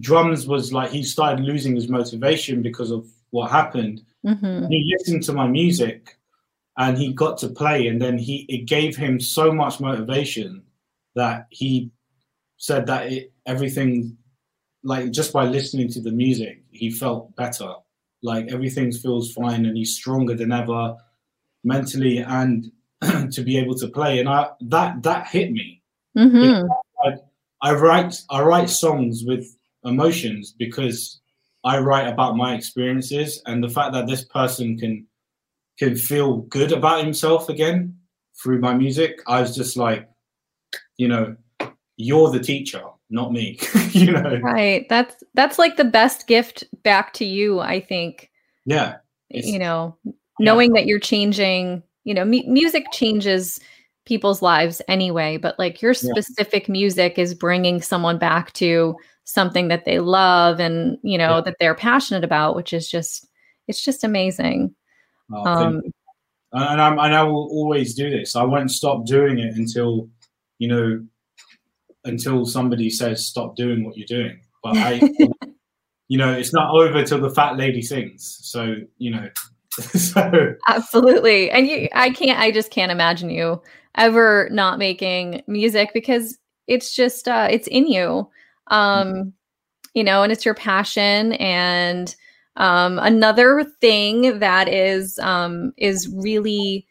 drums 0.00 0.46
was 0.46 0.72
like 0.72 0.90
he 0.90 1.02
started 1.02 1.44
losing 1.44 1.74
his 1.74 1.88
motivation 1.88 2.62
because 2.62 2.90
of 2.92 3.06
what 3.30 3.50
happened 3.50 4.02
Mhm. 4.24 4.68
he 4.70 4.94
listened 4.96 5.22
to 5.24 5.32
my 5.32 5.48
music 5.48 6.16
and 6.78 6.96
he 6.96 7.12
got 7.12 7.38
to 7.38 7.48
play 7.48 7.88
and 7.88 8.00
then 8.00 8.16
he 8.18 8.46
it 8.48 8.66
gave 8.66 8.96
him 8.96 9.18
so 9.18 9.52
much 9.52 9.80
motivation 9.80 10.62
that 11.16 11.46
he 11.50 11.90
said 12.56 12.86
that 12.86 13.12
it, 13.12 13.32
everything 13.46 14.16
like 14.82 15.10
just 15.10 15.32
by 15.32 15.44
listening 15.44 15.88
to 15.88 16.00
the 16.00 16.12
music 16.12 16.62
he 16.70 16.90
felt 16.90 17.34
better 17.36 17.72
like 18.22 18.50
everything 18.52 18.90
feels 18.92 19.32
fine 19.32 19.66
and 19.66 19.76
he's 19.76 19.94
stronger 19.94 20.34
than 20.34 20.52
ever 20.52 20.94
mentally 21.64 22.18
and 22.18 22.70
to 23.32 23.42
be 23.42 23.58
able 23.58 23.74
to 23.74 23.88
play 23.88 24.18
and 24.20 24.28
i 24.28 24.48
that 24.60 25.02
that 25.02 25.26
hit 25.28 25.50
me 25.52 25.82
Mhm. 26.16 26.66
I 27.62 27.72
write 27.72 28.14
I 28.30 28.42
write 28.42 28.70
songs 28.70 29.24
with 29.26 29.56
emotions 29.84 30.54
because 30.58 31.20
I 31.64 31.78
write 31.78 32.08
about 32.08 32.36
my 32.36 32.54
experiences 32.54 33.42
and 33.46 33.62
the 33.62 33.68
fact 33.68 33.92
that 33.92 34.06
this 34.06 34.24
person 34.24 34.78
can 34.78 35.06
can 35.78 35.96
feel 35.96 36.38
good 36.42 36.72
about 36.72 37.04
himself 37.04 37.48
again 37.48 37.98
through 38.42 38.60
my 38.60 38.74
music. 38.74 39.20
I 39.26 39.40
was 39.40 39.54
just 39.54 39.76
like, 39.76 40.08
you 40.96 41.08
know, 41.08 41.36
you're 41.96 42.30
the 42.30 42.40
teacher, 42.40 42.82
not 43.10 43.32
me. 43.32 43.58
you 43.90 44.12
know, 44.12 44.38
Right. 44.42 44.86
That's 44.88 45.22
that's 45.34 45.58
like 45.58 45.76
the 45.76 45.84
best 45.84 46.26
gift 46.26 46.64
back 46.82 47.12
to 47.14 47.24
you, 47.24 47.60
I 47.60 47.80
think. 47.80 48.30
yeah, 48.64 48.96
you 49.30 49.58
know, 49.58 49.96
knowing 50.38 50.72
that 50.74 50.86
you're 50.86 50.98
changing, 51.00 51.82
you 52.04 52.14
know, 52.14 52.24
mu- 52.24 52.46
music 52.46 52.84
changes 52.92 53.58
people's 54.04 54.40
lives 54.42 54.80
anyway, 54.88 55.36
but 55.36 55.58
like 55.58 55.82
your 55.82 55.92
Yeah. 55.92 56.10
specific 56.12 56.68
music 56.68 57.18
is 57.18 57.34
bringing 57.34 57.80
someone 57.82 58.18
back 58.18 58.52
to 58.54 58.94
something 59.24 59.66
that 59.68 59.84
they 59.84 59.98
love 59.98 60.60
and, 60.60 60.98
you 61.02 61.18
know, 61.18 61.36
Yeah. 61.36 61.40
that 61.40 61.56
they're 61.58 61.74
passionate 61.74 62.22
about, 62.22 62.54
which 62.54 62.72
is 62.72 62.88
just 62.88 63.26
it's 63.68 63.84
just 63.84 64.04
amazing. 64.04 64.74
Oh, 65.32 65.42
Um 65.44 65.82
and 66.52 66.80
I'm, 66.80 66.98
and 66.98 67.14
I 67.14 67.22
will 67.24 67.48
always 67.50 67.94
do 67.94 68.08
this. 68.08 68.36
I 68.36 68.44
won't 68.44 68.70
stop 68.70 69.04
doing 69.04 69.38
it 69.40 69.56
until, 69.56 70.08
you 70.58 70.68
know, 70.68 71.04
until 72.06 72.46
somebody 72.46 72.90
says 72.90 73.26
stop 73.26 73.56
doing 73.56 73.84
what 73.84 73.96
you're 73.96 74.06
doing. 74.06 74.40
But 74.62 74.76
I, 74.76 74.94
you 76.08 76.18
know, 76.18 76.32
it's 76.32 76.52
not 76.52 76.70
over 76.70 77.04
till 77.04 77.20
the 77.20 77.30
fat 77.30 77.56
lady 77.56 77.82
sings. 77.82 78.38
So 78.42 78.76
you 78.98 79.10
know, 79.10 79.28
so 79.70 80.54
Absolutely. 80.68 81.50
And 81.50 81.66
you 81.66 81.88
I 81.94 82.10
can't 82.10 82.38
I 82.38 82.50
just 82.50 82.70
can't 82.70 82.92
imagine 82.92 83.30
you 83.30 83.60
ever 83.96 84.48
not 84.50 84.78
making 84.78 85.42
music 85.46 85.90
because 85.92 86.38
it's 86.66 86.94
just 86.94 87.28
uh 87.28 87.48
it's 87.50 87.68
in 87.68 87.86
you. 87.86 88.28
Um 88.68 89.32
you 89.94 90.04
know, 90.04 90.22
and 90.22 90.32
it's 90.32 90.44
your 90.44 90.54
passion 90.54 91.32
and 91.34 92.14
um 92.56 92.98
another 92.98 93.64
thing 93.80 94.38
that 94.38 94.68
is 94.68 95.18
um 95.18 95.72
is 95.76 96.08
really 96.08 96.86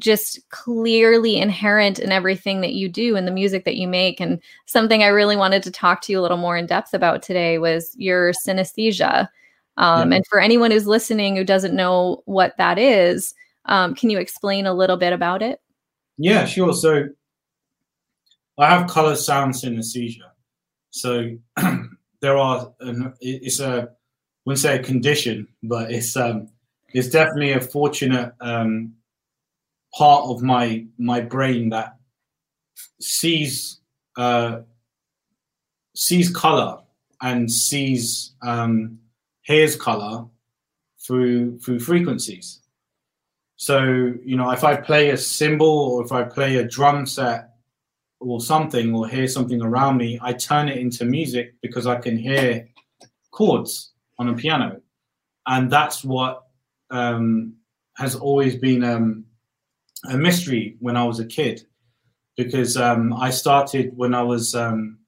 just 0.00 0.40
clearly 0.48 1.36
inherent 1.36 1.98
in 1.98 2.10
everything 2.10 2.60
that 2.62 2.72
you 2.72 2.88
do 2.88 3.16
and 3.16 3.26
the 3.26 3.32
music 3.32 3.64
that 3.64 3.76
you 3.76 3.86
make 3.86 4.20
and 4.20 4.40
something 4.66 5.02
I 5.02 5.08
really 5.08 5.36
wanted 5.36 5.62
to 5.64 5.70
talk 5.70 6.00
to 6.02 6.12
you 6.12 6.18
a 6.18 6.22
little 6.22 6.36
more 6.36 6.56
in 6.56 6.66
depth 6.66 6.94
about 6.94 7.22
today 7.22 7.58
was 7.58 7.94
your 7.96 8.32
synesthesia. 8.32 9.28
Um, 9.76 10.10
Yeah. 10.10 10.16
And 10.16 10.26
for 10.26 10.40
anyone 10.40 10.70
who's 10.70 10.86
listening 10.86 11.36
who 11.36 11.44
doesn't 11.44 11.76
know 11.76 12.22
what 12.24 12.56
that 12.58 12.78
is, 12.78 13.34
um, 13.66 13.94
can 13.94 14.10
you 14.10 14.18
explain 14.18 14.66
a 14.66 14.74
little 14.74 14.96
bit 14.96 15.12
about 15.12 15.42
it? 15.42 15.60
yeah, 16.18 16.44
sure. 16.44 16.74
So 16.74 17.08
I 18.58 18.68
have 18.68 18.90
color 18.90 19.16
sound 19.16 19.54
synesthesia. 19.54 20.30
So 20.90 21.36
there 22.20 22.36
are, 22.36 22.72
an, 22.80 23.14
it's 23.20 23.60
a, 23.60 23.82
I 23.82 23.86
wouldn't 24.44 24.60
say 24.60 24.76
a 24.76 24.82
condition, 24.82 25.48
but 25.62 25.90
it's 25.90 26.16
um, 26.16 26.48
it's 26.92 27.08
definitely 27.08 27.52
a 27.52 27.60
fortunate 27.60 28.34
um, 28.40 28.94
part 29.94 30.24
of 30.26 30.42
my 30.42 30.84
my 30.98 31.20
brain 31.20 31.70
that 31.70 31.96
sees 33.00 33.80
uh, 34.16 34.60
sees 35.94 36.30
color 36.30 36.78
and 37.22 37.50
sees 37.50 38.32
um, 38.42 38.98
hears 39.42 39.76
color 39.76 40.26
through 41.04 41.58
through 41.58 41.80
frequencies. 41.80 42.60
So 43.56 44.14
you 44.24 44.36
know, 44.36 44.50
if 44.50 44.64
I 44.64 44.76
play 44.76 45.10
a 45.10 45.16
cymbal 45.16 45.68
or 45.68 46.04
if 46.04 46.12
I 46.12 46.22
play 46.22 46.56
a 46.56 46.64
drum 46.64 47.06
set 47.06 47.50
or 48.20 48.40
something 48.40 48.94
or 48.94 49.08
hear 49.08 49.26
something 49.26 49.62
around 49.62 49.96
me, 49.96 50.18
I 50.22 50.32
turn 50.32 50.68
it 50.68 50.78
into 50.78 51.04
music 51.04 51.54
because 51.62 51.86
I 51.86 51.96
can 51.96 52.16
hear 52.16 52.68
chords 53.30 53.92
on 54.18 54.28
a 54.28 54.34
piano, 54.34 54.80
and 55.46 55.70
that's 55.70 56.04
what 56.04 56.44
um, 56.90 57.54
has 57.96 58.14
always 58.14 58.56
been 58.56 58.82
um, 58.84 59.24
a 60.08 60.16
mystery 60.16 60.76
when 60.80 60.96
I 60.96 61.04
was 61.04 61.20
a 61.20 61.26
kid, 61.26 61.62
because 62.36 62.76
um, 62.76 63.12
I 63.12 63.30
started 63.30 63.96
when 63.96 64.14
I 64.14 64.22
was 64.22 64.54
um, 64.54 64.98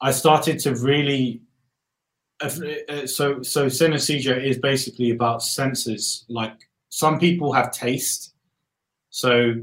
I 0.00 0.10
started 0.12 0.58
to 0.60 0.74
really. 0.74 1.42
uh, 2.40 3.06
So, 3.06 3.42
so 3.42 3.66
synesthesia 3.66 4.42
is 4.42 4.58
basically 4.58 5.10
about 5.10 5.42
senses. 5.42 6.24
Like 6.28 6.68
some 6.88 7.18
people 7.18 7.52
have 7.52 7.70
taste, 7.70 8.34
so 9.10 9.54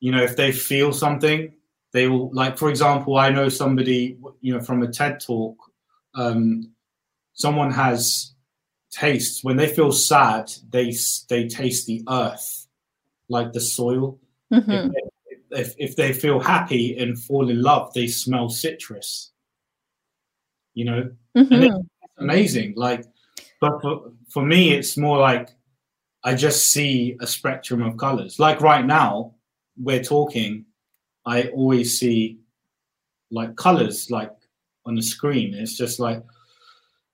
you 0.00 0.12
know 0.12 0.22
if 0.22 0.36
they 0.36 0.52
feel 0.52 0.92
something, 0.92 1.54
they 1.92 2.08
will. 2.08 2.30
Like 2.32 2.58
for 2.58 2.68
example, 2.68 3.16
I 3.16 3.30
know 3.30 3.48
somebody 3.48 4.18
you 4.40 4.52
know 4.54 4.60
from 4.60 4.82
a 4.82 4.88
TED 4.88 5.20
talk. 5.20 5.56
Um, 6.14 6.72
someone 7.34 7.70
has 7.70 8.34
tastes 8.90 9.44
when 9.44 9.56
they 9.56 9.68
feel 9.68 9.92
sad. 9.92 10.52
They 10.70 10.94
they 11.28 11.46
taste 11.48 11.86
the 11.86 12.02
earth, 12.08 12.65
like 13.28 13.52
the 13.52 13.60
soil 13.60 14.18
Mhm. 14.52 14.92
if, 14.92 14.92
they, 15.50 15.60
if, 15.60 15.74
if 15.78 15.96
they 15.96 16.12
feel 16.12 16.38
happy 16.40 16.96
and 16.98 17.18
fall 17.18 17.48
in 17.50 17.60
love, 17.62 17.92
they 17.94 18.06
smell 18.06 18.48
citrus. 18.48 19.32
You 20.74 20.84
know, 20.84 21.10
Mhm. 21.36 21.86
amazing. 22.18 22.74
Like, 22.76 23.04
but 23.60 23.80
for, 23.82 24.12
for 24.28 24.44
me, 24.44 24.72
it's 24.72 24.96
more 24.96 25.18
like 25.18 25.50
I 26.22 26.34
just 26.34 26.70
see 26.72 27.16
a 27.20 27.26
spectrum 27.26 27.82
of 27.82 27.96
colors. 27.96 28.38
Like 28.38 28.60
right 28.60 28.84
now, 28.84 29.34
we're 29.76 30.02
talking, 30.02 30.66
I 31.24 31.44
always 31.48 31.98
see 31.98 32.38
like 33.30 33.56
colors 33.56 34.10
like 34.10 34.32
on 34.84 34.94
the 34.94 35.02
screen. 35.02 35.54
It's 35.54 35.76
just 35.76 35.98
like, 35.98 36.22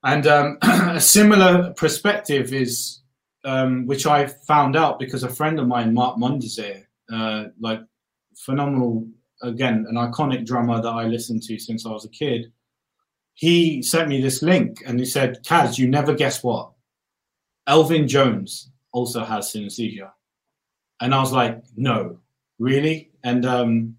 and 0.03 0.27
um, 0.27 0.57
a 0.61 0.99
similar 1.01 1.73
perspective 1.73 2.53
is 2.53 2.99
um, 3.43 3.85
which 3.85 4.05
I 4.05 4.27
found 4.27 4.75
out 4.75 4.99
because 4.99 5.23
a 5.23 5.29
friend 5.29 5.59
of 5.59 5.67
mine, 5.67 5.93
Mark 5.93 6.17
Mondesir, 6.17 6.85
uh, 7.11 7.45
like 7.59 7.81
phenomenal, 8.37 9.07
again, 9.41 9.85
an 9.89 9.95
iconic 9.95 10.45
drummer 10.45 10.81
that 10.81 10.89
I 10.89 11.05
listened 11.05 11.43
to 11.43 11.59
since 11.59 11.85
I 11.85 11.89
was 11.89 12.05
a 12.05 12.09
kid. 12.09 12.51
He 13.33 13.81
sent 13.81 14.09
me 14.09 14.21
this 14.21 14.41
link 14.41 14.83
and 14.85 14.99
he 14.99 15.05
said, 15.05 15.43
Kaz, 15.43 15.77
you 15.77 15.87
never 15.87 16.13
guess 16.13 16.43
what? 16.43 16.71
Elvin 17.67 18.07
Jones 18.07 18.69
also 18.91 19.23
has 19.23 19.51
synesthesia. 19.51 20.11
And 21.01 21.13
I 21.13 21.19
was 21.19 21.31
like, 21.31 21.63
no, 21.75 22.19
really? 22.59 23.11
And 23.23 23.45
um, 23.45 23.97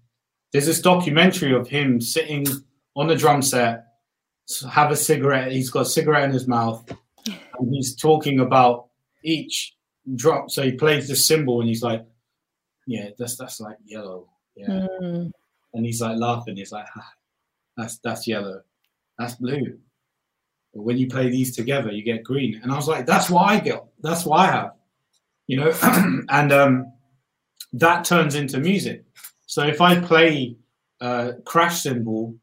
there's 0.51 0.65
this 0.65 0.81
documentary 0.81 1.53
of 1.53 1.67
him 1.67 1.99
sitting 1.99 2.47
on 2.95 3.07
the 3.07 3.15
drum 3.15 3.41
set, 3.41 3.85
have 4.71 4.91
a 4.91 4.95
cigarette. 4.95 5.51
He's 5.51 5.69
got 5.69 5.81
a 5.81 5.85
cigarette 5.85 6.23
in 6.23 6.31
his 6.31 6.47
mouth, 6.47 6.89
and 7.27 7.73
he's 7.73 7.95
talking 7.95 8.39
about 8.39 8.87
each 9.25 9.75
drop. 10.15 10.51
So 10.51 10.63
he 10.63 10.73
plays 10.73 11.07
the 11.07 11.15
cymbal, 11.15 11.59
and 11.59 11.69
he's 11.69 11.83
like, 11.83 12.05
"Yeah, 12.87 13.09
that's 13.17 13.37
that's 13.37 13.59
like 13.59 13.77
yellow, 13.85 14.29
yeah." 14.55 14.87
Mm. 15.01 15.31
And 15.73 15.85
he's 15.85 16.01
like 16.01 16.17
laughing. 16.17 16.57
He's 16.57 16.71
like, 16.71 16.85
ah, 16.95 17.13
"That's 17.77 17.97
that's 17.99 18.27
yellow, 18.27 18.61
that's 19.17 19.35
blue." 19.35 19.77
But 20.73 20.83
when 20.83 20.97
you 20.97 21.07
play 21.07 21.29
these 21.29 21.55
together, 21.55 21.91
you 21.91 22.03
get 22.03 22.23
green. 22.23 22.59
And 22.61 22.71
I 22.71 22.75
was 22.75 22.87
like, 22.87 23.05
"That's 23.05 23.29
what 23.29 23.49
I 23.49 23.59
get. 23.59 23.83
That's 24.01 24.25
what 24.25 24.39
I 24.39 24.45
have," 24.47 24.71
you 25.47 25.57
know. 25.57 25.73
and 26.29 26.51
um, 26.51 26.93
that 27.73 28.05
turns 28.05 28.35
into 28.35 28.59
music. 28.59 29.03
So 29.47 29.63
if 29.63 29.81
I 29.81 29.99
play 29.99 30.57
a 31.01 31.33
crash 31.45 31.83
cymbal 31.83 32.35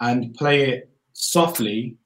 and 0.00 0.34
play 0.34 0.70
it 0.70 0.90
softly, 1.12 1.96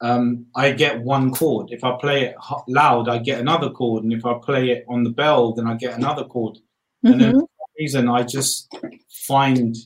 um, 0.00 0.46
I 0.54 0.72
get 0.72 1.00
one 1.00 1.32
chord. 1.32 1.70
If 1.70 1.82
I 1.82 1.96
play 2.00 2.24
it 2.26 2.36
loud, 2.68 3.08
I 3.08 3.18
get 3.18 3.40
another 3.40 3.70
chord, 3.70 4.04
and 4.04 4.12
if 4.12 4.24
I 4.24 4.34
play 4.38 4.70
it 4.70 4.84
on 4.88 5.02
the 5.02 5.10
bell, 5.10 5.52
then 5.52 5.66
I 5.66 5.74
get 5.74 5.96
another 5.96 6.24
chord. 6.24 6.56
Mm-hmm. 7.04 7.12
And 7.12 7.20
then 7.20 7.30
mm-hmm. 7.30 7.40
for 7.40 7.48
some 7.58 7.74
reason, 7.78 8.08
I 8.08 8.22
just 8.22 8.74
find 9.08 9.76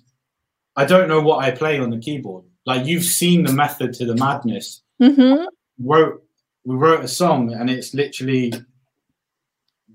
I 0.76 0.84
don't 0.84 1.08
know 1.08 1.20
what 1.20 1.44
I 1.44 1.50
play 1.50 1.78
on 1.78 1.90
the 1.90 1.98
keyboard. 1.98 2.44
Like 2.66 2.86
you've 2.86 3.04
seen 3.04 3.44
the 3.44 3.52
method 3.52 3.92
to 3.94 4.06
the 4.06 4.14
madness. 4.16 4.82
Mm-hmm. 5.00 5.44
Wrote 5.80 6.22
we 6.64 6.76
wrote 6.76 7.04
a 7.04 7.08
song, 7.08 7.52
and 7.52 7.68
it's 7.68 7.94
literally 7.94 8.52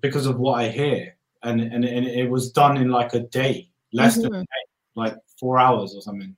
because 0.01 0.25
of 0.25 0.37
what 0.37 0.59
I 0.59 0.69
hear, 0.69 1.15
and 1.43 1.61
and, 1.61 1.85
and 1.85 2.05
it 2.05 2.29
was 2.29 2.51
done 2.51 2.77
in 2.77 2.89
like 2.89 3.13
a 3.13 3.21
day, 3.21 3.69
less 3.93 4.13
mm-hmm. 4.13 4.23
than 4.23 4.35
a 4.35 4.41
day, 4.41 4.65
like 4.95 5.15
four 5.39 5.59
hours 5.59 5.95
or 5.95 6.01
something. 6.01 6.35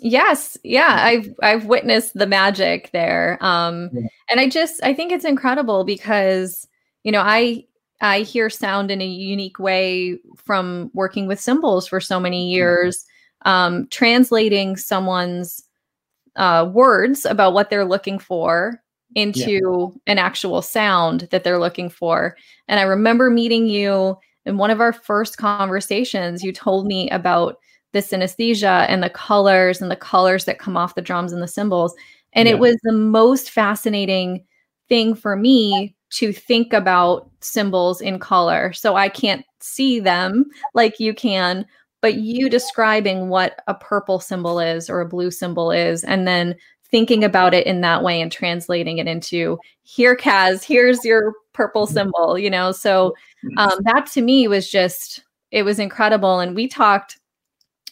Yes, 0.00 0.58
yeah, 0.62 0.98
I've 1.00 1.34
I've 1.42 1.66
witnessed 1.66 2.14
the 2.14 2.26
magic 2.26 2.90
there. 2.92 3.38
Um 3.40 3.90
yeah. 3.92 4.08
and 4.30 4.40
I 4.40 4.48
just 4.48 4.82
I 4.82 4.94
think 4.94 5.12
it's 5.12 5.24
incredible 5.24 5.84
because 5.84 6.66
you 7.02 7.12
know, 7.12 7.22
I 7.22 7.64
I 8.00 8.20
hear 8.20 8.50
sound 8.50 8.90
in 8.90 9.00
a 9.00 9.06
unique 9.06 9.58
way 9.58 10.18
from 10.36 10.90
working 10.92 11.26
with 11.26 11.40
cymbals 11.40 11.86
for 11.86 12.00
so 12.00 12.20
many 12.20 12.50
years. 12.50 13.04
Um 13.44 13.86
translating 13.88 14.76
someone's 14.76 15.62
uh 16.36 16.68
words 16.72 17.24
about 17.24 17.54
what 17.54 17.70
they're 17.70 17.84
looking 17.84 18.18
for 18.18 18.82
into 19.14 19.92
yeah. 19.94 20.12
an 20.12 20.18
actual 20.18 20.60
sound 20.62 21.28
that 21.30 21.42
they're 21.42 21.60
looking 21.60 21.88
for. 21.88 22.36
And 22.68 22.78
I 22.78 22.82
remember 22.82 23.30
meeting 23.30 23.66
you 23.66 24.18
in 24.44 24.58
one 24.58 24.70
of 24.70 24.80
our 24.80 24.92
first 24.92 25.38
conversations, 25.38 26.42
you 26.44 26.52
told 26.52 26.86
me 26.86 27.10
about 27.10 27.58
the 27.96 28.02
synesthesia 28.02 28.84
and 28.88 29.02
the 29.02 29.10
colors 29.10 29.80
and 29.80 29.90
the 29.90 29.96
colors 29.96 30.44
that 30.44 30.58
come 30.58 30.76
off 30.76 30.94
the 30.94 31.02
drums 31.02 31.32
and 31.32 31.42
the 31.42 31.48
cymbals. 31.48 31.94
And 32.34 32.46
yeah. 32.46 32.54
it 32.54 32.58
was 32.58 32.76
the 32.82 32.92
most 32.92 33.50
fascinating 33.50 34.44
thing 34.88 35.14
for 35.14 35.34
me 35.34 35.96
to 36.10 36.32
think 36.32 36.72
about 36.72 37.30
cymbals 37.40 38.00
in 38.00 38.18
color. 38.18 38.72
So 38.74 38.96
I 38.96 39.08
can't 39.08 39.44
see 39.60 39.98
them 39.98 40.44
like 40.74 41.00
you 41.00 41.14
can, 41.14 41.64
but 42.02 42.16
you 42.16 42.50
describing 42.50 43.30
what 43.30 43.62
a 43.66 43.74
purple 43.74 44.20
cymbal 44.20 44.60
is 44.60 44.90
or 44.90 45.00
a 45.00 45.08
blue 45.08 45.30
cymbal 45.30 45.72
is, 45.72 46.04
and 46.04 46.28
then 46.28 46.54
thinking 46.88 47.24
about 47.24 47.54
it 47.54 47.66
in 47.66 47.80
that 47.80 48.04
way 48.04 48.20
and 48.20 48.30
translating 48.30 48.98
it 48.98 49.08
into 49.08 49.58
here, 49.82 50.14
Kaz, 50.16 50.62
here's 50.62 51.04
your 51.04 51.32
purple 51.54 51.86
mm-hmm. 51.86 52.36
you 52.36 52.50
know. 52.50 52.70
So 52.72 53.14
um, 53.56 53.78
that 53.80 54.06
to 54.12 54.20
me 54.20 54.46
was 54.46 54.70
just, 54.70 55.24
it 55.50 55.64
was 55.64 55.78
incredible. 55.78 56.38
And 56.38 56.54
we 56.54 56.68
talked 56.68 57.18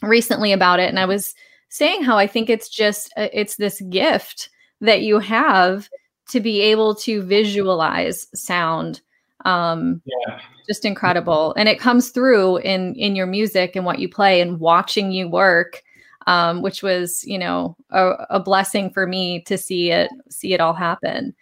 recently 0.08 0.52
about 0.52 0.80
it 0.80 0.88
and 0.88 0.98
I 0.98 1.06
was 1.06 1.34
saying 1.68 2.02
how 2.02 2.16
I 2.16 2.26
think 2.26 2.48
it's 2.48 2.68
just 2.68 3.12
uh, 3.16 3.28
it's 3.32 3.56
this 3.56 3.80
gift 3.82 4.48
that 4.80 5.02
you 5.02 5.18
have 5.18 5.88
to 6.30 6.40
be 6.40 6.60
able 6.60 6.94
to 6.94 7.22
visualize 7.22 8.26
sound 8.34 9.00
um 9.44 10.00
yeah. 10.06 10.40
just 10.66 10.84
incredible 10.84 11.52
and 11.56 11.68
it 11.68 11.78
comes 11.78 12.10
through 12.10 12.58
in 12.58 12.94
in 12.94 13.14
your 13.16 13.26
music 13.26 13.76
and 13.76 13.84
what 13.84 13.98
you 13.98 14.08
play 14.08 14.40
and 14.40 14.60
watching 14.60 15.12
you 15.12 15.28
work 15.28 15.82
um 16.26 16.62
which 16.62 16.82
was 16.82 17.24
you 17.24 17.38
know 17.38 17.76
a, 17.90 18.12
a 18.30 18.40
blessing 18.40 18.90
for 18.90 19.06
me 19.06 19.42
to 19.42 19.58
see 19.58 19.90
it 19.90 20.08
see 20.30 20.54
it 20.54 20.60
all 20.60 20.72
happen 20.72 21.34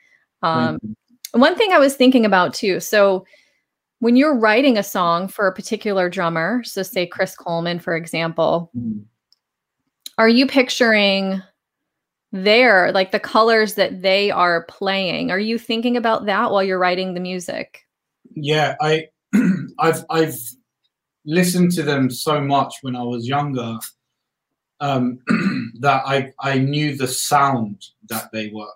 um 0.42 0.78
mm-hmm. 0.78 1.40
one 1.40 1.54
thing 1.54 1.72
i 1.72 1.78
was 1.78 1.94
thinking 1.94 2.24
about 2.24 2.52
too 2.54 2.80
so 2.80 3.24
when 4.02 4.16
you're 4.16 4.36
writing 4.36 4.76
a 4.76 4.82
song 4.82 5.28
for 5.28 5.46
a 5.46 5.54
particular 5.54 6.10
drummer, 6.10 6.64
so 6.64 6.82
say 6.82 7.06
Chris 7.06 7.36
Coleman, 7.36 7.78
for 7.78 7.94
example, 7.94 8.68
mm. 8.76 9.00
are 10.18 10.28
you 10.28 10.44
picturing 10.44 11.40
their 12.32 12.90
like 12.90 13.12
the 13.12 13.20
colors 13.20 13.74
that 13.74 14.02
they 14.02 14.28
are 14.28 14.64
playing? 14.64 15.30
Are 15.30 15.38
you 15.38 15.56
thinking 15.56 15.96
about 15.96 16.26
that 16.26 16.50
while 16.50 16.64
you're 16.64 16.80
writing 16.80 17.14
the 17.14 17.20
music? 17.20 17.86
Yeah, 18.34 18.74
I 18.80 19.06
I've 19.78 20.04
I've 20.10 20.34
listened 21.24 21.70
to 21.74 21.84
them 21.84 22.10
so 22.10 22.40
much 22.40 22.74
when 22.80 22.96
I 22.96 23.04
was 23.04 23.28
younger 23.28 23.78
um, 24.80 25.20
that 25.78 26.02
I 26.04 26.32
I 26.40 26.58
knew 26.58 26.96
the 26.96 27.06
sound 27.06 27.84
that 28.08 28.32
they 28.32 28.50
were 28.52 28.66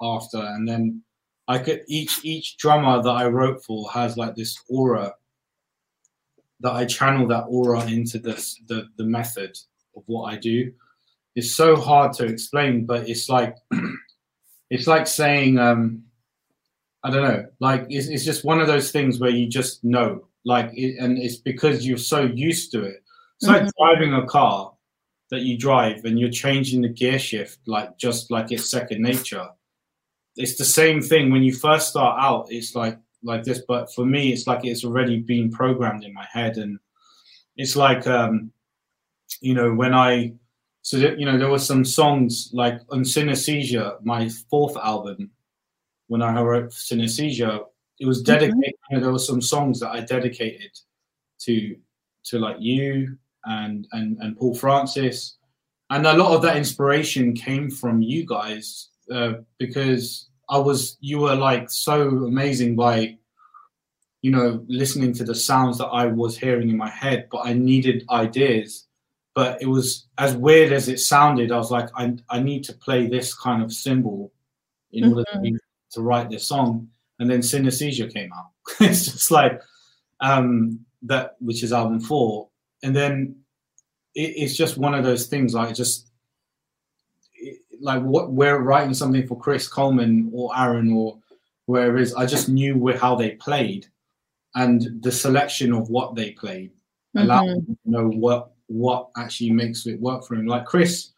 after, 0.00 0.38
and 0.38 0.68
then 0.68 1.02
I 1.48 1.58
could 1.58 1.82
each 1.88 2.24
each 2.24 2.58
drummer 2.58 3.02
that 3.02 3.10
I 3.10 3.26
wrote 3.26 3.64
for 3.64 3.90
has 3.90 4.18
like 4.18 4.36
this 4.36 4.62
aura 4.68 5.14
that 6.60 6.72
I 6.72 6.84
channel 6.84 7.26
that 7.28 7.44
aura 7.48 7.86
into 7.86 8.18
this 8.18 8.60
the 8.68 8.86
the 8.96 9.04
method 9.04 9.56
of 9.96 10.02
what 10.06 10.32
I 10.32 10.36
do. 10.36 10.72
It's 11.34 11.52
so 11.52 11.74
hard 11.76 12.12
to 12.14 12.26
explain, 12.26 12.84
but 12.84 13.08
it's 13.08 13.30
like 13.30 13.56
it's 14.70 14.86
like 14.86 15.06
saying 15.06 15.58
um 15.58 16.04
I 17.02 17.10
don't 17.10 17.22
know, 17.22 17.46
like 17.60 17.86
it's, 17.88 18.08
it's 18.08 18.24
just 18.24 18.44
one 18.44 18.60
of 18.60 18.66
those 18.66 18.90
things 18.90 19.18
where 19.18 19.30
you 19.30 19.48
just 19.48 19.84
know, 19.84 20.26
like, 20.44 20.70
it, 20.74 20.96
and 20.98 21.16
it's 21.16 21.36
because 21.36 21.86
you're 21.86 21.96
so 21.96 22.22
used 22.22 22.72
to 22.72 22.82
it. 22.82 23.04
It's 23.36 23.48
mm-hmm. 23.48 23.64
like 23.64 23.72
driving 23.78 24.14
a 24.14 24.26
car 24.26 24.72
that 25.30 25.42
you 25.42 25.56
drive 25.56 26.04
and 26.04 26.18
you're 26.18 26.28
changing 26.28 26.82
the 26.82 26.88
gear 26.88 27.20
shift, 27.20 27.60
like 27.66 27.96
just 27.98 28.32
like 28.32 28.50
it's 28.50 28.68
second 28.68 29.00
nature 29.00 29.48
it's 30.38 30.56
the 30.56 30.64
same 30.64 31.02
thing 31.02 31.30
when 31.30 31.42
you 31.42 31.52
first 31.52 31.88
start 31.88 32.18
out. 32.20 32.46
It's 32.50 32.74
like 32.74 32.98
like 33.24 33.42
this, 33.42 33.60
but 33.66 33.92
for 33.92 34.06
me, 34.06 34.32
it's 34.32 34.46
like 34.46 34.64
it's 34.64 34.84
already 34.84 35.18
been 35.20 35.50
programmed 35.50 36.04
in 36.04 36.14
my 36.14 36.26
head, 36.32 36.56
and 36.56 36.78
it's 37.56 37.74
like 37.74 38.06
um, 38.06 38.52
you 39.40 39.52
know 39.52 39.74
when 39.74 39.92
I 39.92 40.32
so 40.82 40.98
that, 41.00 41.18
you 41.18 41.26
know 41.26 41.36
there 41.36 41.50
were 41.50 41.58
some 41.58 41.84
songs 41.84 42.50
like 42.52 42.80
on 42.90 43.00
Synesthesia, 43.00 44.02
my 44.04 44.28
fourth 44.48 44.76
album, 44.76 45.30
when 46.06 46.22
I 46.22 46.40
wrote 46.40 46.70
Synesthesia, 46.70 47.64
it 47.98 48.06
was 48.06 48.22
mm-hmm. 48.22 48.32
dedicated. 48.32 48.54
Mm-hmm. 48.54 48.94
You 48.94 48.96
know, 48.96 49.02
there 49.02 49.12
were 49.12 49.18
some 49.18 49.42
songs 49.42 49.80
that 49.80 49.90
I 49.90 50.00
dedicated 50.00 50.70
to 51.40 51.76
to 52.26 52.38
like 52.38 52.56
you 52.60 53.18
and 53.44 53.88
and 53.90 54.18
and 54.20 54.36
Paul 54.36 54.54
Francis, 54.54 55.36
and 55.90 56.06
a 56.06 56.16
lot 56.16 56.32
of 56.32 56.42
that 56.42 56.56
inspiration 56.56 57.34
came 57.34 57.70
from 57.70 58.02
you 58.02 58.24
guys 58.24 58.90
uh, 59.12 59.32
because 59.58 60.27
I 60.48 60.58
was 60.58 60.96
you 61.00 61.20
were 61.20 61.34
like 61.34 61.70
so 61.70 62.08
amazing 62.08 62.76
by 62.76 63.16
you 64.22 64.30
know 64.30 64.64
listening 64.68 65.12
to 65.14 65.24
the 65.24 65.34
sounds 65.34 65.78
that 65.78 65.86
I 65.86 66.06
was 66.06 66.38
hearing 66.38 66.68
in 66.68 66.76
my 66.76 66.90
head, 66.90 67.28
but 67.30 67.46
I 67.46 67.52
needed 67.52 68.04
ideas. 68.10 68.86
But 69.34 69.62
it 69.62 69.66
was 69.66 70.06
as 70.16 70.34
weird 70.34 70.72
as 70.72 70.88
it 70.88 70.98
sounded. 70.98 71.52
I 71.52 71.58
was 71.58 71.70
like, 71.70 71.88
I 71.94 72.16
I 72.28 72.40
need 72.40 72.64
to 72.64 72.72
play 72.72 73.06
this 73.06 73.34
kind 73.34 73.62
of 73.62 73.72
cymbal 73.72 74.32
in 74.92 75.04
mm-hmm. 75.04 75.12
order 75.12 75.24
to, 75.32 75.38
mm-hmm. 75.38 75.56
to 75.92 76.02
write 76.02 76.30
this 76.30 76.48
song. 76.48 76.88
And 77.18 77.28
then 77.28 77.40
Synesthesia 77.40 78.12
came 78.12 78.32
out. 78.32 78.50
it's 78.80 79.04
just 79.06 79.30
like 79.30 79.60
um, 80.20 80.80
that, 81.02 81.36
which 81.40 81.62
is 81.62 81.72
album 81.72 82.00
four. 82.00 82.48
And 82.82 82.94
then 82.94 83.36
it, 84.14 84.34
it's 84.36 84.56
just 84.56 84.78
one 84.78 84.94
of 84.94 85.04
those 85.04 85.26
things. 85.26 85.54
Like 85.54 85.74
just 85.74 86.07
like 87.80 88.02
what 88.02 88.32
we're 88.32 88.58
writing 88.58 88.94
something 88.94 89.26
for 89.26 89.38
Chris 89.38 89.68
Coleman 89.68 90.30
or 90.34 90.56
Aaron 90.56 90.92
or 90.92 91.18
wherever 91.66 91.96
it 91.96 92.02
is, 92.02 92.14
I 92.14 92.26
just 92.26 92.48
knew 92.48 92.92
how 92.96 93.14
they 93.14 93.32
played 93.32 93.86
and 94.54 95.02
the 95.02 95.12
selection 95.12 95.72
of 95.72 95.88
what 95.88 96.14
they 96.14 96.32
played 96.32 96.72
allowed 97.16 97.46
mm-hmm. 97.46 97.70
me 97.70 97.76
to 97.84 97.90
know 97.90 98.08
what 98.08 98.52
what 98.66 99.08
actually 99.16 99.50
makes 99.50 99.86
it 99.86 100.00
work 100.00 100.24
for 100.24 100.34
him. 100.34 100.46
Like 100.46 100.66
Chris, 100.66 101.10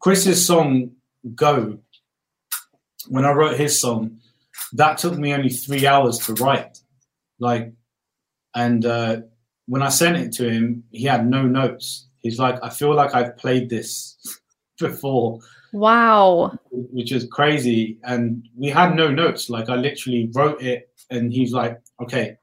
Chris's 0.00 0.46
song 0.46 0.92
"Go." 1.34 1.78
When 3.08 3.24
I 3.24 3.32
wrote 3.32 3.58
his 3.58 3.80
song, 3.80 4.18
that 4.74 4.98
took 4.98 5.16
me 5.16 5.32
only 5.32 5.48
three 5.48 5.86
hours 5.86 6.18
to 6.18 6.34
write. 6.34 6.78
Like, 7.38 7.72
and 8.54 8.84
uh, 8.84 9.22
when 9.66 9.82
I 9.82 9.88
sent 9.88 10.18
it 10.18 10.32
to 10.32 10.48
him, 10.48 10.84
he 10.90 11.04
had 11.04 11.26
no 11.26 11.42
notes. 11.42 12.08
He's 12.20 12.38
like, 12.38 12.62
I 12.62 12.68
feel 12.68 12.94
like 12.94 13.14
I've 13.14 13.36
played 13.38 13.70
this 13.70 14.18
before. 14.78 15.40
Wow. 15.72 16.58
Which 16.70 17.12
is 17.12 17.26
crazy. 17.30 17.98
And 18.04 18.48
we 18.56 18.68
had 18.68 18.94
no 18.94 19.08
notes. 19.08 19.50
Like, 19.50 19.68
I 19.68 19.76
literally 19.76 20.30
wrote 20.34 20.62
it, 20.62 20.90
and 21.10 21.32
he's 21.32 21.52
like, 21.52 21.80
okay, 22.02 22.36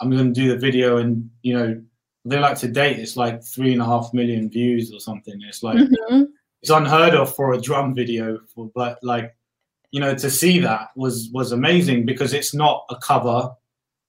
I'm 0.00 0.10
going 0.10 0.32
to 0.32 0.40
do 0.40 0.48
the 0.48 0.58
video. 0.58 0.98
And, 0.98 1.30
you 1.42 1.54
know, 1.56 1.82
they 2.24 2.38
like 2.38 2.58
to 2.58 2.68
date, 2.68 2.98
it's 2.98 3.16
like 3.16 3.44
three 3.44 3.72
and 3.72 3.82
a 3.82 3.84
half 3.84 4.12
million 4.14 4.48
views 4.48 4.92
or 4.92 5.00
something. 5.00 5.38
It's 5.46 5.62
like, 5.62 5.76
mm-hmm. 5.76 6.22
it's 6.62 6.70
unheard 6.70 7.14
of 7.14 7.34
for 7.34 7.52
a 7.52 7.60
drum 7.60 7.94
video, 7.94 8.38
for, 8.54 8.70
but 8.74 8.98
like, 9.02 9.34
you 9.90 10.00
know, 10.00 10.14
to 10.14 10.28
see 10.28 10.58
that 10.58 10.88
was 10.96 11.30
was 11.32 11.52
amazing 11.52 12.04
because 12.04 12.34
it's 12.34 12.52
not 12.52 12.84
a 12.90 12.96
cover. 12.96 13.50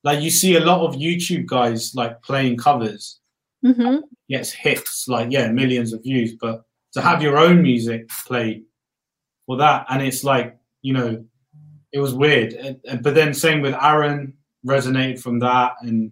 Like 0.04 0.20
you 0.20 0.32
see 0.32 0.56
a 0.56 0.66
lot 0.66 0.82
of 0.82 0.96
YouTube 0.96 1.46
guys 1.46 1.94
like 1.94 2.24
playing 2.24 2.58
covers, 2.58 3.20
mm-hmm. 3.64 3.98
gets 4.28 4.52
hits 4.52 5.08
like 5.08 5.32
yeah, 5.32 5.52
millions 5.52 5.94
of 5.94 6.02
views. 6.02 6.34
But 6.42 6.64
to 6.96 7.02
have 7.02 7.22
your 7.22 7.38
own 7.38 7.62
music 7.62 8.10
played 8.26 8.64
for 9.46 9.58
that, 9.58 9.86
and 9.90 10.02
it's 10.02 10.24
like 10.24 10.58
you 10.82 10.94
know, 10.94 11.24
it 11.92 12.00
was 12.00 12.14
weird. 12.14 12.80
But 13.02 13.14
then 13.14 13.34
same 13.34 13.62
with 13.62 13.76
Aaron 13.82 14.34
resonated 14.66 15.22
from 15.22 15.40
that, 15.40 15.74
and 15.82 16.12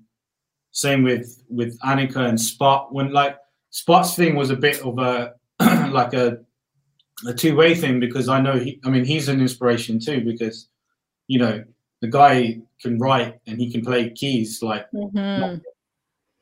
same 0.72 1.04
with 1.04 1.44
with 1.50 1.80
Anika 1.80 2.28
and 2.30 2.40
Spot. 2.40 2.94
When 2.94 3.12
like 3.12 3.38
Spot's 3.72 4.16
thing 4.16 4.36
was 4.36 4.52
a 4.52 4.56
bit 4.56 4.82
of 4.82 5.00
a 5.00 5.34
like 5.92 6.14
a 6.14 6.40
a 7.28 7.34
two 7.34 7.56
way 7.56 7.76
thing 7.76 8.00
because 8.00 8.28
I 8.28 8.42
know 8.42 8.60
he, 8.60 8.80
I 8.84 8.90
mean, 8.90 9.06
he's 9.06 9.30
an 9.30 9.40
inspiration 9.40 10.00
too 10.00 10.22
because, 10.22 10.68
you 11.28 11.40
know, 11.40 11.64
the 12.02 12.08
guy 12.08 12.60
can 12.82 13.00
write 13.00 13.40
and 13.48 13.60
he 13.60 13.72
can 13.72 13.82
play 13.82 14.10
keys 14.10 14.62
like. 14.62 14.86
Mm-hmm. 14.92 15.60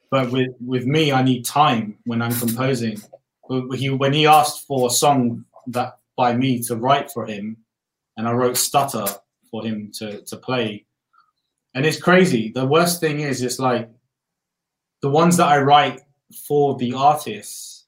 But 0.09 0.31
with 0.31 0.49
with 0.65 0.85
me, 0.85 1.11
I 1.11 1.23
need 1.23 1.45
time 1.45 1.97
when 2.03 2.21
I'm 2.21 2.33
composing. 2.33 3.01
He 3.75 3.89
when 3.89 4.13
he 4.13 4.25
asked 4.25 4.65
for 4.65 4.87
a 4.87 4.91
song 4.91 5.45
that 5.67 5.99
by 6.15 6.33
me 6.33 6.61
to 6.63 6.75
write 6.75 7.11
for 7.11 7.25
him, 7.25 7.57
and 8.17 8.27
I 8.27 8.31
wrote 8.31 8.57
Stutter 8.57 9.07
for 9.49 9.63
him 9.65 9.91
to 9.95 10.21
to 10.21 10.37
play, 10.37 10.85
and 11.73 11.85
it's 11.85 12.01
crazy. 12.01 12.49
The 12.49 12.65
worst 12.65 12.99
thing 12.99 13.21
is, 13.21 13.41
it's 13.41 13.59
like 13.59 13.89
the 15.01 15.09
ones 15.09 15.37
that 15.37 15.47
I 15.47 15.59
write 15.59 16.01
for 16.47 16.77
the 16.77 16.93
artists 16.93 17.85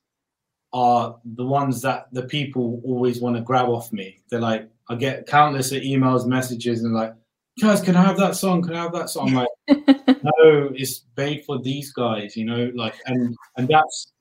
are 0.74 1.18
the 1.24 1.46
ones 1.46 1.82
that 1.84 2.08
the 2.12 2.24
people 2.24 2.82
always 2.84 3.22
want 3.22 3.36
to 3.36 3.42
grab 3.42 3.70
off 3.70 3.94
me. 3.94 4.18
They're 4.30 4.40
like, 4.40 4.68
I 4.90 4.96
get 4.96 5.28
countless 5.28 5.72
of 5.72 5.84
emails, 5.84 6.26
messages, 6.26 6.84
and 6.84 6.94
like, 6.94 7.14
guys, 7.62 7.82
can 7.82 7.96
I 7.96 8.02
have 8.02 8.18
that 8.18 8.36
song? 8.36 8.64
Can 8.64 8.74
I 8.74 8.84
have 8.84 8.94
that 8.94 9.10
song? 9.10 9.30
I'm 9.30 9.34
like, 9.36 9.48
no, 10.24 10.72
it's 10.74 11.06
made 11.16 11.46
for 11.46 11.60
these 11.60 11.94
guys, 11.94 12.36
you 12.36 12.46
know, 12.46 12.72
like, 12.76 12.96
and 13.06 13.36
and 13.58 13.68
that's 13.68 14.13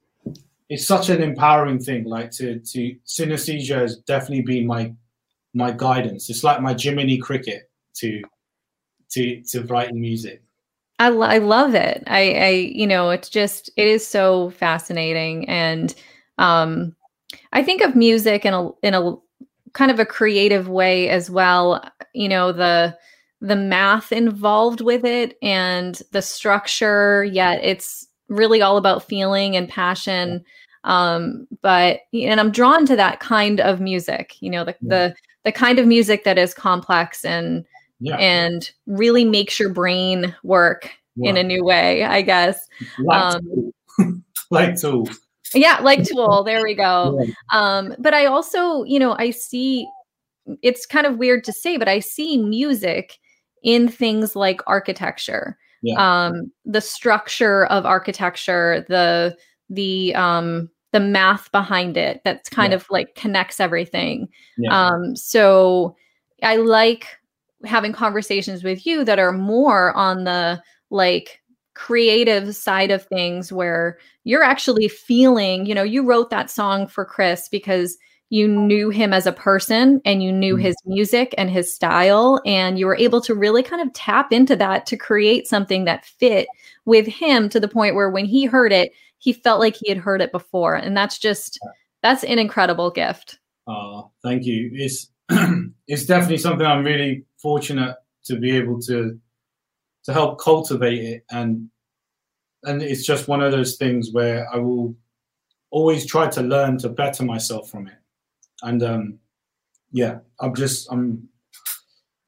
it's 0.73 0.87
such 0.87 1.11
an 1.11 1.23
empowering 1.23 1.79
thing. 1.79 2.05
Like 2.05 2.31
to 2.33 2.59
to 2.59 2.97
synesthesia 3.07 3.79
has 3.83 3.99
definitely 3.99 4.43
been 4.43 4.67
my 4.67 4.95
my 5.53 5.71
guidance. 5.71 6.31
It's 6.31 6.43
like 6.43 6.63
my 6.63 6.75
Jiminy 6.79 7.19
Cricket 7.19 7.71
to 7.97 8.23
to 9.11 9.43
to 9.43 9.63
writing 9.65 10.01
music. 10.01 10.43
I, 10.99 11.09
I 11.09 11.39
love 11.39 11.75
it. 11.75 12.05
I, 12.07 12.33
I, 12.33 12.49
you 12.51 12.87
know, 12.87 13.11
it's 13.11 13.29
just, 13.29 13.71
it 13.77 13.89
is 13.89 14.07
so 14.07 14.51
fascinating. 14.51 15.49
And 15.49 15.93
um, 16.39 16.95
I 17.53 17.65
think 17.65 17.83
of 17.83 17.97
music 17.97 18.45
in 18.45 18.55
a 18.55 18.71
in 18.83 18.95
a 18.95 19.17
kind 19.73 19.91
of 19.91 19.99
a 19.99 20.07
creative 20.07 20.69
way 20.69 21.09
as 21.09 21.29
well. 21.29 21.85
You 22.15 22.31
know 22.31 22.53
the 22.53 22.97
the 23.43 23.57
math 23.57 24.11
involved 24.11 24.81
with 24.81 25.05
it 25.05 25.37
and 25.43 26.01
the 26.13 26.23
structure. 26.23 27.25
Yet 27.25 27.61
it's 27.63 28.07
really 28.29 28.63
all 28.63 28.79
about 28.79 29.07
feeling 29.07 29.55
and 29.55 29.69
passion. 29.69 30.43
Um, 30.85 31.47
but 31.63 32.01
and 32.13 32.41
I'm 32.41 32.51
drawn 32.51 32.87
to 32.87 32.97
that 32.97 33.21
kind 33.21 33.61
of 33.61 33.81
music. 33.81 34.37
You 34.41 34.51
know 34.51 34.65
the 34.65 34.77
yeah. 34.81 34.89
the 34.89 35.15
the 35.45 35.53
kind 35.53 35.79
of 35.79 35.87
music 35.87 36.25
that 36.25 36.39
is 36.39 36.55
complex 36.55 37.25
and 37.25 37.65
yeah. 38.01 38.17
and 38.17 38.71
really 38.87 39.25
makes 39.25 39.59
your 39.59 39.71
brain 39.71 40.35
work 40.43 40.91
in 41.19 41.37
a 41.37 41.43
new 41.43 41.65
way. 41.65 42.05
I 42.05 42.23
guess. 42.23 42.67
Like 42.99 43.35
um, 43.35 43.73
tool. 43.99 44.23
like 44.51 44.81
tool 44.81 45.09
yeah 45.55 45.79
like 45.81 46.05
tool 46.05 46.43
there 46.45 46.63
we 46.63 46.75
go 46.75 47.21
um 47.53 47.95
but 47.99 48.15
i 48.15 48.27
also 48.27 48.85
you 48.85 48.99
know 48.99 49.17
i 49.19 49.31
see 49.31 49.87
it's 50.63 50.87
kind 50.87 51.07
of 51.07 51.19
weird 51.19 51.45
to 51.45 51.53
say 51.53 51.77
but 51.77 51.89
i 51.89 51.99
see 51.99 52.39
music 52.39 53.19
in 53.63 53.89
things 53.89 54.35
like 54.35 54.61
architecture 54.67 55.57
yeah. 55.83 56.25
um 56.27 56.51
the 56.65 56.81
structure 56.81 57.67
of 57.67 57.87
architecture 57.87 58.85
the 58.89 59.37
the 59.75 60.15
um 60.15 60.69
the 60.93 61.01
math 61.01 61.51
behind 61.53 61.97
it 61.97 62.21
that's 62.25 62.49
kind 62.49 62.73
yeah. 62.73 62.77
of 62.77 62.87
like 62.91 63.15
connects 63.15 63.61
everything 63.61 64.29
yeah. 64.59 64.89
um 64.89 65.17
so 65.17 65.97
i 66.43 66.57
like 66.57 67.19
having 67.65 67.93
conversations 67.93 68.65
with 68.65 68.87
you 68.87 69.05
that 69.05 69.19
are 69.19 69.33
more 69.33 69.93
on 69.95 70.25
the 70.25 70.63
like 70.91 71.43
creative 71.75 72.55
side 72.55 72.91
of 72.91 73.05
things 73.07 73.53
where 73.53 73.99
you're 74.25 74.43
actually 74.43 74.89
feeling, 74.89 75.67
you 75.67 75.75
know, 75.75 75.83
you 75.83 76.05
wrote 76.05 76.31
that 76.31 76.51
song 76.51 76.87
for 76.87 77.05
Chris 77.05 77.49
because 77.49 77.97
you 78.31 78.49
knew 78.49 78.89
him 78.89 79.13
as 79.13 79.27
a 79.27 79.33
person 79.33 80.01
and 80.05 80.23
you 80.23 80.33
knew 80.33 80.55
mm-hmm. 80.55 80.65
his 80.65 80.77
music 80.87 81.35
and 81.37 81.51
his 81.51 81.75
style 81.75 82.41
and 82.47 82.79
you 82.79 82.87
were 82.87 82.97
able 82.97 83.21
to 83.21 83.35
really 83.35 83.63
kind 83.63 83.83
of 83.83 83.93
tap 83.93 84.33
into 84.33 84.57
that 84.57 84.87
to 84.87 84.97
create 84.97 85.47
something 85.47 85.85
that 85.85 86.05
fit 86.05 86.49
with 86.85 87.07
him 87.07 87.49
to 87.49 87.61
the 87.61 87.69
point 87.69 87.95
where 87.95 88.11
when 88.11 88.25
he 88.25 88.45
heard 88.45 88.73
it 88.73 88.93
he 89.23 89.33
felt 89.33 89.61
like 89.61 89.77
he 89.77 89.89
had 89.89 89.99
heard 89.99 90.21
it 90.21 90.33
before 90.33 90.75
and 90.75 90.97
that's 90.97 91.19
just 91.19 91.59
that's 92.03 92.25
an 92.25 92.39
incredible 92.39 92.91
gift 92.91 93.39
oh 93.69 94.11
thank 94.23 94.45
you 94.45 94.71
it's 94.75 95.11
it's 95.87 96.05
definitely 96.05 96.39
something 96.39 96.67
i'm 96.67 96.85
really 96.85 97.25
fortunate 97.39 97.97
to 98.25 98.37
be 98.37 98.57
able 98.57 98.81
to 98.81 99.19
to 100.05 100.13
help 100.13 100.41
cultivate 100.41 100.99
it 100.99 101.25
and 101.31 101.69
and 102.65 102.83
it's 102.83 103.05
just 103.05 103.29
one 103.29 103.43
of 103.43 103.53
those 103.53 103.77
things 103.77 104.11
where 104.13 104.47
I 104.53 104.59
will 104.59 104.95
always 105.71 106.07
try 106.07 106.29
to 106.29 106.43
learn 106.43 106.79
to 106.79 106.89
better 106.89 107.25
myself 107.25 107.71
from 107.71 107.89
it. 107.89 107.99
And 108.63 108.83
um, 108.83 109.19
yeah, 109.91 110.19
I'm 110.41 110.55
just 110.55 110.91
I'm 110.93 111.29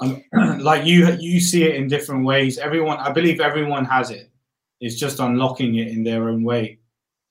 I'm 0.01 0.23
like 0.61 0.85
you 0.87 1.17
you 1.21 1.41
see 1.41 1.65
it 1.65 1.77
in 1.77 1.89
different 1.89 2.25
ways. 2.25 2.59
Everyone, 2.59 2.99
I 2.99 3.13
believe 3.13 3.41
everyone 3.41 3.85
has 3.85 4.11
it. 4.11 4.31
It's 4.81 4.97
just 4.97 5.21
unlocking 5.21 5.77
it 5.77 5.89
in 5.89 6.03
their 6.03 6.29
own 6.29 6.43
way. 6.43 6.79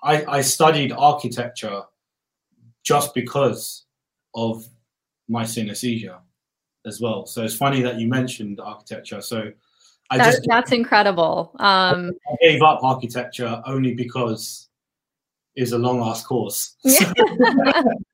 I, 0.04 0.26
I 0.26 0.42
studied 0.42 0.92
architecture 0.92 1.84
just 2.84 3.14
because 3.14 3.86
of 4.36 4.68
my 5.30 5.44
synesthesia 5.44 6.20
as 6.86 7.00
well. 7.00 7.26
So 7.26 7.44
it's 7.44 7.56
funny 7.56 7.82
that 7.82 8.00
you 8.00 8.08
mentioned 8.08 8.60
architecture. 8.60 9.22
So 9.22 9.52
I 10.10 10.18
that, 10.18 10.26
just, 10.26 10.42
that's 10.48 10.72
incredible. 10.72 11.52
Um, 11.60 12.12
I 12.28 12.36
gave 12.42 12.62
up 12.62 12.84
architecture 12.84 13.62
only 13.66 13.94
because 13.94 14.70
it's 15.56 15.72
a 15.72 15.78
long 15.78 16.02
ass 16.02 16.26
course. 16.26 16.76
Yeah. 16.84 17.14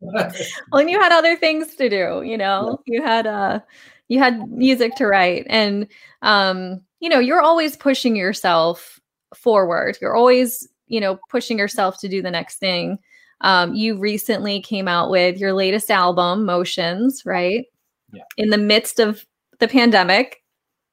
well, 0.72 0.82
and 0.82 0.90
you 0.90 1.00
had 1.00 1.12
other 1.12 1.36
things 1.36 1.76
to 1.76 1.90
do. 1.90 2.24
You 2.24 2.38
know, 2.38 2.80
yeah. 2.86 2.96
you 2.96 3.04
had 3.04 3.28
uh, 3.28 3.60
you 4.08 4.20
had 4.20 4.50
music 4.50 4.96
to 4.96 5.08
write, 5.08 5.46
and 5.50 5.88
um, 6.22 6.82
you 7.00 7.10
know, 7.10 7.20
you're 7.20 7.42
always 7.42 7.78
pushing 7.78 8.16
yourself 8.16 9.00
forward. 9.36 9.98
You're 10.02 10.16
always, 10.16 10.68
you 10.90 11.00
know, 11.00 11.20
pushing 11.30 11.58
yourself 11.58 12.00
to 12.02 12.10
do 12.10 12.22
the 12.22 12.32
next 12.32 12.58
thing. 12.58 13.00
Um, 13.42 13.74
you 13.74 13.98
recently 13.98 14.62
came 14.62 14.88
out 14.88 15.10
with 15.10 15.38
your 15.38 15.54
latest 15.54 15.90
album, 15.90 16.46
Motions, 16.46 17.24
right? 17.26 17.66
Yeah. 18.12 18.24
In 18.38 18.50
the 18.50 18.58
midst 18.58 19.00
of 19.00 19.26
the 19.60 19.68
pandemic. 19.68 20.44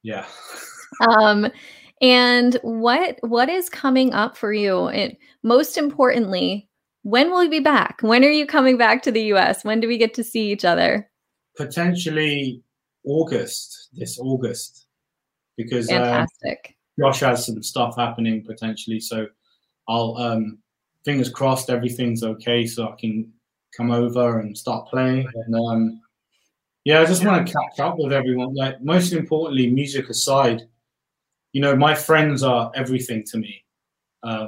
Yeah 0.03 0.25
um, 1.01 1.47
and 2.01 2.57
what 2.61 3.17
what 3.21 3.49
is 3.49 3.69
coming 3.69 4.13
up 4.13 4.37
for 4.37 4.53
you? 4.53 4.87
And 4.87 5.15
most 5.43 5.77
importantly, 5.77 6.67
when 7.03 7.31
will 7.31 7.43
you 7.43 7.49
be 7.49 7.59
back? 7.59 7.99
When 8.01 8.23
are 8.23 8.29
you 8.29 8.45
coming 8.45 8.77
back 8.77 9.01
to 9.03 9.11
the 9.11 9.23
US? 9.33 9.63
When 9.63 9.79
do 9.79 9.87
we 9.87 9.97
get 9.97 10.13
to 10.15 10.23
see 10.23 10.51
each 10.51 10.65
other? 10.65 11.09
Potentially 11.55 12.61
August, 13.03 13.89
this 13.93 14.19
August, 14.19 14.87
because 15.55 15.89
um, 15.89 15.97
fantastic. 15.97 16.75
Josh 16.99 17.19
has 17.21 17.45
some 17.45 17.61
stuff 17.63 17.95
happening 17.95 18.43
potentially, 18.43 18.99
so 18.99 19.27
I'll 19.87 20.15
um, 20.17 20.59
fingers 21.05 21.29
crossed 21.29 21.69
everything's 21.69 22.23
okay, 22.23 22.65
so 22.65 22.89
I 22.89 22.95
can 22.99 23.31
come 23.75 23.91
over 23.91 24.39
and 24.39 24.57
start 24.57 24.87
playing. 24.87 25.27
And 25.33 25.55
um, 25.55 26.01
yeah, 26.83 27.01
I 27.01 27.05
just 27.05 27.25
want 27.25 27.45
to 27.45 27.53
catch 27.53 27.79
up 27.79 27.97
with 27.97 28.13
everyone. 28.13 28.55
Like 28.55 28.81
most 28.81 29.13
importantly, 29.13 29.69
music 29.69 30.09
aside, 30.09 30.63
you 31.53 31.61
know, 31.61 31.75
my 31.75 31.93
friends 31.93 32.43
are 32.43 32.71
everything 32.75 33.23
to 33.25 33.37
me. 33.37 33.63
Uh, 34.23 34.47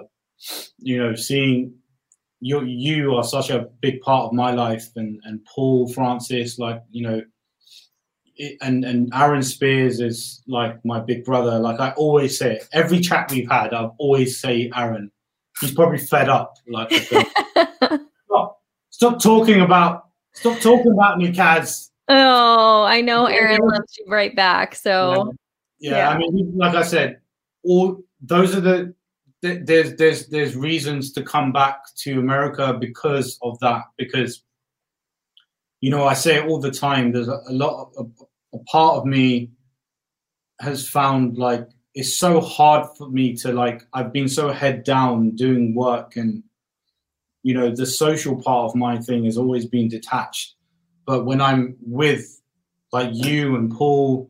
you 0.78 0.98
know, 0.98 1.16
seeing 1.16 1.74
you 2.40 2.64
you 2.64 3.16
are 3.16 3.24
such 3.24 3.50
a 3.50 3.68
big 3.82 4.02
part 4.02 4.26
of 4.26 4.34
my 4.34 4.52
life, 4.52 4.88
and 4.96 5.20
and 5.26 5.44
Paul 5.46 5.88
Francis, 5.90 6.58
like 6.58 6.82
you 6.92 7.04
know, 7.04 7.22
it, 8.36 8.58
and 8.62 8.86
and 8.86 9.12
Aaron 9.14 9.44
Spears 9.44 10.00
is 10.00 10.42
like 10.48 10.84
my 10.86 11.00
big 11.00 11.26
brother. 11.26 11.60
Like 11.60 11.80
I 11.80 11.92
always 11.92 12.38
say, 12.38 12.56
it. 12.56 12.70
every 12.72 13.00
chat 13.00 13.30
we've 13.32 13.50
had, 13.50 13.74
I've 13.74 13.92
always 13.98 14.40
say 14.40 14.72
Aaron. 14.76 15.12
He's 15.60 15.72
probably 15.72 15.98
fed 15.98 16.30
up. 16.30 16.56
Like 16.68 16.92
stop, 18.26 18.62
stop 18.90 19.22
talking 19.22 19.62
about 19.62 20.06
stop 20.34 20.60
talking 20.60 20.92
about 20.92 21.18
new 21.18 21.32
Kaz. 21.32 21.90
Oh, 22.08 22.84
I 22.84 23.02
know 23.02 23.26
Aaron 23.26 23.60
loves 23.62 23.98
you 23.98 24.06
right 24.08 24.36
back. 24.36 24.76
So 24.76 25.34
yeah. 25.80 25.92
yeah, 25.92 25.98
yeah. 25.98 26.10
I 26.10 26.18
mean, 26.18 26.54
like 26.56 26.76
I 26.76 26.84
said, 26.84 27.20
all 27.64 28.02
those 28.22 28.56
are 28.56 28.62
the 28.62 28.94
there's 29.42 29.96
there's 29.96 30.28
there's 30.28 30.56
reasons 30.56 31.12
to 31.14 31.24
come 31.24 31.52
back 31.52 31.80
to 31.98 32.20
America 32.20 32.76
because 32.80 33.38
of 33.42 33.60
that. 33.60 33.84
Because 33.98 34.44
you 35.82 35.90
know, 35.90 36.06
I 36.06 36.14
say 36.14 36.38
it 36.38 36.46
all 36.46 36.60
the 36.60 36.72
time. 36.72 37.12
There's 37.12 37.30
a, 37.30 37.40
a 37.48 37.54
lot 37.54 37.92
of 37.98 38.12
a, 38.54 38.58
a 38.58 38.64
part 38.66 38.98
of 38.98 39.06
me 39.06 39.52
has 40.60 40.88
found 40.88 41.38
like 41.38 41.68
it's 41.96 42.18
so 42.18 42.40
hard 42.40 42.88
for 42.98 43.10
me 43.10 43.36
to 43.38 43.52
like. 43.52 43.86
I've 43.94 44.14
been 44.14 44.30
so 44.30 44.52
head 44.52 44.84
down 44.84 45.32
doing 45.36 45.76
work, 45.76 46.16
and 46.16 46.44
you 47.44 47.54
know, 47.54 47.74
the 47.74 47.86
social 47.86 48.42
part 48.42 48.70
of 48.70 48.76
my 48.76 49.00
thing 49.00 49.26
has 49.26 49.38
always 49.38 49.66
been 49.66 49.88
detached. 49.88 50.56
But 51.06 51.26
when 51.26 51.42
I'm 51.42 51.76
with 51.82 52.42
like 52.92 53.10
you 53.14 53.56
and 53.56 53.72
Paul, 53.72 54.30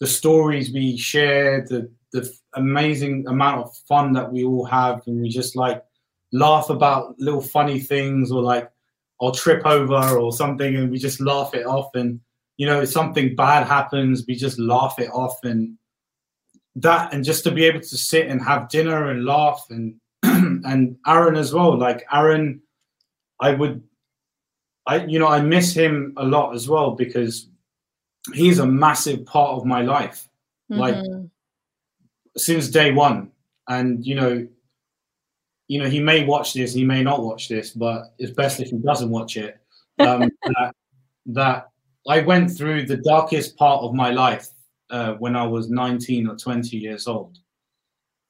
the 0.00 0.06
stories 0.06 0.72
we 0.72 0.96
share, 0.96 1.64
the 1.68 1.90
the 2.12 2.30
amazing 2.54 3.26
amount 3.28 3.60
of 3.60 3.76
fun 3.88 4.12
that 4.14 4.32
we 4.32 4.44
all 4.44 4.64
have, 4.64 5.02
and 5.06 5.20
we 5.20 5.28
just 5.28 5.56
like 5.56 5.84
laugh 6.32 6.68
about 6.68 7.18
little 7.18 7.40
funny 7.40 7.78
things, 7.80 8.32
or 8.32 8.42
like 8.42 8.70
I'll 9.20 9.32
trip 9.32 9.64
over 9.64 10.18
or 10.18 10.32
something, 10.32 10.74
and 10.74 10.90
we 10.90 10.98
just 10.98 11.20
laugh 11.20 11.54
it 11.54 11.64
off. 11.64 11.94
And 11.94 12.20
you 12.56 12.66
know, 12.66 12.80
if 12.82 12.90
something 12.90 13.36
bad 13.36 13.68
happens, 13.68 14.24
we 14.26 14.34
just 14.34 14.58
laugh 14.58 14.98
it 14.98 15.10
off, 15.10 15.38
and 15.44 15.77
that, 16.82 17.12
and 17.12 17.24
just 17.24 17.44
to 17.44 17.50
be 17.50 17.64
able 17.64 17.80
to 17.80 17.96
sit 17.96 18.28
and 18.28 18.42
have 18.42 18.68
dinner 18.68 19.10
and 19.10 19.24
laugh, 19.24 19.66
and 19.70 19.94
and 20.22 20.96
Aaron 21.06 21.36
as 21.36 21.52
well. 21.52 21.76
Like 21.76 22.04
Aaron, 22.12 22.60
I 23.40 23.54
would, 23.54 23.82
I 24.86 25.04
you 25.04 25.18
know, 25.18 25.28
I 25.28 25.40
miss 25.40 25.72
him 25.72 26.14
a 26.16 26.24
lot 26.24 26.54
as 26.54 26.68
well 26.68 26.92
because 26.92 27.48
he's 28.34 28.58
a 28.58 28.66
massive 28.66 29.24
part 29.26 29.50
of 29.50 29.64
my 29.64 29.82
life. 29.82 30.28
Mm-hmm. 30.70 30.80
Like 30.80 31.04
since 32.38 32.68
day 32.68 32.92
one. 32.92 33.30
And 33.68 34.04
you 34.06 34.14
know, 34.14 34.46
you 35.68 35.82
know, 35.82 35.88
he 35.88 36.00
may 36.00 36.24
watch 36.24 36.54
this, 36.54 36.72
he 36.72 36.84
may 36.84 37.02
not 37.02 37.22
watch 37.22 37.48
this, 37.48 37.70
but 37.70 38.14
it's 38.18 38.32
best 38.32 38.60
if 38.60 38.70
he 38.70 38.78
doesn't 38.78 39.10
watch 39.10 39.36
it. 39.36 39.58
Um, 39.98 40.30
that, 40.44 40.74
that, 41.26 41.68
I 42.08 42.20
went 42.20 42.50
through 42.50 42.86
the 42.86 42.96
darkest 42.96 43.56
part 43.58 43.82
of 43.82 43.92
my 43.92 44.10
life 44.10 44.48
uh, 44.90 45.14
when 45.14 45.36
I 45.36 45.46
was 45.46 45.70
19 45.70 46.28
or 46.28 46.36
20 46.36 46.76
years 46.76 47.06
old. 47.06 47.38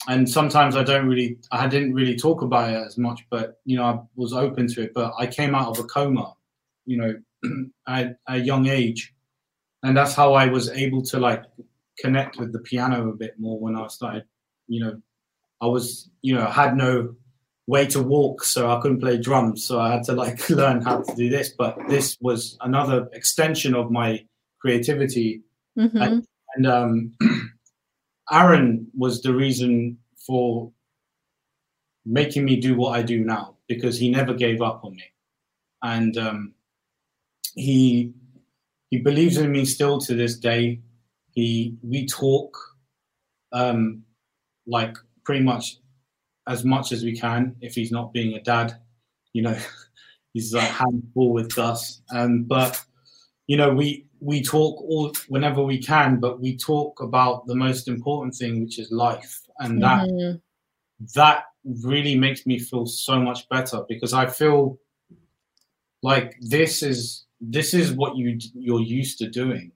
And 0.06 0.28
sometimes 0.28 0.76
I 0.76 0.84
don't 0.84 1.08
really, 1.08 1.38
I 1.50 1.66
didn't 1.66 1.92
really 1.92 2.16
talk 2.16 2.42
about 2.42 2.72
it 2.72 2.76
as 2.76 2.96
much, 2.96 3.26
but 3.30 3.60
you 3.64 3.76
know, 3.76 3.84
I 3.84 3.98
was 4.16 4.32
open 4.32 4.68
to 4.68 4.82
it. 4.82 4.92
But 4.94 5.12
I 5.18 5.26
came 5.26 5.54
out 5.54 5.68
of 5.68 5.84
a 5.84 5.88
coma, 5.88 6.34
you 6.86 6.96
know, 6.96 7.14
at 7.88 8.16
a 8.28 8.38
young 8.38 8.68
age, 8.68 9.12
and 9.82 9.96
that's 9.96 10.14
how 10.14 10.34
I 10.34 10.46
was 10.46 10.70
able 10.70 11.02
to 11.02 11.18
like 11.18 11.44
connect 11.98 12.38
with 12.38 12.52
the 12.52 12.60
piano 12.60 13.10
a 13.10 13.14
bit 13.14 13.34
more 13.38 13.58
when 13.58 13.76
I 13.76 13.86
started. 13.88 14.24
You 14.68 14.84
know, 14.84 15.02
I 15.60 15.66
was, 15.66 16.10
you 16.22 16.34
know, 16.34 16.46
had 16.46 16.76
no 16.76 17.14
way 17.66 17.86
to 17.86 18.02
walk, 18.02 18.44
so 18.44 18.70
I 18.70 18.80
couldn't 18.80 19.00
play 19.00 19.18
drums. 19.18 19.64
So 19.64 19.80
I 19.80 19.92
had 19.92 20.04
to 20.04 20.12
like 20.12 20.48
learn 20.50 20.80
how 20.80 21.02
to 21.02 21.14
do 21.14 21.28
this. 21.28 21.50
But 21.50 21.76
this 21.88 22.16
was 22.20 22.56
another 22.60 23.08
extension 23.12 23.74
of 23.74 23.90
my 23.90 24.24
creativity. 24.60 25.42
Mm-hmm. 25.78 25.96
And, 25.98 26.26
and 26.58 26.66
um, 26.66 27.12
Aaron 28.32 28.88
was 28.96 29.22
the 29.22 29.32
reason 29.34 29.98
for 30.26 30.70
making 32.04 32.44
me 32.44 32.56
do 32.56 32.74
what 32.74 32.98
I 32.98 33.02
do 33.02 33.24
now 33.24 33.56
because 33.68 33.98
he 33.98 34.10
never 34.10 34.34
gave 34.34 34.60
up 34.60 34.84
on 34.84 34.96
me, 34.96 35.04
and 35.82 36.18
um, 36.18 36.54
he 37.54 38.12
he 38.90 38.98
believes 38.98 39.36
in 39.36 39.52
me 39.52 39.64
still 39.64 39.98
to 40.00 40.14
this 40.14 40.36
day. 40.36 40.80
He 41.32 41.76
we 41.82 42.06
talk 42.06 42.56
um, 43.52 44.02
like 44.66 44.96
pretty 45.24 45.44
much 45.44 45.78
as 46.48 46.64
much 46.64 46.90
as 46.92 47.04
we 47.04 47.16
can. 47.16 47.54
If 47.60 47.74
he's 47.74 47.92
not 47.92 48.12
being 48.12 48.34
a 48.34 48.42
dad, 48.42 48.80
you 49.32 49.42
know, 49.42 49.56
he's 50.34 50.52
like 50.52 50.68
handful 50.68 51.32
with 51.32 51.56
us. 51.56 52.02
Um, 52.12 52.42
but 52.42 52.82
you 53.48 53.56
know, 53.56 53.74
we 53.74 54.06
we 54.20 54.42
talk 54.42 54.80
all 54.82 55.12
whenever 55.28 55.62
we 55.62 55.78
can, 55.78 56.20
but 56.20 56.40
we 56.40 56.56
talk 56.56 57.00
about 57.00 57.46
the 57.46 57.56
most 57.56 57.88
important 57.88 58.34
thing, 58.36 58.62
which 58.62 58.78
is 58.78 58.92
life, 58.92 59.40
and 59.58 59.82
that 59.82 60.08
mm-hmm. 60.08 60.36
that 61.16 61.44
really 61.64 62.14
makes 62.14 62.46
me 62.46 62.60
feel 62.60 62.86
so 62.86 63.20
much 63.20 63.48
better 63.48 63.80
because 63.88 64.12
I 64.12 64.26
feel 64.26 64.78
like 66.02 66.36
this 66.40 66.82
is 66.84 67.26
this 67.40 67.74
is 67.74 67.92
what 67.92 68.16
you 68.16 68.38
you're 68.54 68.80
used 68.80 69.18
to 69.18 69.28
doing 69.28 69.72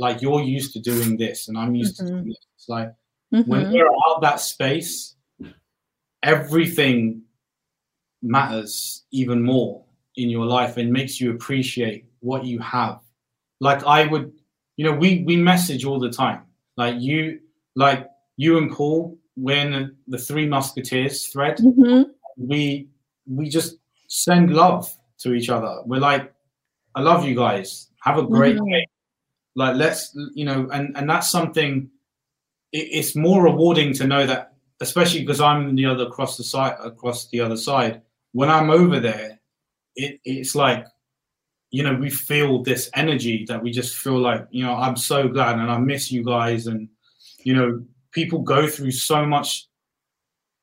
like 0.00 0.22
you're 0.22 0.40
used 0.40 0.72
to 0.72 0.80
doing 0.80 1.16
this 1.16 1.48
and 1.48 1.58
I'm 1.58 1.74
used 1.74 1.98
mm-hmm. 1.98 2.06
to 2.06 2.12
doing 2.12 2.28
this. 2.28 2.46
It's 2.56 2.68
like 2.68 2.88
mm-hmm. 3.32 3.48
when 3.48 3.70
we're 3.70 3.86
out 4.08 4.22
that 4.22 4.40
space, 4.40 5.14
everything 6.22 7.22
matters 8.22 9.04
even 9.12 9.42
more 9.42 9.84
in 10.16 10.30
your 10.30 10.46
life 10.46 10.78
and 10.78 10.90
makes 10.90 11.20
you 11.20 11.30
appreciate 11.32 12.06
what 12.20 12.44
you 12.44 12.58
have. 12.60 13.00
Like 13.60 13.84
I 13.84 14.06
would, 14.06 14.32
you 14.76 14.84
know, 14.84 14.92
we 14.92 15.22
we 15.24 15.36
message 15.36 15.84
all 15.84 15.98
the 15.98 16.10
time. 16.10 16.42
Like 16.76 16.96
you, 16.98 17.40
like 17.76 18.08
you 18.36 18.56
and 18.56 18.70
Paul, 18.70 19.18
when 19.34 19.96
the 20.08 20.18
Three 20.18 20.46
Musketeers 20.46 21.26
thread, 21.26 21.58
mm-hmm. 21.58 22.10
we 22.36 22.88
we 23.26 23.48
just 23.48 23.76
send 24.08 24.54
love 24.54 24.90
to 25.18 25.34
each 25.34 25.50
other. 25.50 25.82
We're 25.84 26.00
like, 26.00 26.32
I 26.94 27.02
love 27.02 27.26
you 27.26 27.34
guys. 27.34 27.88
Have 28.02 28.18
a 28.18 28.22
great 28.22 28.56
mm-hmm. 28.56 28.72
day. 28.72 28.86
Like 29.54 29.76
let's 29.76 30.16
you 30.34 30.44
know, 30.44 30.68
and 30.72 30.96
and 30.96 31.08
that's 31.10 31.30
something. 31.30 31.90
It, 32.72 32.88
it's 32.92 33.16
more 33.16 33.42
rewarding 33.42 33.92
to 33.94 34.06
know 34.06 34.26
that, 34.26 34.54
especially 34.80 35.20
because 35.20 35.40
I'm 35.40 35.74
the 35.74 35.86
other 35.86 36.04
across 36.04 36.36
the 36.36 36.44
side, 36.44 36.76
across 36.82 37.28
the 37.28 37.40
other 37.40 37.56
side. 37.56 38.02
When 38.32 38.48
I'm 38.48 38.70
over 38.70 39.00
there, 39.00 39.40
it 39.96 40.20
it's 40.24 40.54
like, 40.54 40.86
you 41.70 41.82
know, 41.82 41.94
we 41.94 42.10
feel 42.10 42.62
this 42.62 42.90
energy 42.94 43.44
that 43.48 43.62
we 43.62 43.70
just 43.70 43.96
feel 43.96 44.18
like, 44.18 44.46
you 44.50 44.64
know, 44.64 44.74
I'm 44.74 44.96
so 44.96 45.28
glad 45.28 45.58
and 45.58 45.70
I 45.70 45.78
miss 45.78 46.10
you 46.10 46.24
guys, 46.24 46.66
and 46.66 46.88
you 47.44 47.54
know, 47.54 47.82
people 48.10 48.40
go 48.40 48.68
through 48.68 48.90
so 48.92 49.24
much 49.24 49.66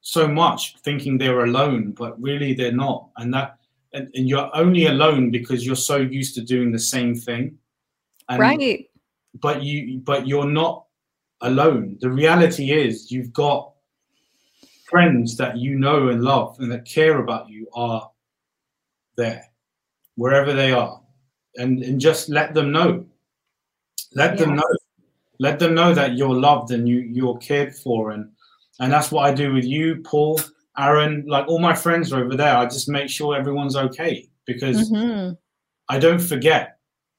so 0.01 0.25
much 0.25 0.77
thinking 0.77 1.17
they're 1.17 1.43
alone, 1.43 1.91
but 1.91 2.21
really 2.21 2.53
they're 2.53 2.71
not. 2.71 3.09
And 3.17 3.33
that 3.33 3.57
and, 3.93 4.09
and, 4.13 4.29
you're 4.29 4.49
only 4.55 4.85
alone 4.85 5.31
because 5.31 5.65
you're 5.65 5.75
so 5.75 5.97
used 5.97 6.33
to 6.35 6.41
doing 6.41 6.71
the 6.71 6.79
same 6.79 7.13
thing. 7.13 7.57
And, 8.29 8.39
right. 8.39 8.89
But 9.41 9.63
you 9.63 9.99
but 9.99 10.25
you're 10.25 10.49
not 10.49 10.85
alone. 11.41 11.97
The 11.99 12.09
reality 12.09 12.71
is 12.71 13.11
you've 13.11 13.33
got 13.33 13.73
friends 14.89 15.35
that 15.37 15.57
you 15.57 15.77
know 15.77 16.07
and 16.07 16.23
love 16.23 16.55
and 16.59 16.71
that 16.71 16.85
care 16.85 17.19
about 17.19 17.49
you 17.49 17.67
are 17.73 18.09
there, 19.17 19.43
wherever 20.17 20.53
they 20.53 20.71
are. 20.71 21.01
And 21.55 21.81
and 21.81 21.99
just 21.99 22.29
let 22.29 22.53
them 22.53 22.71
know. 22.71 23.05
Let 24.13 24.31
yes. 24.31 24.39
them 24.41 24.55
know. 24.55 24.75
Let 25.39 25.59
them 25.59 25.73
know 25.73 25.93
that 25.93 26.17
you're 26.17 26.35
loved 26.35 26.71
and 26.71 26.87
you 26.87 26.99
you're 26.99 27.37
cared 27.37 27.73
for 27.75 28.11
and 28.11 28.29
and 28.79 28.91
that's 28.91 29.11
what 29.11 29.25
I 29.25 29.33
do 29.33 29.53
with 29.53 29.65
you, 29.65 30.03
Paul, 30.03 30.39
Aaron, 30.77 31.25
like 31.27 31.47
all 31.47 31.59
my 31.59 31.73
friends 31.73 32.13
are 32.13 32.23
over 32.23 32.35
there. 32.35 32.55
I 32.55 32.65
just 32.65 32.87
make 32.87 33.09
sure 33.09 33.35
everyone's 33.35 33.75
okay 33.75 34.29
because 34.45 34.91
mm-hmm. 34.91 35.33
I 35.89 35.97
don't 35.97 36.19
forget 36.19 36.77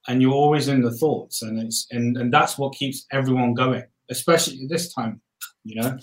and 0.08 0.22
you're 0.22 0.32
always 0.32 0.68
in 0.68 0.80
the 0.80 0.90
thoughts 0.90 1.42
and 1.42 1.60
it's 1.60 1.86
and 1.90 2.16
and 2.16 2.32
that's 2.32 2.58
what 2.58 2.74
keeps 2.74 3.06
everyone 3.12 3.54
going 3.54 3.84
especially 4.10 4.66
this 4.68 4.92
time 4.92 5.20
you 5.64 5.80
know 5.80 5.96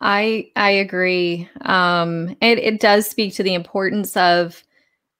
i 0.00 0.50
i 0.56 0.70
agree 0.70 1.48
um 1.62 2.30
it, 2.40 2.58
it 2.58 2.80
does 2.80 3.06
speak 3.06 3.34
to 3.34 3.42
the 3.42 3.54
importance 3.54 4.16
of 4.16 4.64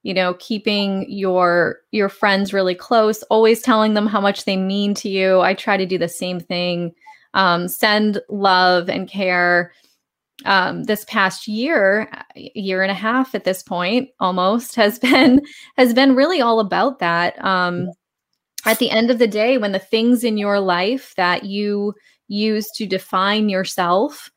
you 0.05 0.13
know 0.13 0.35
keeping 0.35 1.03
your 1.09 1.79
your 1.91 2.09
friends 2.09 2.53
really 2.53 2.75
close 2.75 3.23
always 3.23 3.59
telling 3.63 3.95
them 3.95 4.05
how 4.05 4.21
much 4.21 4.45
they 4.45 4.55
mean 4.55 4.93
to 4.93 5.09
you. 5.09 5.41
I 5.41 5.55
try 5.55 5.77
to 5.77 5.85
do 5.85 5.97
the 5.97 6.07
same 6.07 6.39
thing. 6.39 6.93
Um, 7.33 7.67
send 7.67 8.21
love 8.29 8.87
and 8.87 9.09
care 9.09 9.73
um, 10.45 10.83
this 10.83 11.05
past 11.05 11.47
year 11.47 12.07
year 12.35 12.83
and 12.83 12.91
a 12.91 12.95
half 12.95 13.33
at 13.33 13.45
this 13.45 13.63
point 13.63 14.09
almost 14.19 14.75
has 14.75 14.99
been 15.09 15.41
has 15.75 15.93
been 15.93 16.15
really 16.15 16.39
all 16.39 16.59
about 16.59 16.99
that. 16.99 17.43
Um, 17.43 17.89
at 18.67 18.77
the 18.77 18.91
end 18.91 19.09
of 19.09 19.17
the 19.17 19.27
day, 19.27 19.57
when 19.57 19.71
the 19.71 19.79
things 19.79 20.23
in 20.23 20.37
your 20.37 20.59
life 20.59 21.13
that 21.17 21.45
you 21.45 21.95
use 22.27 22.67
to 22.75 22.85
define 22.85 23.49
yourself 23.49 24.29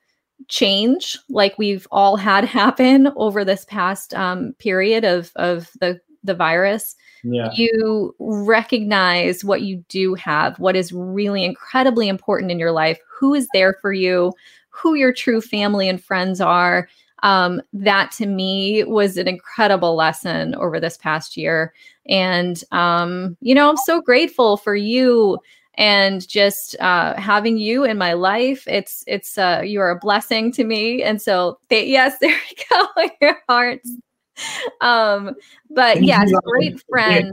change 0.46 1.18
like 1.28 1.58
we've 1.58 1.86
all 1.90 2.16
had 2.16 2.44
happen 2.60 3.08
over 3.16 3.44
this 3.44 3.64
past 3.64 4.14
um, 4.14 4.54
period 4.58 5.04
of 5.04 5.32
of 5.36 5.70
the 5.80 6.00
the 6.24 6.34
virus 6.34 6.96
Yeah. 7.22 7.50
you 7.54 8.14
recognize 8.18 9.44
what 9.44 9.62
you 9.62 9.84
do 9.88 10.14
have, 10.14 10.58
what 10.58 10.76
is 10.76 10.92
really 10.92 11.44
incredibly 11.44 12.08
important 12.08 12.50
in 12.50 12.58
your 12.58 12.72
life, 12.72 12.98
who 13.08 13.34
is 13.34 13.48
there 13.52 13.76
for 13.80 13.92
you, 13.92 14.32
who 14.70 14.94
your 14.94 15.12
true 15.12 15.40
family 15.40 15.88
and 15.88 16.02
friends 16.02 16.40
are. 16.40 16.88
Um, 17.24 17.60
that 17.72 18.12
to 18.12 18.26
me 18.26 18.84
was 18.84 19.16
an 19.16 19.26
incredible 19.26 19.96
lesson 19.96 20.54
over 20.54 20.78
this 20.78 20.96
past 20.96 21.36
year. 21.36 21.72
And, 22.06 22.62
um, 22.70 23.36
you 23.40 23.54
know, 23.54 23.68
I'm 23.68 23.76
so 23.76 24.00
grateful 24.00 24.56
for 24.56 24.76
you 24.76 25.38
and 25.78 26.26
just 26.28 26.78
uh, 26.80 27.14
having 27.18 27.56
you 27.56 27.84
in 27.84 27.96
my 27.96 28.12
life. 28.12 28.64
It's, 28.66 29.04
it's, 29.06 29.38
uh, 29.38 29.62
you're 29.64 29.90
a 29.90 29.98
blessing 29.98 30.52
to 30.52 30.64
me. 30.64 31.02
And 31.04 31.22
so, 31.22 31.58
yes, 31.70 32.18
there 32.20 32.30
you 32.30 32.64
go, 32.68 33.08
your 33.22 33.38
hearts. 33.48 33.90
Um, 34.80 35.34
but 35.70 36.02
yes, 36.02 36.30
that 36.30 36.42
great 36.44 36.82
friends. 36.90 37.32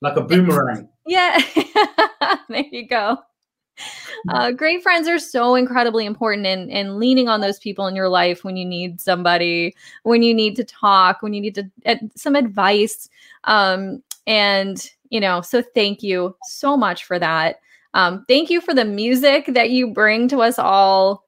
Like 0.00 0.16
a 0.16 0.22
boomerang. 0.22 0.88
Yeah, 1.06 1.40
there 2.48 2.64
you 2.72 2.88
go. 2.88 3.18
Uh, 4.28 4.52
great 4.52 4.82
friends 4.82 5.08
are 5.08 5.18
so 5.18 5.54
incredibly 5.54 6.06
important 6.06 6.46
and 6.46 6.70
in, 6.70 6.76
in 6.88 6.98
leaning 6.98 7.28
on 7.28 7.40
those 7.40 7.58
people 7.58 7.86
in 7.86 7.96
your 7.96 8.08
life 8.08 8.44
when 8.44 8.56
you 8.56 8.64
need 8.64 9.00
somebody, 9.00 9.74
when 10.04 10.22
you 10.22 10.32
need 10.34 10.56
to 10.56 10.64
talk, 10.64 11.22
when 11.22 11.32
you 11.32 11.40
need 11.40 11.54
to 11.54 11.70
uh, 11.86 11.96
some 12.14 12.36
advice. 12.36 13.08
Um, 13.44 14.02
and 14.26 14.90
you 15.10 15.20
know, 15.20 15.40
so 15.40 15.62
thank 15.74 16.02
you 16.02 16.36
so 16.44 16.76
much 16.76 17.04
for 17.04 17.18
that. 17.18 17.60
Um, 17.94 18.24
thank 18.28 18.50
you 18.50 18.60
for 18.60 18.74
the 18.74 18.84
music 18.84 19.46
that 19.48 19.70
you 19.70 19.88
bring 19.88 20.28
to 20.28 20.40
us 20.42 20.58
all. 20.58 21.24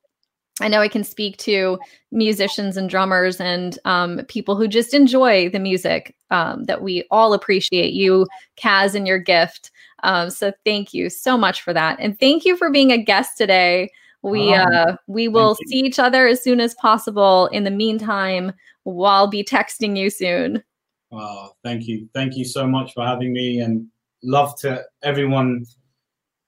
I 0.61 0.69
know 0.69 0.81
I 0.81 0.89
can 0.89 1.03
speak 1.03 1.37
to 1.39 1.79
musicians 2.12 2.77
and 2.77 2.89
drummers 2.89 3.41
and 3.41 3.77
um, 3.85 4.21
people 4.29 4.55
who 4.57 4.69
just 4.69 4.95
enjoy 4.95 5.49
the 5.49 5.59
music 5.59 6.15
um, 6.31 6.65
that 6.65 6.81
we 6.81 7.05
all 7.11 7.33
appreciate 7.33 7.93
you, 7.93 8.27
Kaz, 8.57 8.95
and 8.95 9.07
your 9.07 9.19
gift. 9.19 9.73
Um, 10.05 10.31
so 10.31 10.53
thank 10.65 10.95
you 10.95 11.11
so 11.11 11.37
much 11.37 11.62
for 11.62 11.73
that, 11.73 11.99
and 11.99 12.19
thank 12.21 12.45
you 12.45 12.57
for 12.57 12.71
being 12.71 12.93
a 12.93 13.03
guest 13.03 13.37
today. 13.37 13.91
We 14.23 14.55
Oh, 14.55 14.62
uh, 14.62 14.97
we 15.07 15.29
will 15.29 15.57
see 15.67 15.81
each 15.81 15.99
other 15.99 16.27
as 16.27 16.43
soon 16.43 16.61
as 16.61 16.75
possible. 16.75 17.47
In 17.49 17.65
the 17.65 17.71
meantime, 17.71 18.53
we'll 18.85 19.07
I'll 19.07 19.27
be 19.27 19.45
texting 19.45 19.99
you 19.99 20.09
soon. 20.09 20.62
Oh, 21.11 21.51
thank 21.62 21.87
you. 21.87 22.09
Thank 22.15 22.37
you 22.37 22.45
so 22.45 22.67
much 22.67 22.95
for 22.95 23.05
having 23.05 23.33
me 23.33 23.61
and 23.61 23.87
love 24.23 24.59
to 24.61 24.83
everyone 25.03 25.65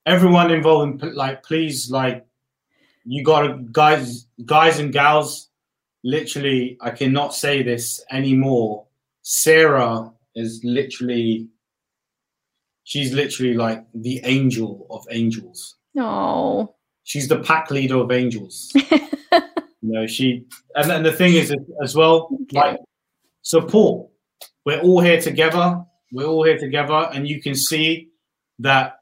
everyone 0.06 0.50
involved 0.50 1.02
in 1.02 1.14
like 1.14 1.42
please 1.42 1.90
like 1.90 2.24
you 3.04 3.22
got 3.22 3.42
to 3.42 3.58
guys 3.72 4.26
guys 4.44 4.78
and 4.78 4.92
gals 4.92 5.50
literally 6.04 6.78
I 6.80 6.90
cannot 6.90 7.34
say 7.34 7.62
this 7.62 8.02
anymore. 8.10 8.86
Sarah 9.22 10.12
is 10.34 10.60
literally 10.64 11.48
she's 12.84 13.12
literally 13.12 13.54
like 13.54 13.84
the 13.94 14.20
angel 14.24 14.86
of 14.90 15.04
angels. 15.10 15.76
No. 15.94 16.76
She's 17.02 17.28
the 17.28 17.40
pack 17.40 17.70
leader 17.70 17.96
of 17.96 18.12
angels. 18.12 18.72
you 18.74 19.12
know, 19.82 20.06
she 20.06 20.46
and, 20.76 20.90
and 20.90 21.04
the 21.04 21.12
thing 21.12 21.34
is 21.34 21.54
as 21.82 21.94
well, 21.94 22.28
like 22.52 22.78
support. 23.42 24.08
We're 24.64 24.80
all 24.80 25.00
here 25.00 25.20
together. 25.20 25.84
We're 26.12 26.26
all 26.26 26.44
here 26.44 26.58
together, 26.58 27.08
and 27.12 27.28
you 27.28 27.40
can 27.40 27.54
see 27.54 28.08
that 28.60 28.95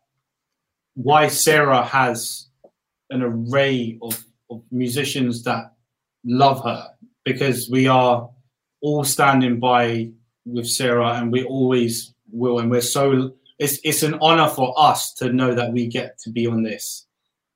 why 0.94 1.28
Sarah 1.28 1.84
has 1.84 2.46
an 3.10 3.22
array 3.22 3.98
of, 4.02 4.24
of 4.50 4.62
musicians 4.70 5.42
that 5.44 5.72
love 6.24 6.64
her 6.64 6.88
because 7.24 7.68
we 7.70 7.86
are 7.86 8.30
all 8.80 9.04
standing 9.04 9.60
by 9.60 10.10
with 10.44 10.68
Sarah, 10.68 11.14
and 11.14 11.32
we 11.32 11.44
always 11.44 12.14
will, 12.30 12.58
and 12.58 12.70
we're 12.70 12.82
so. 12.82 13.32
It's 13.58 13.78
it's 13.84 14.02
an 14.02 14.18
honor 14.20 14.48
for 14.48 14.74
us 14.76 15.14
to 15.14 15.32
know 15.32 15.54
that 15.54 15.72
we 15.72 15.86
get 15.86 16.18
to 16.20 16.30
be 16.30 16.46
on 16.46 16.62
this. 16.62 17.06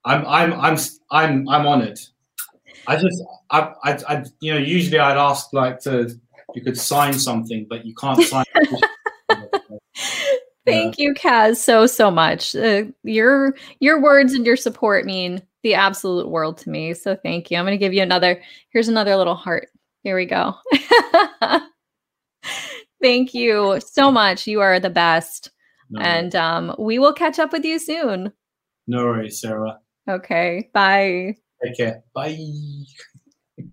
I'm 0.05 0.25
I'm 0.27 0.53
I'm 0.55 0.79
I'm 1.11 1.49
I'm 1.49 1.67
honored. 1.67 1.99
I 2.87 2.97
just 2.97 3.23
I 3.51 3.73
I, 3.85 3.99
I 4.09 4.25
you 4.41 4.55
know 4.55 4.61
usually 4.61 4.99
I'd 4.99 5.19
ask 5.19 5.53
like 5.53 5.81
to 5.81 6.19
you 6.55 6.63
could 6.63 6.79
sign 6.79 7.13
something, 7.13 7.67
but 7.69 7.85
you 7.85 7.95
can't 7.95 8.23
sign. 8.23 8.45
Thank 10.69 10.99
you, 10.99 11.15
Kaz, 11.15 11.57
so 11.57 11.87
so 11.87 12.11
much. 12.11 12.55
Uh, 12.55 12.85
your 13.03 13.55
your 13.81 14.01
words 14.01 14.35
and 14.35 14.45
your 14.47 14.57
support 14.57 15.05
mean 15.05 15.43
the 15.63 15.75
absolute 15.75 16.29
world 16.29 16.59
to 16.59 16.71
me. 16.71 16.95
So 16.95 17.17
thank 17.17 17.51
you. 17.51 17.57
I'm 17.59 17.65
going 17.65 17.79
to 17.79 17.85
give 17.85 17.93
you 17.95 18.03
another. 18.03 18.43
Here's 18.71 18.89
another 18.89 19.17
little 19.17 19.35
heart. 19.35 19.69
Here 20.03 20.17
we 20.17 20.27
go. 20.27 20.55
thank 23.03 23.35
you 23.35 23.81
so 23.85 24.11
much. 24.11 24.47
You 24.47 24.61
are 24.61 24.79
the 24.81 24.91
best, 24.91 25.51
No, 25.91 26.01
and 26.01 26.35
um, 26.35 26.75
we 26.79 26.99
will 26.99 27.13
catch 27.13 27.39
up 27.39 27.53
with 27.53 27.65
you 27.65 27.79
soon. 27.79 28.33
no 28.87 29.05
worries, 29.05 29.41
Sarah. 29.41 29.79
Okay. 30.09 30.71
Bye. 30.73 31.35
Take 31.65 31.77
care. 31.77 32.03
Bye. 32.15 32.39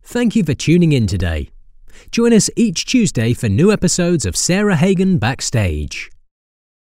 Thank 0.04 0.36
you 0.36 0.44
for 0.44 0.54
tuning 0.56 0.92
in 0.92 1.08
today. 1.08 1.50
Join 2.12 2.34
us 2.34 2.50
each 2.56 2.86
Tuesday 2.86 3.34
for 3.34 3.48
new 3.48 3.72
episodes 3.72 4.26
of 4.26 4.36
Sarah 4.36 4.76
Hagen 4.76 5.18
Backstage. 5.18 6.10